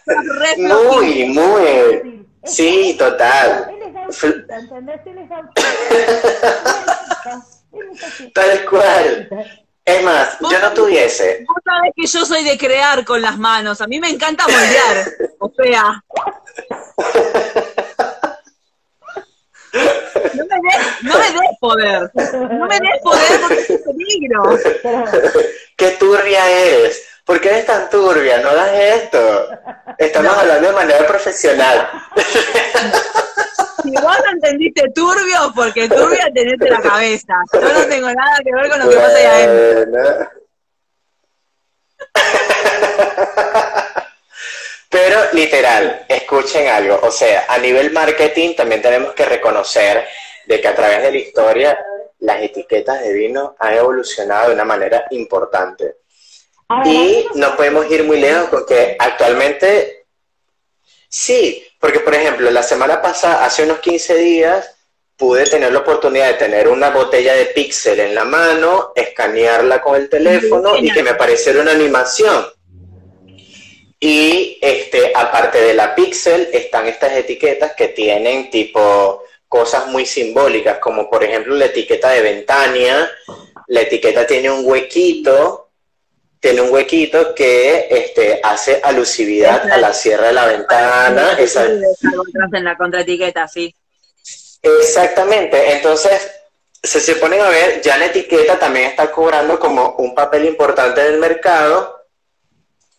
[0.59, 2.27] muy, muy.
[2.45, 3.71] Sí, total.
[8.35, 9.29] Tal cual.
[9.85, 11.45] Es más, yo no tuviese.
[11.47, 13.81] Vos sabés que yo soy de crear con las manos.
[13.81, 15.07] A mí me encanta moldear.
[15.39, 16.05] O sea.
[20.35, 22.11] No me, des, no me des poder.
[22.15, 24.59] No me des poder porque es peligro.
[25.77, 27.07] Qué turbia eres.
[27.25, 28.41] ¿Por qué eres tan turbia?
[28.41, 29.49] No hagas esto.
[29.99, 31.89] Estamos hablando de manera profesional.
[33.83, 37.35] Si vos no entendiste turbio, porque turbia tenés la cabeza.
[37.53, 40.31] Yo no tengo nada que ver con lo que pasa ahí adentro.
[44.91, 46.99] Pero literal, escuchen algo.
[47.03, 50.07] O sea, a nivel marketing también tenemos que reconocer
[50.47, 51.79] de que a través de la historia
[52.19, 55.97] las etiquetas de vino han evolucionado de una manera importante.
[56.85, 60.07] Y no podemos ir muy lejos porque actualmente
[61.09, 64.77] sí, porque por ejemplo, la semana pasada, hace unos 15 días,
[65.17, 69.97] pude tener la oportunidad de tener una botella de pixel en la mano, escanearla con
[69.97, 72.47] el teléfono y que me apareciera una animación.
[74.01, 80.79] Y este, aparte de la Pixel, están estas etiquetas que tienen tipo cosas muy simbólicas,
[80.79, 83.11] como por ejemplo la etiqueta de Ventania.
[83.67, 85.70] La etiqueta tiene un huequito,
[86.41, 91.33] tiene un huequito que este, hace alusividad a la sierra de la ventana.
[91.39, 91.67] Esa...
[91.67, 93.75] En la contraetiqueta, sí.
[94.63, 95.73] Exactamente.
[95.73, 96.31] Entonces,
[96.83, 101.03] si se ponen a ver, ya la etiqueta también está cobrando como un papel importante
[101.03, 102.07] en el mercado.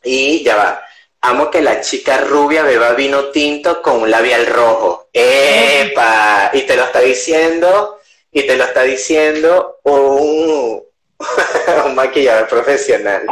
[0.03, 0.85] Y ya va.
[1.21, 5.09] Amo que la chica rubia beba vino tinto con un labial rojo.
[5.13, 6.51] ¡Epa!
[6.53, 7.99] Y te lo está diciendo,
[8.31, 10.83] y te lo está diciendo un,
[11.87, 13.23] un maquillador profesional.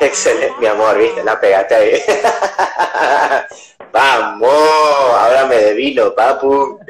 [0.00, 1.92] Excelente, mi amor, viste, la pegaste ahí.
[3.92, 4.50] Vamos,
[5.16, 6.80] háblame de vino, papu.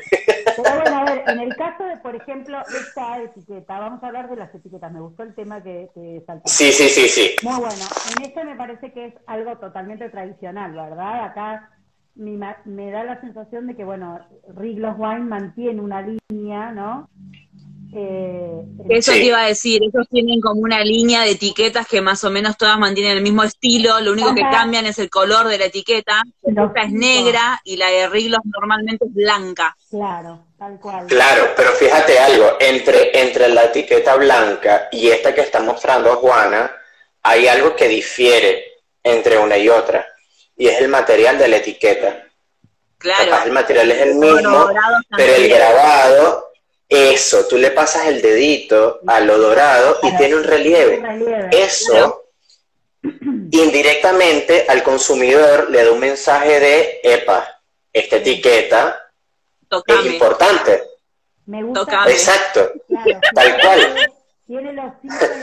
[0.57, 4.31] Pero bueno, a ver, en el caso de, por ejemplo, esta etiqueta, vamos a hablar
[4.31, 6.49] de las etiquetas, me gustó el tema que, que saltó.
[6.49, 7.37] Sí, sí, sí, sí.
[7.43, 7.85] Muy bueno,
[8.16, 11.25] en este me parece que es algo totalmente tradicional, ¿verdad?
[11.25, 11.71] Acá
[12.15, 14.21] me, me da la sensación de que, bueno,
[14.57, 17.09] Riglos Wine mantiene una línea, ¿no?
[17.97, 22.25] Eh, Eso te iba a decir, ellos tienen como una línea de etiquetas que más
[22.25, 25.59] o menos todas mantienen el mismo estilo, lo único que cambian es el color de
[25.59, 29.77] la etiqueta, esta es negra y la de Riglos normalmente es blanca.
[29.89, 31.07] Claro, tal cual.
[31.07, 36.73] Claro, pero fíjate algo, entre, entre la etiqueta blanca y esta que está mostrando Juana,
[37.23, 38.65] hay algo que difiere
[39.05, 40.05] entre una y otra,
[40.57, 42.23] y es el material de la etiqueta.
[42.99, 43.45] Claro.
[43.45, 44.66] el material es el mismo,
[45.15, 46.53] pero el grabado
[46.89, 51.02] eso, tú le pasas el dedito a lo dorado y tiene un relieve.
[51.51, 52.24] Eso
[53.51, 57.61] indirectamente al consumidor le da un mensaje de, epa,
[57.93, 59.11] esta etiqueta
[59.86, 60.82] es importante.
[61.47, 62.05] Me gusta.
[62.09, 62.73] Exacto,
[63.35, 63.97] tal cual.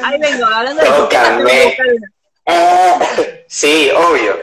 [0.03, 1.97] Ahí vengo, hablando de
[2.45, 4.39] eh, sí, obvio.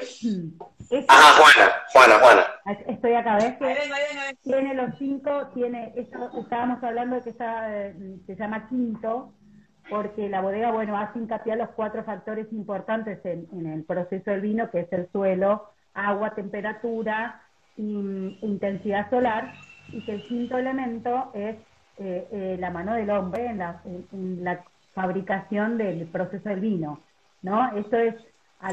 [1.08, 2.42] Ajá, Juana, Juana, Juana.
[2.86, 3.56] Estoy acá, ¿ves?
[3.58, 7.68] Que tiene los cinco, tiene, esto, estábamos hablando de que está,
[8.26, 9.32] se llama quinto,
[9.90, 14.40] porque la bodega, bueno, hace hincapié a los cuatro factores importantes en, el proceso del
[14.40, 17.42] vino, que es el suelo, agua, temperatura
[17.76, 19.52] e intensidad solar,
[19.88, 21.56] y que el quinto elemento es
[21.98, 27.00] eh, eh, la mano del hombre en la, en la fabricación del proceso del vino,
[27.42, 27.76] ¿no?
[27.76, 28.14] Esto es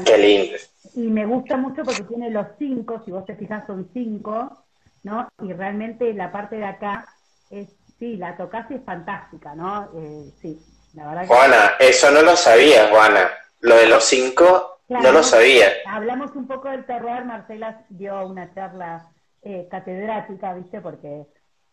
[0.04, 0.56] Qué lindo.
[0.94, 4.64] Y me gusta mucho porque tiene los cinco, si vos te fijas son cinco,
[5.02, 5.28] ¿no?
[5.42, 7.06] Y realmente la parte de acá
[7.50, 7.68] es,
[7.98, 9.90] sí, la tocas es fantástica, ¿no?
[9.96, 10.58] Eh, sí,
[10.94, 13.30] la verdad Juana, eso no lo sabía, Juana.
[13.60, 15.68] Lo de los cinco no lo sabía.
[15.86, 19.08] Hablamos un poco del terror, Marcela dio una charla
[19.42, 20.80] eh, catedrática, ¿viste?
[20.80, 21.26] Porque,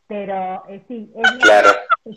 [0.08, 1.70] pero eh, sí, es, claro.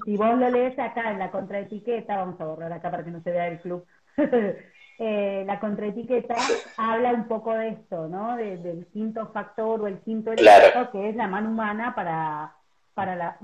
[0.04, 3.22] si vos lo lees acá en la contraetiqueta, vamos a borrar acá para que no
[3.22, 3.86] se vea el club.
[4.98, 6.36] eh, la contraetiqueta
[6.76, 8.36] habla un poco de esto, ¿no?
[8.36, 12.54] del quinto factor o el quinto elemento que es la mano humana para,
[12.94, 13.36] para la,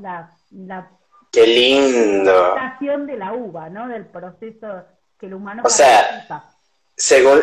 [0.50, 0.90] la,
[1.30, 2.54] Qué lindo.
[3.06, 3.88] de la uva, ¿no?
[3.88, 4.84] Del proceso
[5.18, 6.26] que el humano o sea,
[6.96, 7.40] según,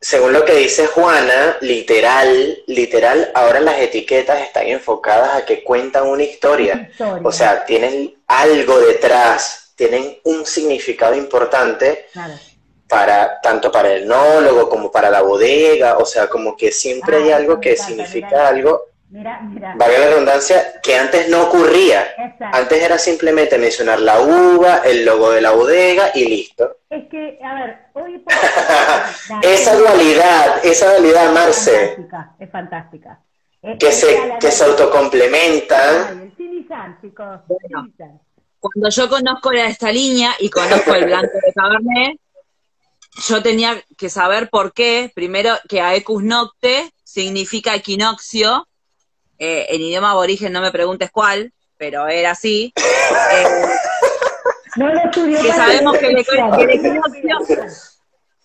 [0.00, 6.08] según lo que dice Juana, literal, literal, ahora las etiquetas están enfocadas a que cuentan
[6.08, 6.88] una historia.
[6.90, 7.22] Historia.
[7.24, 12.34] O sea, tienen algo detrás, tienen un significado importante Claro.
[12.92, 17.30] Para tanto para el enólogo como para la bodega, o sea, como que siempre hay
[17.30, 18.48] Ah, algo me que encanta, significa mira.
[18.48, 19.74] algo, Mira, mira.
[19.78, 22.02] valga la redundancia, que antes no ocurría.
[22.18, 22.58] Exacto.
[22.58, 26.76] Antes era simplemente mencionar la uva, el logo de la bodega y listo.
[26.90, 28.34] Es que, a ver, hoy por
[29.42, 33.20] Esa dualidad, esa dualidad, Es Marce, fantástica, es fantástica.
[33.62, 36.06] Es- que es se, que se autocomplementan.
[36.10, 37.40] Ay, el Cinizan, chicos.
[37.48, 37.88] Bueno.
[38.60, 42.16] Cuando yo conozco la- esta línea y conozco el blanco de Cabernet,
[43.28, 48.66] yo tenía que saber por qué, primero, que Aecus Nocte significa equinoccio,
[49.38, 52.72] eh, en idioma aborigen no me preguntes cuál, pero era así.
[52.76, 53.66] Eh,
[54.76, 57.92] No lo estudió Que sabemos que le- que le equinoccio-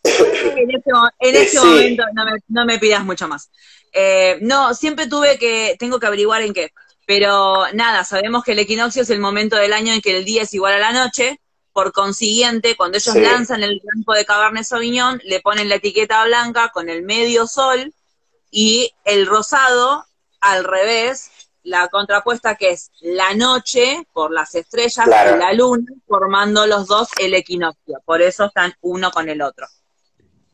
[0.03, 1.65] en este, en este sí.
[1.65, 3.49] momento no me, no me pidas mucho más.
[3.93, 6.71] Eh, no, siempre tuve que, tengo que averiguar en qué.
[7.05, 10.41] Pero nada, sabemos que el equinoccio es el momento del año en que el día
[10.43, 11.39] es igual a la noche.
[11.77, 13.21] Por consiguiente, cuando ellos Sí.
[13.21, 17.93] lanzan el campo de Cabernet Sauvignon, le ponen la etiqueta blanca con el medio sol
[18.49, 20.03] y el rosado
[20.41, 21.29] al revés,
[21.61, 25.35] la contrapuesta que es la noche por las estrellas Claro.
[25.35, 27.99] y la luna, formando los dos el equinoccio.
[28.05, 29.67] Por eso están uno con el otro.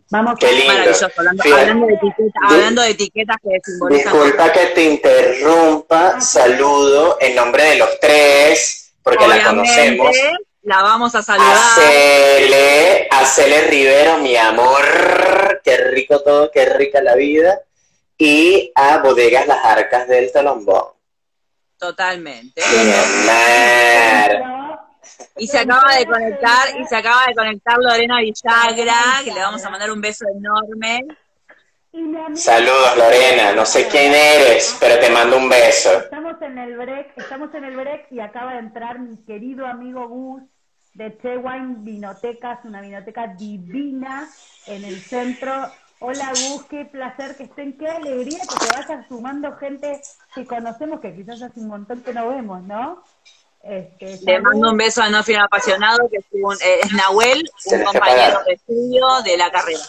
[0.10, 0.68] Vamos Qué a- lindo.
[0.74, 1.44] Maravilloso, hablando,
[1.88, 4.12] de etiquetas, Di- hablando de etiquetas que simbolizan.
[4.14, 10.18] Disculpa que te interrumpa, saludo en nombre de los tres, porque la conocemos.
[10.64, 11.54] La vamos a saludar.
[11.54, 17.60] A Cele, a Cele Rivero, mi amor, qué rico todo, qué rica la vida.
[18.18, 20.86] Y a Bodegas Las Arcas del Tolombón.
[21.78, 22.62] Totalmente.
[25.36, 29.66] Y se acaba de conectar, y se acaba de conectar Lorena Villagra, que le vamos
[29.66, 31.06] a mandar un beso enorme.
[32.36, 33.52] Saludos, Lorena.
[33.52, 35.92] No sé quién eres, pero te mando un beso.
[36.00, 40.08] Estamos en el break, estamos en el break y acaba de entrar mi querido amigo
[40.08, 40.44] Gus
[40.94, 44.30] de Che Wine Vinotecas, una vinoteca divina
[44.68, 45.52] en el centro.
[46.00, 50.02] Hola Gus, qué placer que estén, qué alegría que te vayas sumando gente
[50.36, 53.04] que conocemos, que quizás hace un montón que no vemos, ¿no?
[53.64, 57.78] Este, Le mando un beso a No Apasionado, que es, un- eh, es Nahuel, Se
[57.78, 59.80] un compañero de estudio de la carrera.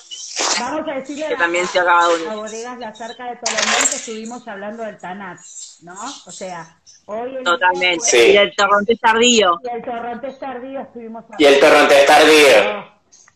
[0.61, 2.28] Vamos a decirle que a, también se acaba de unir.
[2.28, 5.39] a Bodegas La Cerca de Tolomón que estuvimos hablando del Tanat,
[5.82, 5.94] ¿no?
[6.27, 7.36] O sea, hoy...
[7.36, 8.05] el- Totalmente.
[8.05, 8.16] Sí.
[8.32, 9.61] Y el torrontés tardío.
[9.62, 12.78] Y el Torrontés Tardío estuvimos Y el torrontés tardío.
[12.78, 12.85] Oh,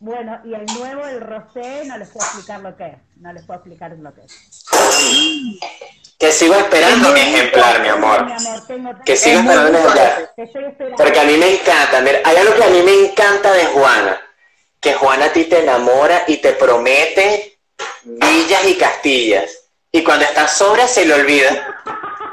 [0.00, 2.96] Bueno, y el nuevo, el rosé, no les puedo explicar lo que es.
[3.16, 4.64] No les puedo explicar lo que es.
[6.18, 8.24] Que sigo esperando mi ejemplar, mi amor.
[8.26, 10.32] Mi amor, tengo Que sigo esperando mi ejemplar.
[10.96, 14.20] Porque a mí me encanta, mira, hay algo que a mí me encanta de Juana,
[14.80, 17.58] que Juana a ti te enamora y te promete
[18.04, 19.50] villas y castillas.
[19.90, 21.74] Y cuando estás sobra se le olvida.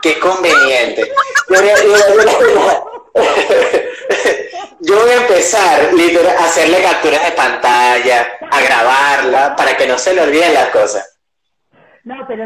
[0.01, 1.11] Qué conveniente.
[1.49, 2.91] Yo voy a, yo-
[4.81, 9.97] yo voy a empezar literal, a hacerle capturas de pantalla, a grabarla, para que no
[9.97, 11.17] se le olviden las cosas.
[12.03, 12.45] No, pero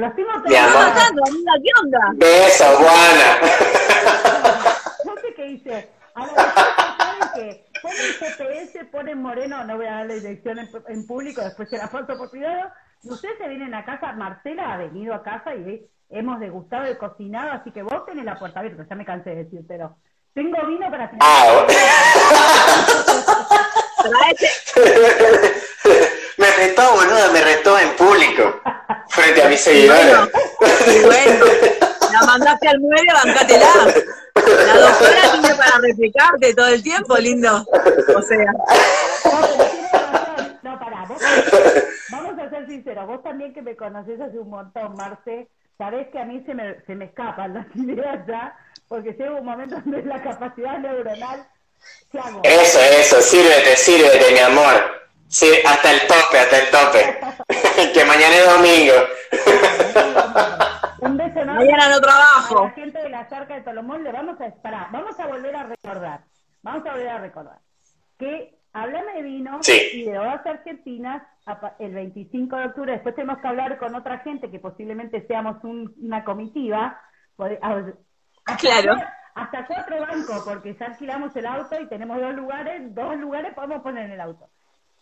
[0.71, 0.93] todos.
[0.93, 1.51] pasando, amiga?
[1.61, 1.99] ¿Qué onda?
[2.13, 3.39] Besos, Juana.
[5.05, 5.89] No sé qué hice.
[6.13, 6.53] Ahora,
[6.97, 7.65] ¿saben qué?
[7.81, 11.89] Ponen GPS, ponen Moreno, no voy a darle dirección en, en público, después se la
[11.89, 12.71] paso por privado.
[13.03, 16.97] Y ustedes se vienen a casa, Marcela ha venido a casa y hemos degustado y
[16.97, 19.95] cocinado, así que vos tenés la puerta abierta, ya me cansé de decir, pero
[20.33, 21.65] tengo vino para Ah,
[26.37, 28.61] me retó, boluda, me retó en público.
[29.09, 30.29] Frente a mis seguidores.
[31.05, 31.45] Bueno,
[32.11, 33.67] la mandaste al muelle, bancátela.
[34.35, 37.65] La doctora tiene para replicarte todo el tiempo, lindo.
[38.15, 40.59] O sea, No, pero tienes razón.
[40.63, 41.21] No, pará, vos,
[42.11, 46.19] vamos a ser sinceros, vos también que me conocés hace un montón, Marce, sabés que
[46.19, 48.55] a mí se me, se me escapan las ideas ya,
[48.87, 51.47] porque llega un momento donde la capacidad neuronal
[52.11, 52.49] se agota.
[52.49, 54.99] Eso, eso, sírvete, sírvete, mi amor.
[55.29, 57.19] Sí, hasta el tope, hasta el tope.
[57.93, 58.93] que mañana es domingo.
[61.35, 62.71] Mañana no a la trabajo.
[62.75, 66.21] gente de la cerca de Tolomón, le vamos a pará, vamos a volver a recordar,
[66.61, 67.57] vamos a volver a recordar
[68.17, 69.81] que Háblame de vino Sí.
[69.93, 71.23] y de bodas argentinas
[71.79, 72.91] el 25 de octubre.
[72.91, 77.01] Después tenemos que hablar con otra gente que posiblemente seamos un- una comitiva.
[77.39, 78.93] Hasta Claro.
[79.33, 83.81] Hasta cuatro bancos, porque ya alquilamos el auto y tenemos dos lugares, dos lugares podemos
[83.81, 84.47] poner en el auto.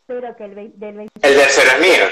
[0.05, 2.06] Pero que el, del 20 El tercero es mío.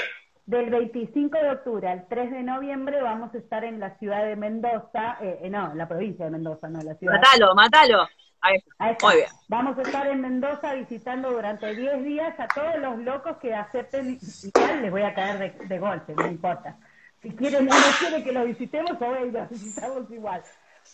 [0.46, 4.36] Del 25 de octubre al 3 de noviembre vamos a estar en la ciudad de
[4.36, 7.14] Mendoza, eh, eh, no, en la provincia de Mendoza, no en la ciudad.
[7.14, 8.08] Matalo, matalo.
[8.40, 8.74] Ahí está.
[8.78, 9.06] Ahí está.
[9.06, 9.28] Muy bien.
[9.48, 14.18] Vamos a estar en Mendoza visitando durante 10 días a todos los locos que acepten.
[14.54, 16.76] Igual les voy a caer de, de golpe, no importa.
[17.22, 20.42] Si quieren o no quieren que lo visitemos, o y lo visitamos igual.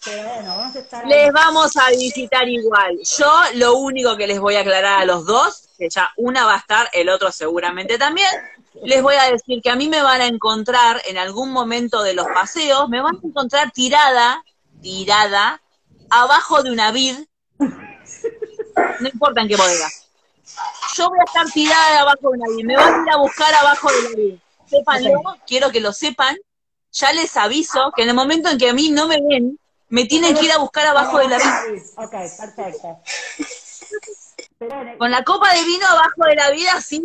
[0.04, 1.04] Pero bueno, vamos a estar.
[1.04, 1.10] ahí.
[1.10, 2.98] Les vamos a visitar igual.
[3.18, 6.54] Yo lo único que les voy a aclarar a los dos, que ya una va
[6.54, 8.30] a estar, el otro seguramente también,
[8.82, 12.14] les voy a decir que a mí me van a encontrar en algún momento de
[12.14, 14.42] los paseos, me van a encontrar tirada,
[14.80, 15.62] tirada,
[16.10, 17.16] abajo de una vid,
[17.58, 19.88] no importa en qué bodega.
[20.96, 23.54] Yo voy a estar tirada abajo de una vid, me van a ir a buscar
[23.54, 24.34] abajo de la vid.
[24.66, 26.36] Sépanlo, quiero que lo sepan,
[26.92, 29.58] ya les aviso que en el momento en que a mí no me ven,
[29.92, 31.82] me tienen que ir a buscar abajo de la vid.
[31.96, 32.98] Ok, perfecto.
[34.96, 37.04] Con la copa de vino abajo de la vida, así,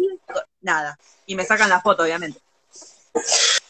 [0.61, 0.97] nada.
[1.25, 2.39] Y me sacan la foto, obviamente.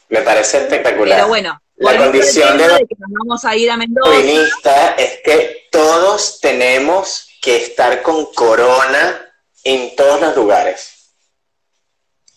[0.10, 1.18] Me parece espectacular.
[1.18, 4.12] Pero bueno, La condición de de que nos vamos a ir a Mendoza.
[4.12, 9.34] vinista es que todos tenemos que estar con corona
[9.64, 11.16] en todos los lugares.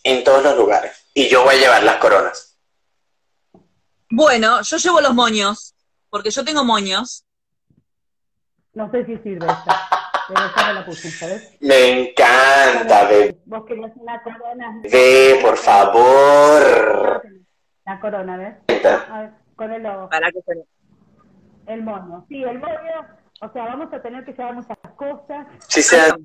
[0.03, 0.97] En todos los lugares.
[1.13, 2.57] Y yo voy a llevar las coronas.
[4.09, 5.75] Bueno, yo llevo los moños,
[6.11, 7.25] porque yo tengo moños.
[8.75, 9.89] no sé si sirve esta.
[10.29, 11.57] Pero ya me la puse, ¿sabes?
[11.61, 14.81] Me encanta, bebé, Vos querías una corona.
[15.43, 17.23] por favor.
[17.85, 18.85] La corona, ¿ves?
[19.11, 20.09] A ver, con el logo.
[20.09, 20.65] Para que se
[21.67, 22.25] El moño.
[22.29, 23.19] Sí, el moño.
[23.41, 25.47] O sea, vamos a tener que llevar muchas cosas.
[25.67, 26.23] Si se dan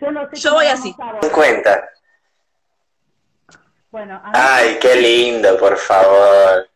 [0.00, 0.94] Yo no sé Yo voy así.
[0.98, 1.30] abordar.
[1.32, 1.88] cuenta.
[3.90, 6.68] Bueno, Ay, qué lindo, por favor.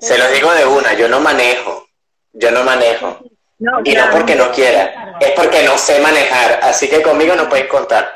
[0.00, 1.86] Se los digo de una, yo no manejo.
[2.32, 3.20] Yo no manejo.
[3.58, 6.60] No, Y no porque no quiera, es porque no sé manejar.
[6.62, 8.06] Así que conmigo no pueden contar.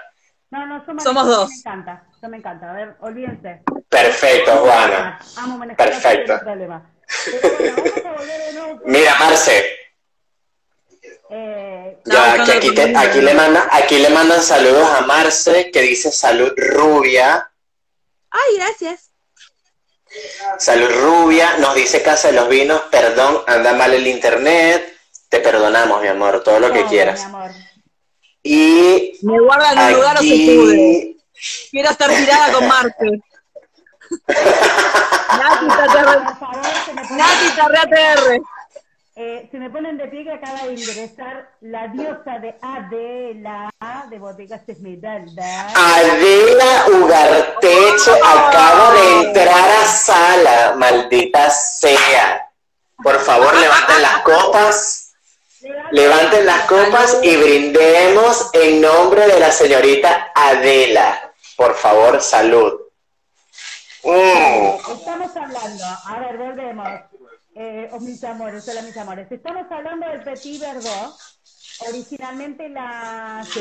[0.51, 1.49] No, no, Somos yo dos.
[1.51, 2.71] Me encanta, yo me encanta.
[2.71, 3.63] A ver, olvídense.
[3.89, 5.19] Perfecto, Juana.
[5.37, 5.89] Amo manejar.
[5.89, 6.33] Perfecto.
[6.33, 6.91] no hay problema.
[7.25, 8.81] Pero bueno, vamos a volver de nuevo.
[8.85, 9.77] Mira, Marce,
[11.33, 15.71] Eh, ya No, que aquí, te- aquí le manda, aquí le mandan saludos a Marce
[15.71, 17.51] que dice salud rubia.
[18.31, 19.10] Ay, gracias.
[20.59, 24.97] Salud rubia, nos dice Casa de los Vinos, perdón, anda mal el internet.
[25.29, 27.21] Te perdonamos, mi amor, todo lo que quieras.
[27.21, 27.51] mi amor.
[28.43, 31.17] Y Me guardan en un lugar o se pude.
[31.71, 33.21] Quiero estar tirada con Marte.
[35.39, 35.67] Nati,
[37.15, 38.43] Nati,
[39.17, 43.70] eh, se me ponen de pie que acaba de ingresar la diosa de Adela
[44.11, 45.69] de Bodegas Esmeralda.
[45.75, 52.47] Adela Ugarteche acaba de entrar a sala, maldita sea.
[53.03, 55.13] Por favor, levanten las copas,
[55.93, 61.33] levanten las copas y brindemos en nombre de la señorita Adela.
[61.57, 62.83] Por favor, salud.
[64.05, 64.93] Mm.
[64.93, 66.89] Estamos hablando, a ver, volvemos.
[67.55, 69.33] Eh, oh, mis amores, hola mis amores.
[69.33, 71.17] Estamos hablando del Petit Verdot.
[71.89, 73.45] Originalmente la.
[73.51, 73.61] sí.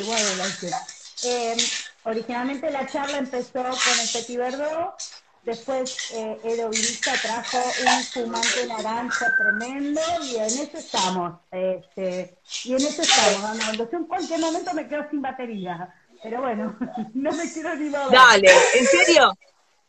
[1.26, 1.56] Eh,
[2.04, 4.96] originalmente la charla empezó con el Petit Verdot.
[5.44, 11.40] Después eh, Edo Vinista trajo un fumante naranja tremendo y en eso estamos.
[11.52, 13.90] Este, y en eso estamos, Arnoldo.
[13.90, 15.94] Yo en cualquier momento me quedo sin batería.
[16.22, 16.78] Pero bueno,
[17.14, 18.12] no me quiero ni mover.
[18.12, 19.34] Dale, ¿en serio?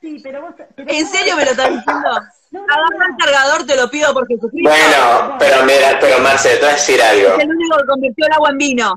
[0.01, 0.55] Sí, pero vos.
[0.75, 2.09] pero ¿En serio me lo estás diciendo?
[2.53, 4.69] No, no, Agarra el cargador, te lo pido por Jesucristo.
[4.69, 7.35] Bueno, pero mira, pero Marce, te voy a decir algo.
[7.37, 8.95] Es el único que convirtió el agua en vino.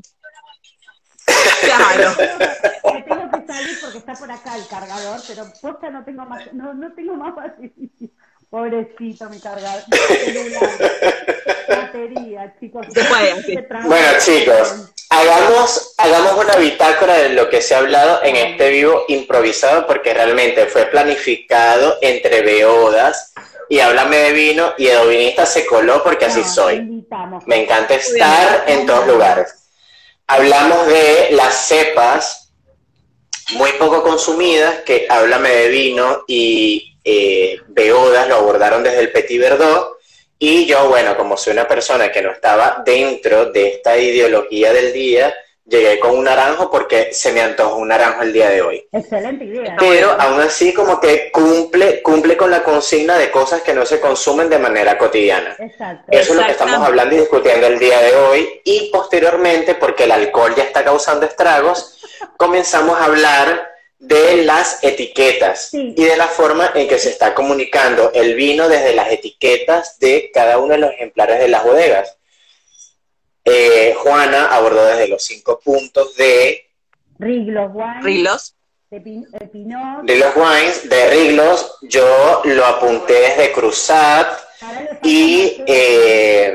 [1.61, 2.15] Claro.
[2.93, 6.51] Me tengo que salir porque está por acá el cargador, pero posta no tengo más,
[6.53, 7.89] no, no tengo más batería.
[8.49, 10.69] Pobrecito mi cargador, mi celular,
[11.69, 12.88] batería, chicos.
[12.91, 13.57] Se puede, sí.
[13.85, 19.06] Bueno, chicos, hagamos, hagamos una bitácora de lo que se ha hablado en este vivo
[19.07, 23.34] improvisado, porque realmente fue planificado entre Beodas
[23.69, 27.06] y Háblame de Vino, y Edovinista se coló porque así No, soy.
[27.45, 29.53] Me encanta estar en todos lugares.
[30.27, 32.52] Hablamos de las cepas
[33.52, 39.40] muy poco consumidas, que Háblame de Vino y eh, Beodas lo abordaron desde el Petit
[39.40, 39.98] Verdot.
[40.39, 44.91] Y yo, bueno, como soy una persona que no estaba dentro de esta ideología del
[44.91, 45.34] día,
[45.65, 48.88] llegué con un naranjo porque se me antojó un naranjo el día de hoy.
[48.91, 49.76] Excelente idea.
[49.80, 53.99] Pero aún así como que cumple, cumple con la consigna de cosas que no se
[53.99, 55.55] consumen de manera cotidiana.
[55.60, 56.05] Exacto.
[56.11, 58.61] Eso es lo que estamos hablando y discutiendo el día de hoy.
[58.65, 62.01] Y posteriormente, porque el alcohol ya está causando estragos,
[62.38, 63.73] comenzamos a hablar
[64.07, 65.93] de las etiquetas Sí.
[65.97, 70.30] y de la forma en que se está comunicando el vino desde las etiquetas de
[70.34, 72.17] cada uno de los ejemplares de las bodegas.
[73.45, 76.65] Eh, Juana abordó desde los cinco puntos de,
[77.19, 78.55] Riglos Wine, Rilos.
[78.89, 81.77] de, Pin- de Pinot, de los wines, de Riglos.
[81.84, 84.39] Yo lo apunté desde Cruzat,
[85.03, 86.53] Y, eh,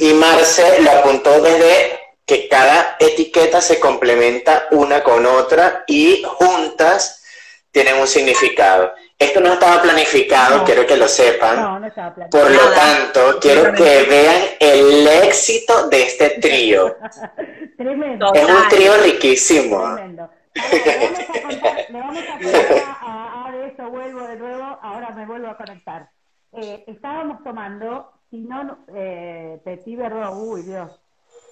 [0.00, 7.22] y Marce lo apuntó desde que cada etiqueta se complementa una con otra y juntas
[7.70, 8.92] tienen un significado.
[9.18, 11.62] Esto no estaba planificado, quiero que lo sepan.
[11.62, 12.44] No, no estaba planificado.
[12.44, 16.96] Por lo tanto, quiero que vean el éxito de este trío.
[17.76, 18.32] Tremendo.
[18.34, 19.94] Es un trío riquísimo.
[19.94, 20.30] Tremendo.
[20.58, 24.36] Ahora, le vamos a contar, le vamos a contar a, a- ahora eso vuelvo de
[24.36, 26.08] nuevo, ahora me vuelvo a conectar.
[26.52, 30.90] Eh, estábamos tomando, si no, no, eh, Petit Verdot, uy Dios,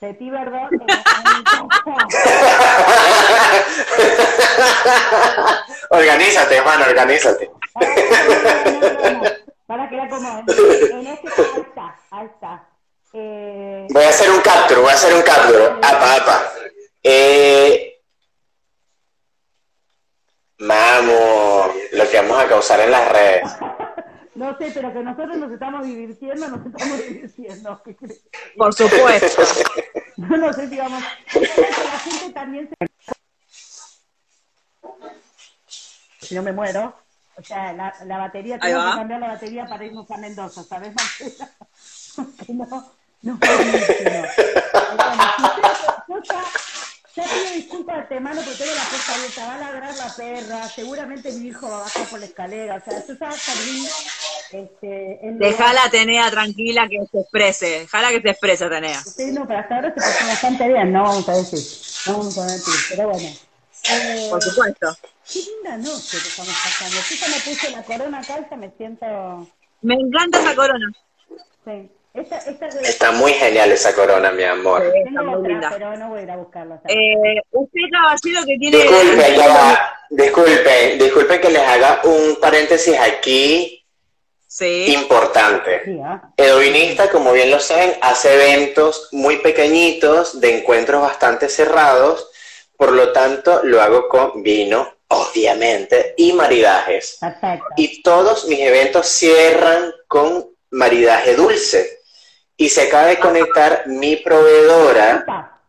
[0.05, 0.71] Petit Verdot
[5.91, 7.51] organízate, hermano, organízate.
[9.67, 10.45] Para que la acomoden.
[10.49, 12.69] En este, ahí está, ahí está.
[13.15, 15.65] Eh, Voy a hacer un capture, voy a hacer un capture.
[15.83, 16.53] Apa, apa.
[17.03, 17.91] Eh,
[20.59, 23.51] Vamos, lo que vamos a causar en las redes.
[24.35, 27.83] no sé, pero que nosotros nos estamos divirtiendo, nos estamos divirtiendo.
[28.57, 29.43] Por supuesto.
[30.17, 31.03] No, no sé si vamos.
[31.35, 32.75] La gente también se.
[36.21, 36.95] Si no me muero.
[37.37, 40.95] O sea, la, la batería, tengo que cambiar la batería para irnos a Mendoza, ¿sabes,
[42.47, 44.25] no, no bueno, si usted-
[46.09, 46.23] yo
[47.17, 50.69] ya, pido disculpas de antemano porque tengo la puerta abierta, va a ladrar la perra,
[50.69, 53.89] seguramente mi hijo va a bajar por la escalera, o sea, yo ya salí.
[54.53, 57.67] Este, en Dejala Tenea tranquila que se exprese.
[57.81, 59.03] Dejala que se exprese, Tenea.
[59.03, 61.61] Sí, no, pero hasta ahora se pasó bastante bien, no vamos a decir,
[62.07, 63.29] no vamos a mentir, pero bueno.
[63.91, 64.97] Eh, Por supuesto.
[65.31, 66.97] qué linda noche que estamos pasando.
[66.97, 69.49] Yo ya me puse la corona acá ya me siento...
[69.83, 70.91] Me encanta esa corona.
[71.65, 71.91] Sí.
[72.15, 74.85] Esta, esta Está muy genial esa corona, mi amor.
[74.85, 75.71] Está tengo muy otra, linda.
[75.73, 76.81] pero no voy a ir a buscarla.
[76.87, 78.77] Eh, usted, caballero, que tiene...
[78.79, 79.99] Disculpen, ya va.
[80.11, 83.81] Disculpen, disculpen que les haga un paréntesis aquí
[84.47, 84.95] Sí.
[84.95, 85.83] importante.
[85.85, 86.23] Sí, ¿ah?
[86.37, 92.31] Edovinista, como bien lo saben, hace eventos muy pequeñitos, de encuentros bastante cerrados,
[92.77, 97.17] por lo tanto lo hago con vino, obviamente, y maridajes.
[97.21, 97.67] Perfecto.
[97.77, 102.03] Y todos mis eventos cierran con maridaje dulce.
[102.57, 105.61] Y se acaba de conectar mi proveedora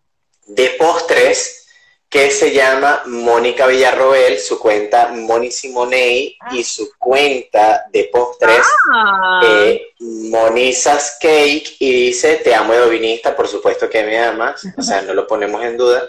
[0.48, 1.66] de postres
[2.10, 8.64] que se llama Mónica Villarroel, su cuenta Moni Simonei y su cuenta de postres
[8.94, 14.82] Ah, eh, Monisas Cake y dice, te amo Edovinista, por supuesto que me amas, o
[14.82, 16.08] sea, no lo ponemos en duda.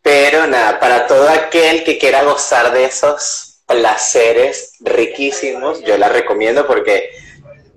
[0.00, 6.66] Pero nada, para todo aquel que quiera gozar de esos placeres riquísimos, yo la recomiendo
[6.66, 7.10] porque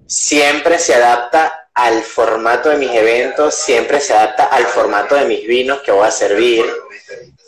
[0.08, 5.46] siempre se adapta al formato de mis eventos, siempre se adapta al formato de mis
[5.46, 6.66] vinos que voy a servir.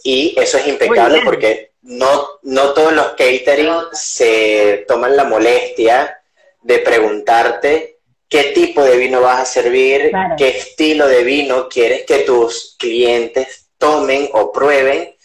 [0.03, 6.21] Y eso es impecable porque no, no todos los catering se toman la molestia
[6.61, 7.99] de preguntarte
[8.29, 10.35] qué tipo de vino vas a servir, Claro.
[10.37, 15.15] qué estilo de vino quieres que tus clientes tomen o prueben.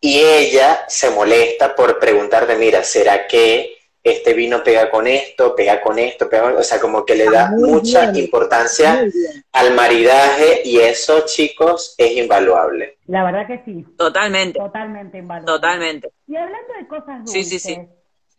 [0.00, 5.80] Y ella se molesta por preguntarte, mira, ¿será que este vino pega con esto, pega
[5.80, 6.56] con esto, pega con...
[6.56, 8.24] O sea, como que le da mucha bien.
[8.24, 9.04] importancia
[9.52, 12.98] al maridaje y eso, chicos, es invaluable.
[13.06, 15.46] la verdad que sí, Totalmente, totalmente invaluable.
[15.52, 16.10] totalmente.
[16.26, 17.78] Y hablando de cosas dulces, sí, sí.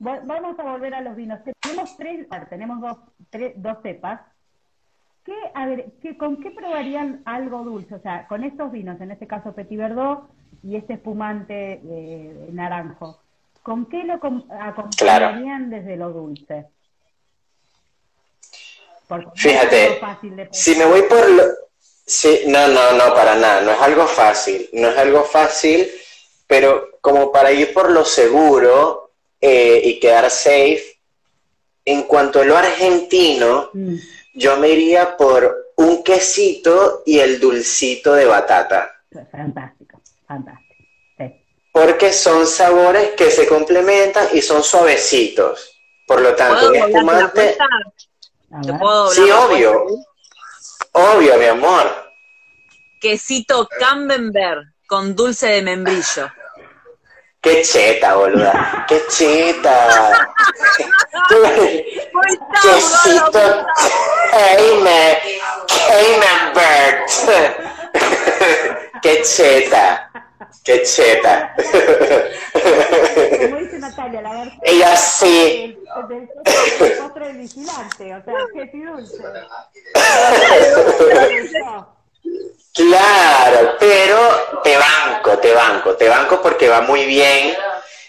[0.05, 1.39] va- vamos a volver a los vinos.
[1.61, 2.97] Tenemos tres, tenemos dos,
[3.29, 4.19] tres, dos cepas.
[5.23, 7.95] ¿Qué, a ver, ¿qué, ¿Con qué probarían algo dulce?
[7.95, 10.27] O sea, con estos vinos, en este caso Petit Verdot
[10.61, 13.21] y este espumante eh, naranjo,
[13.63, 16.67] ¿con qué lo com- acompañarían desde lo dulce?
[19.07, 21.43] Porque no es Fíjate, algo fácil de Si me voy por lo...
[22.05, 25.89] Sí, no, no, no, para nada, no es algo fácil, no es algo fácil,
[26.47, 30.99] pero como para ir por lo seguro eh, y quedar safe,
[31.85, 33.97] en cuanto a lo argentino, Mm,
[34.35, 38.91] yo me iría por un quesito y el dulcito de batata.
[39.31, 40.62] fantástico, fantástico.
[41.73, 45.81] Porque son sabores que se complementan y son suavecitos.
[46.07, 47.57] Por lo tanto, ¿Puedo un espumante,
[48.63, 49.83] ¿Te puedo Sí, obvio.
[50.93, 52.13] obvio, mi amor.
[53.01, 56.31] Quesito Camembert con dulce de membrillo.
[57.41, 58.85] Qué cheta, boluda.
[58.87, 60.29] Qué cheta.
[62.61, 63.65] Quesito
[67.11, 68.82] sabroso.
[69.01, 70.09] Qué cheta.
[70.63, 71.53] Qué cheta.
[73.41, 75.77] Como dice Natalia, la versión Ella sí.
[76.09, 79.17] del, del del vigilante, o sea, qué dulce.
[82.73, 84.17] Claro, pero
[84.63, 87.53] te banco, te banco, te banco porque va muy bien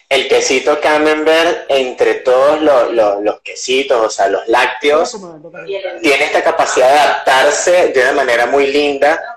[0.09, 5.19] el quesito camembert entre todos los, los- los quesitos, o sea, los lácteos,
[6.01, 9.34] tiene esta capacidad de adaptarse de una manera muy linda,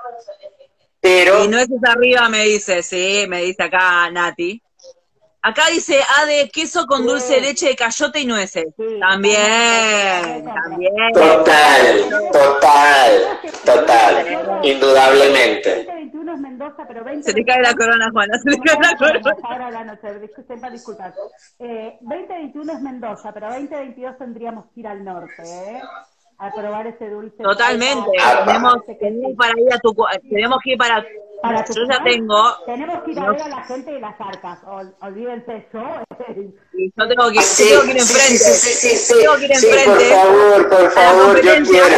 [1.08, 4.62] pero Y nueces arriba me dice, sí, me dice acá Nati.
[5.42, 8.66] Acá dice A de queso con dulce de leche de cayote y nueces.
[8.76, 9.00] Sí.
[9.00, 11.14] También, también.
[11.14, 15.86] total, total, total, indudablemente.
[15.86, 17.24] 2021 es Mendoza, pero 20...
[17.24, 19.36] Se te cae la corona, Juana, se te cae la corona.
[19.44, 21.14] Ahora la noche, disculpen, disculpar.
[21.60, 25.82] Eh, 2021 es Mendoza, pero 2022 tendríamos que ir al norte, ¿eh?
[26.40, 27.42] A probar ese dulce.
[27.42, 28.12] Totalmente.
[28.22, 29.96] Ah, Tenemos, tenemos para ir a tu,
[30.30, 31.04] tenemos que ir para,
[31.42, 34.60] Para yo ya tengo, Tenemos que ir a ver a la gente de las arcas.
[34.66, 35.82] Ol- olvídense yo.
[36.74, 38.38] y yo tengo que, Sí, tengo que ir enfrente.
[38.38, 41.96] sí, sí, sí, sí, Tengo que ir sí, por favor, por favor, yo quiero.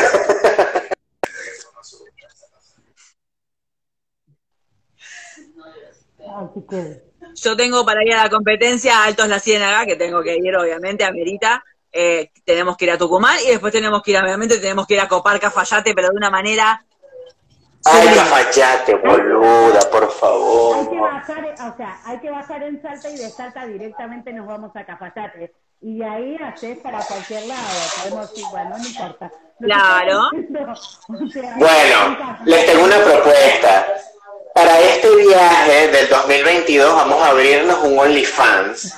[7.35, 11.03] Yo tengo para ir a la competencia Altos La Ciénaga, que tengo que ir, obviamente,
[11.03, 11.63] a Merita.
[11.91, 14.93] Eh, tenemos que ir a Tucumán y después tenemos que ir, a- obviamente, tenemos que
[14.95, 16.83] ir a Copar Cafayate, pero de una manera.
[17.85, 20.99] Ay, Cafayate, boluda, por Hay que favor.
[21.01, 24.85] bajar, o sea, hay que bajar en Salta y de Salta directamente nos vamos a
[24.85, 25.53] Cafayate.
[25.81, 27.61] Y de ahí haces para cualquier lado.
[28.03, 29.31] Podemos ir, bueno, no importa.
[29.61, 30.21] Claro.
[30.33, 33.87] estoy diciendo, o sea, Bueno, les tengo una propuesta.
[34.59, 38.93] Para este viaje del 2022 vamos a abrirnos un OnlyFans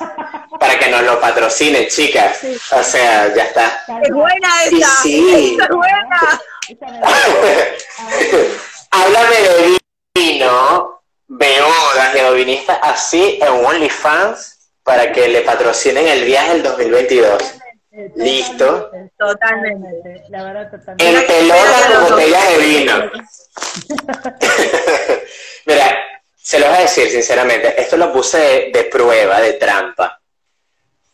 [0.59, 2.39] para que nos lo patrocinen, chicas.
[2.71, 3.83] O sea, ya está.
[4.01, 5.01] ¡Es buena Y esa!
[5.03, 5.55] sí.
[5.55, 6.41] ¡Esa es buena!
[8.89, 9.77] Háblame de
[10.15, 17.60] vino, beodas, geovinistas, así en un OnlyFans para que le patrocinen el viaje del 2022.
[17.91, 18.89] Eh, Listo.
[19.17, 20.23] Totalmente.
[20.29, 21.09] La verdad, totalmente.
[21.09, 22.93] En pelotas con botellas de vino.
[25.65, 25.97] Mira,
[26.35, 30.21] se lo voy a decir sinceramente, esto lo puse de, de prueba, de trampa.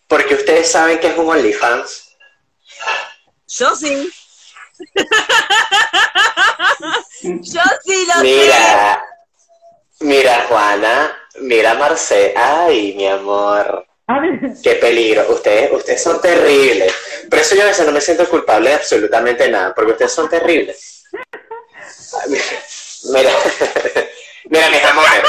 [0.07, 2.15] Porque ustedes saben que es un OnlyFans.
[3.47, 4.11] Yo sí.
[7.23, 8.21] Yo sí lo sé.
[8.21, 9.03] Mira,
[10.01, 13.86] mira Juana, mira Marce, ay mi amor,
[14.63, 15.25] qué peligro.
[15.29, 16.93] Ustedes, ustedes son terribles.
[17.29, 20.29] Por eso yo a veces no me siento culpable de absolutamente nada, porque ustedes son
[20.29, 21.03] terribles.
[23.11, 23.31] Mira,
[24.45, 25.21] mira, mis amores.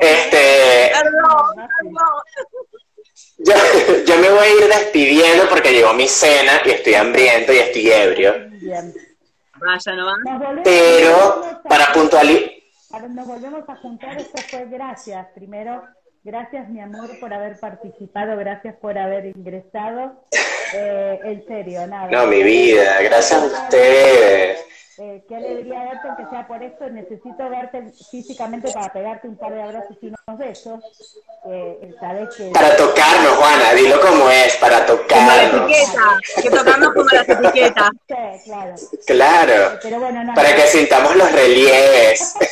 [0.00, 1.94] Este, Perdón, perdón.
[3.38, 3.54] yo,
[4.04, 7.90] yo me voy a ir despidiendo porque llegó mi cena y estoy hambriento y estoy
[7.92, 8.34] ebrio.
[8.50, 8.92] bien.
[9.60, 12.50] Vaya volvemos- Pero para puntualizar,
[13.00, 15.26] nos volvemos a juntar, esto fue gracias.
[15.34, 15.82] Primero,
[16.22, 20.24] gracias mi amor por haber participado, gracias por haber ingresado.
[20.74, 22.10] Eh, en serio, nada.
[22.10, 24.64] no, mi vida, gracias a ustedes.
[24.98, 26.88] Eh, qué alegría verte, aunque sea por esto.
[26.90, 30.80] Necesito verte físicamente para pegarte un par de abrazos y unos besos.
[31.46, 32.50] Eh, sabes que...
[32.50, 35.70] Para tocarnos, Juana, dilo como es, para Como la tocarnos.
[35.70, 36.02] etiqueta.
[36.42, 37.90] Que tocarnos como las etiquetas.
[38.06, 38.14] Sí,
[38.44, 38.74] claro.
[39.06, 40.34] Claro, Pero bueno, no.
[40.34, 42.34] para que sintamos los relieves.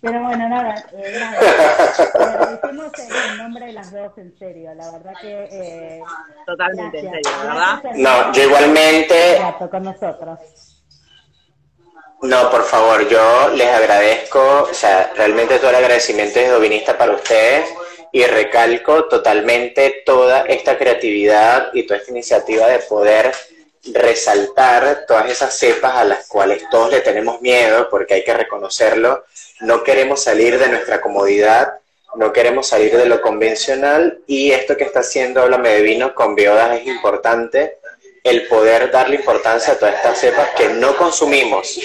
[0.00, 0.74] Pero bueno, nada.
[0.92, 1.40] Eh, nada.
[2.18, 4.74] Le agradecemos en nombre de las dos, en serio.
[4.74, 5.48] La verdad que...
[5.50, 6.02] Eh,
[6.46, 7.82] Totalmente, en serio, ¿verdad?
[7.96, 9.40] No, yo igualmente,
[9.70, 10.38] con nosotros.
[12.22, 17.12] no, por favor, yo les agradezco, o sea, realmente todo el agradecimiento es dovinista para
[17.12, 17.68] ustedes
[18.12, 23.32] y recalco totalmente toda esta creatividad y toda esta iniciativa de poder
[23.92, 29.24] resaltar todas esas cepas a las cuales todos le tenemos miedo, porque hay que reconocerlo,
[29.62, 31.74] no queremos salir de nuestra comodidad,
[32.16, 36.34] no queremos salir de lo convencional y esto que está haciendo Háblame de Vino con
[36.34, 37.78] Biodas es importante,
[38.22, 41.78] el poder darle importancia a todas estas cepas que no consumimos.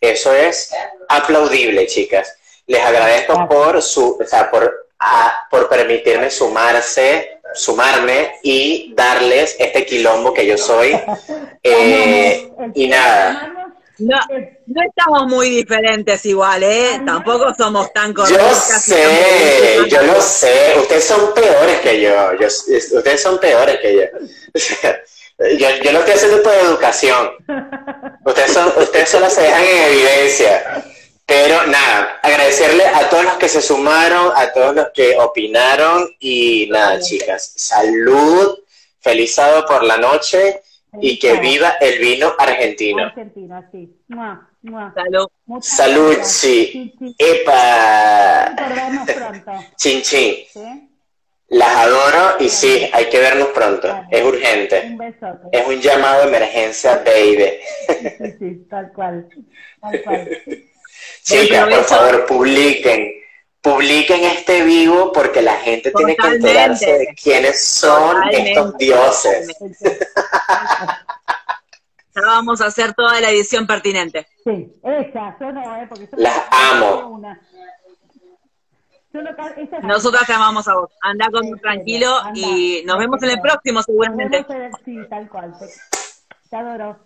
[0.00, 0.72] Eso es
[1.08, 2.36] aplaudible, chicas.
[2.66, 9.84] Les agradezco por su, o sea, por, a- por permitirme sumarse, sumarme y darles este
[9.84, 10.98] quilombo que yo soy.
[11.64, 13.61] Eh, y nada.
[14.02, 14.18] No,
[14.66, 17.00] no estamos muy diferentes igual, ¿eh?
[17.06, 18.82] Tampoco somos tan Yo correctas.
[18.84, 20.74] sé, yo lo sé.
[20.78, 22.10] Ustedes son peores que yo.
[22.38, 24.02] yo ustedes son peores que yo.
[24.54, 25.00] O sea,
[25.58, 27.30] yo, yo lo estoy haciendo por educación.
[28.24, 30.84] Ustedes, son, ustedes solo se dejan en evidencia.
[31.24, 36.68] Pero nada, agradecerle a todos los que se sumaron, a todos los que opinaron y
[36.70, 38.58] nada, chicas, salud,
[39.00, 40.60] feliz sábado por la noche
[41.00, 43.04] y que viva el vino argentino.
[43.04, 43.90] Argentino, así.
[44.08, 44.92] Mua, mua.
[44.94, 45.26] Salud.
[45.46, 46.28] Muchas Salud, gracias.
[46.32, 46.94] sí.
[46.98, 47.16] sí.
[47.18, 48.54] ¡Epa!
[48.68, 49.52] Vernos pronto.
[49.76, 50.34] Chin, chin.
[50.52, 50.88] ¿sí?
[51.48, 53.88] Las adoro y sí, hay que vernos pronto.
[54.10, 54.94] Es Un urgente.
[54.96, 55.48] besote.
[55.52, 57.44] Es un llamado de emergencia, baby.
[58.18, 59.28] Sí, sí, tal cual.
[59.80, 60.30] Tal cual.
[61.22, 63.12] Silvia, por favor, publiquen.
[63.62, 69.48] Publiquen este vivo porque la gente tiene que enterarse de quiénes son estos dioses.
[72.14, 74.26] Ya vamos a hacer toda la edición pertinente.
[74.44, 77.18] Sí, esa, yo no, eh, porque yo Las amo.
[79.82, 80.90] Nosotras te amamos a vos.
[81.00, 84.44] Anda con tranquilo y nos vemos en el próximo seguramente.
[84.84, 85.54] sí, tal cual.
[86.50, 86.98] te adoro.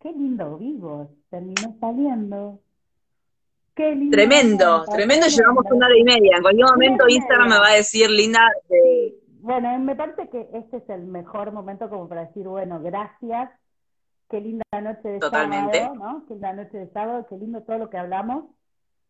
[0.00, 2.58] Qué lindo vivo, terminó saliendo.
[3.74, 4.16] Qué lindo.
[4.16, 6.36] Tremendo, tremendo, llevamos una hora y media.
[6.36, 8.40] En cualquier momento Instagram me va a decir, Linda.
[9.40, 13.50] Bueno, me parece que este es el mejor momento como para decir, bueno, gracias.
[14.30, 16.24] Qué linda noche de sábado, ¿no?
[16.26, 18.44] Qué linda noche de sábado, qué lindo todo lo que hablamos.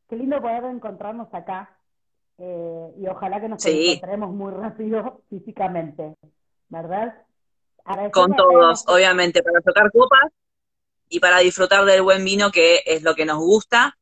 [0.09, 1.71] Qué lindo poder encontrarnos acá.
[2.39, 6.17] Eh, y ojalá que nos encontremos muy rápido físicamente,
[6.69, 7.15] ¿verdad?
[8.13, 10.33] Con todos, obviamente, para tocar copas
[11.11, 13.99] y para disfrutar del buen vino, que es lo que nos gusta.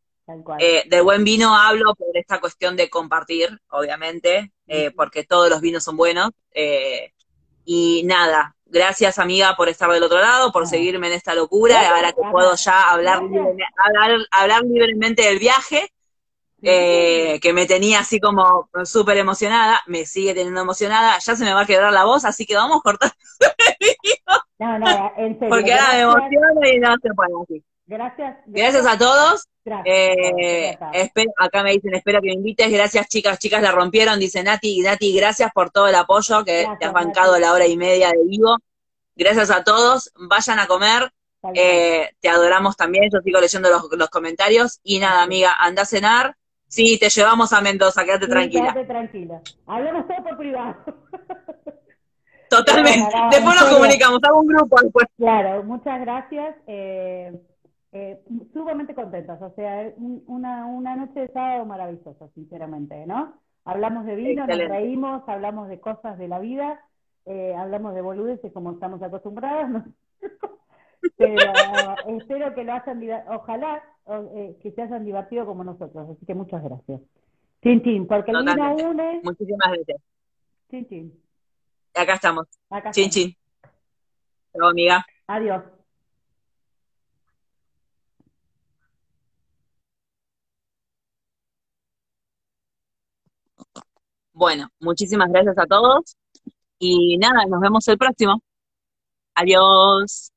[0.58, 5.62] Eh, del buen vino hablo por esta cuestión de compartir, obviamente, eh, porque todos los
[5.62, 6.30] vinos son buenos.
[6.52, 7.14] Eh,
[7.64, 12.12] y nada, gracias amiga por estar del otro lado, por seguirme en esta locura, ahora
[12.12, 13.22] que puedo ya hablar,
[13.76, 15.90] hablar, hablar libremente del viaje.
[16.60, 21.54] Eh, que me tenía así como súper emocionada, me sigue teniendo emocionada, ya se me
[21.54, 23.12] va a quebrar la voz, así que vamos a cortar
[24.58, 25.48] No, no, en serio.
[25.50, 27.64] Porque ahora me emociona y no se puede así.
[27.86, 28.36] Gracias.
[28.46, 29.48] Gracias, a todos.
[29.84, 30.76] Eh,
[31.38, 32.70] acá me dicen, espero que me invites.
[32.70, 33.38] Gracias, chicas.
[33.38, 34.18] Chicas la rompieron.
[34.18, 37.76] Dice Nati, Nati, gracias por todo el apoyo que te has bancado la hora y
[37.76, 38.58] media de vivo.
[39.16, 40.12] Gracias a todos.
[40.16, 41.10] Vayan a comer.
[41.54, 43.08] Eh, te adoramos también.
[43.10, 44.80] Yo sigo leyendo los, los comentarios.
[44.82, 46.36] Y nada, amiga, anda a cenar.
[46.66, 48.74] Sí, te llevamos a Mendoza, quédate tranquila.
[48.74, 49.40] Quédate tranquila.
[49.66, 50.76] Hablemos todo por privado.
[52.48, 53.14] Totalmente.
[53.30, 55.06] después nos comunicamos, hago un grupo después.
[55.16, 56.56] Claro, muchas gracias.
[56.66, 57.38] Eh,
[57.92, 58.20] eh,
[58.52, 63.34] sumamente contentos, o sea, una, una noche de sábado maravillosa, sinceramente, ¿no?
[63.64, 66.80] Hablamos de vino, nos reímos, hablamos de cosas de la vida,
[67.24, 69.84] eh, hablamos de boludeces como estamos acostumbrados, ¿no?
[71.16, 71.36] pero
[72.18, 73.82] espero que lo hayan, ojalá
[74.34, 77.00] eh, que se hayan divertido como nosotros, así que muchas gracias.
[77.62, 79.20] Chin, chin, porque el vino une.
[79.24, 80.00] Muchísimas gracias.
[80.70, 81.27] Chin, chin.
[81.98, 82.46] Acá estamos.
[82.92, 83.36] chin, chin.
[84.52, 85.04] Chao, amiga.
[85.26, 85.64] Adiós.
[94.32, 96.16] Bueno, muchísimas gracias a todos
[96.78, 98.40] y nada, nos vemos el próximo.
[99.34, 100.30] Adiós.